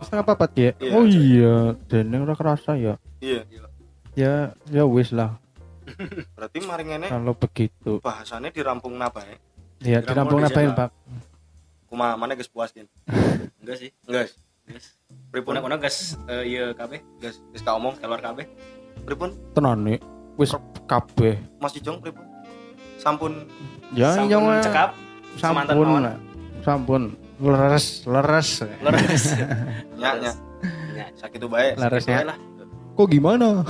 Setengah 0.00 0.24
papat 0.24 0.50
ya? 0.56 0.70
Iya, 0.80 0.92
oh 0.96 1.04
iya, 1.04 1.54
dan 1.90 2.04
yang 2.08 2.24
udah 2.24 2.36
kerasa 2.38 2.72
ya. 2.78 2.96
iya. 3.20 3.44
Ya, 4.16 4.52
ya 4.68 4.82
wis 4.88 5.12
lah. 5.12 5.38
berarti 6.38 6.58
mari 6.64 6.84
ngene. 6.86 7.06
Kalau 7.10 7.34
begitu, 7.34 7.98
bahasannya 8.00 8.50
dirampung 8.50 8.94
napa 8.96 9.22
ya? 9.26 9.36
Ya 9.80 9.98
Kira 10.00 10.12
dirampung 10.12 10.40
mau 10.40 10.46
ngapain 10.46 10.70
dijaga. 10.70 10.88
pak? 10.88 10.90
kuma 11.90 12.14
mana 12.14 12.38
guys 12.38 12.46
puasin 12.46 12.86
enggak 13.60 13.76
sih. 13.82 13.90
Guys 14.06 14.38
guys 14.62 14.94
pripun? 15.34 15.58
Puna 15.58 15.74
gas 15.74 16.14
eh, 16.30 16.46
iya 16.46 16.70
KB 16.70 17.02
guys 17.18 17.42
guys 17.50 17.62
kau 17.66 17.74
omong 17.74 17.98
keluar 17.98 18.22
KB 18.22 18.46
pripun? 19.02 19.34
Tenan 19.58 19.82
nih, 19.82 19.98
wis 20.38 20.54
kabeh. 20.86 21.34
Mas 21.58 21.74
Ijong 21.74 21.98
pripun? 21.98 22.22
Sampun. 22.96 23.32
Ya, 23.90 24.14
Sampun 24.14 24.30
yang 24.30 24.44
cekap 24.62 24.94
sampun, 25.36 25.86
lah. 26.00 26.16
sampun, 26.60 27.02
leres, 27.38 28.02
leres. 28.04 28.48
leres 28.80 29.24
nya 30.00 30.32
Ya, 30.90 31.06
sakit 31.16 31.38
tuh 31.38 31.48
baik 31.48 31.80
Boleh 31.80 32.02
ya. 32.02 32.24
lah 32.26 32.36
Kok 32.92 33.08
gimana? 33.08 33.64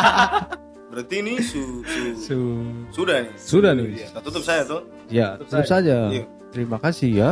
berarti 0.90 1.14
ini 1.18 1.34
su, 1.38 1.84
su 1.84 2.02
Su- 2.16 2.72
sudah 2.94 3.20
nih 3.20 3.34
Sudah 3.36 3.70
nih. 3.72 4.00
kita 4.00 4.20
tutup 4.22 4.40
saya 4.40 4.64
tuh 4.64 4.80
Ya, 5.06 5.36
Tutup 5.36 5.62
saja. 5.62 6.08
Iya. 6.08 6.24
Terima 6.50 6.80
kasih 6.80 7.10
ya 7.12 7.30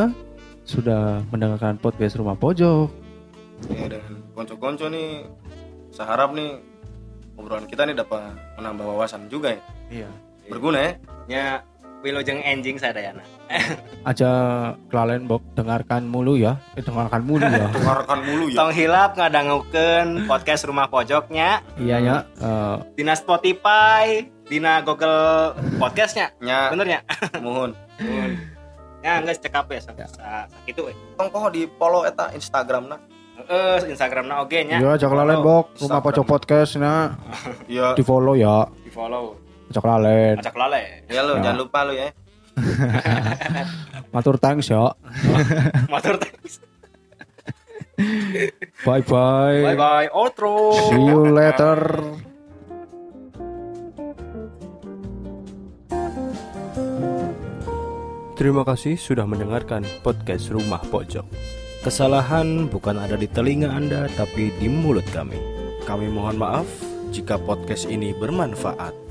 sudah 0.63 1.25
mendengarkan 1.29 1.77
podcast 1.77 2.15
Rumah 2.15 2.37
Pojok. 2.37 2.89
ya 3.67 3.87
dengan 3.87 4.21
konco-konco 4.33 4.87
nih 4.87 5.25
saya 5.89 6.13
harap 6.13 6.33
nih 6.33 6.61
obrolan 7.35 7.65
kita 7.65 7.85
nih 7.85 7.95
dapat 7.95 8.21
menambah 8.55 8.85
wawasan 8.87 9.29
juga 9.29 9.53
ya 9.53 9.61
Iya. 9.91 10.09
berguna 10.47 10.79
ya 10.79 10.93
nya 11.25 11.43
wilujeng 12.05 12.45
enjing 12.45 12.77
sadayana 12.77 13.25
Aja 14.09 14.31
kelalen 14.93 15.25
bok 15.25 15.41
dengarkan 15.57 16.05
mulu 16.05 16.37
ya. 16.37 16.61
Eh, 16.77 16.85
dengarkan 16.85 17.25
mulu 17.25 17.49
ya. 17.49 17.73
dengarkan 17.81 18.21
mulu 18.21 18.53
ya. 18.53 18.59
Tong 18.61 18.73
hilap 18.77 19.17
ngadangukeun 19.17 20.29
podcast 20.29 20.69
rumah 20.69 20.93
pojoknya. 20.93 21.65
Iya 21.81 21.97
ya. 22.05 22.17
Eh, 22.37 22.77
dina 23.01 23.17
Spotify 23.17 24.29
dina 24.45 24.85
Google 24.85 25.57
podcastnya. 25.81 26.37
Nya. 26.45 26.69
Bener 26.69 26.87
ya 26.87 27.01
mohon. 27.45 27.73
Ya 29.01 29.25
enggak 29.25 29.41
cekap 29.41 29.73
ya. 29.73 29.81
sakitu 29.81 30.85
we 30.85 30.93
tong 31.17 31.33
poho 31.33 31.49
di 31.49 31.65
follow 31.81 32.05
eta 32.05 32.29
Instagram 32.37 32.93
nah 32.93 33.01
eh 33.49 33.81
Instagramna 33.89 34.45
oge 34.45 34.63
nya. 34.69 34.79
Iya, 34.81 35.01
aja 35.01 35.07
kelalen 35.09 35.41
bok. 35.41 35.73
Rumah 35.81 35.81
Instagram. 35.81 36.05
Pojok 36.05 36.25
podcast 36.29 36.77
nah 36.77 37.17
ya 37.69 37.97
di 37.97 38.05
follow 38.05 38.37
ya. 38.37 38.69
di 38.85 38.93
follow 38.93 39.44
Aja 39.75 39.83
kelalen. 39.83 40.39
acak 40.39 40.55
lale 40.55 41.03
ya 41.11 41.21
lo 41.21 41.35
Ya. 41.35 41.43
jangan 41.43 41.59
lupa 41.59 41.79
lo 41.83 41.93
ya 41.93 42.09
Matur 44.15 44.39
thanks 44.39 44.71
ya. 44.71 44.95
motor 45.93 46.15
thanks 46.17 46.63
Bye 48.87 49.03
bye. 49.03 49.63
bye 49.65 49.75
bye 49.75 50.07
outro 50.11 50.71
See 50.87 51.03
you 51.03 51.27
later. 51.27 51.79
Terima 58.35 58.67
kasih 58.67 58.99
sudah 58.99 59.25
mendengarkan 59.25 59.87
podcast 60.03 60.51
Rumah 60.51 60.83
Pojok. 60.91 61.25
Kesalahan 61.87 62.67
bukan 62.67 62.99
ada 62.99 63.15
di 63.15 63.31
telinga 63.31 63.71
Anda, 63.71 64.11
tapi 64.11 64.51
di 64.59 64.67
mulut 64.67 65.07
kami. 65.15 65.39
Kami 65.85 66.11
mohon 66.11 66.41
maaf 66.41 66.67
jika 67.15 67.39
podcast 67.39 67.87
ini 67.87 68.11
bermanfaat. 68.13 69.04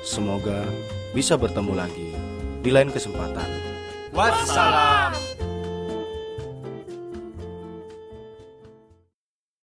Semoga 0.00 0.64
bisa 1.12 1.36
bertemu 1.36 1.72
lagi 1.76 2.10
di 2.64 2.70
lain 2.72 2.88
kesempatan. 2.88 3.48
Wassalam. 4.16 5.39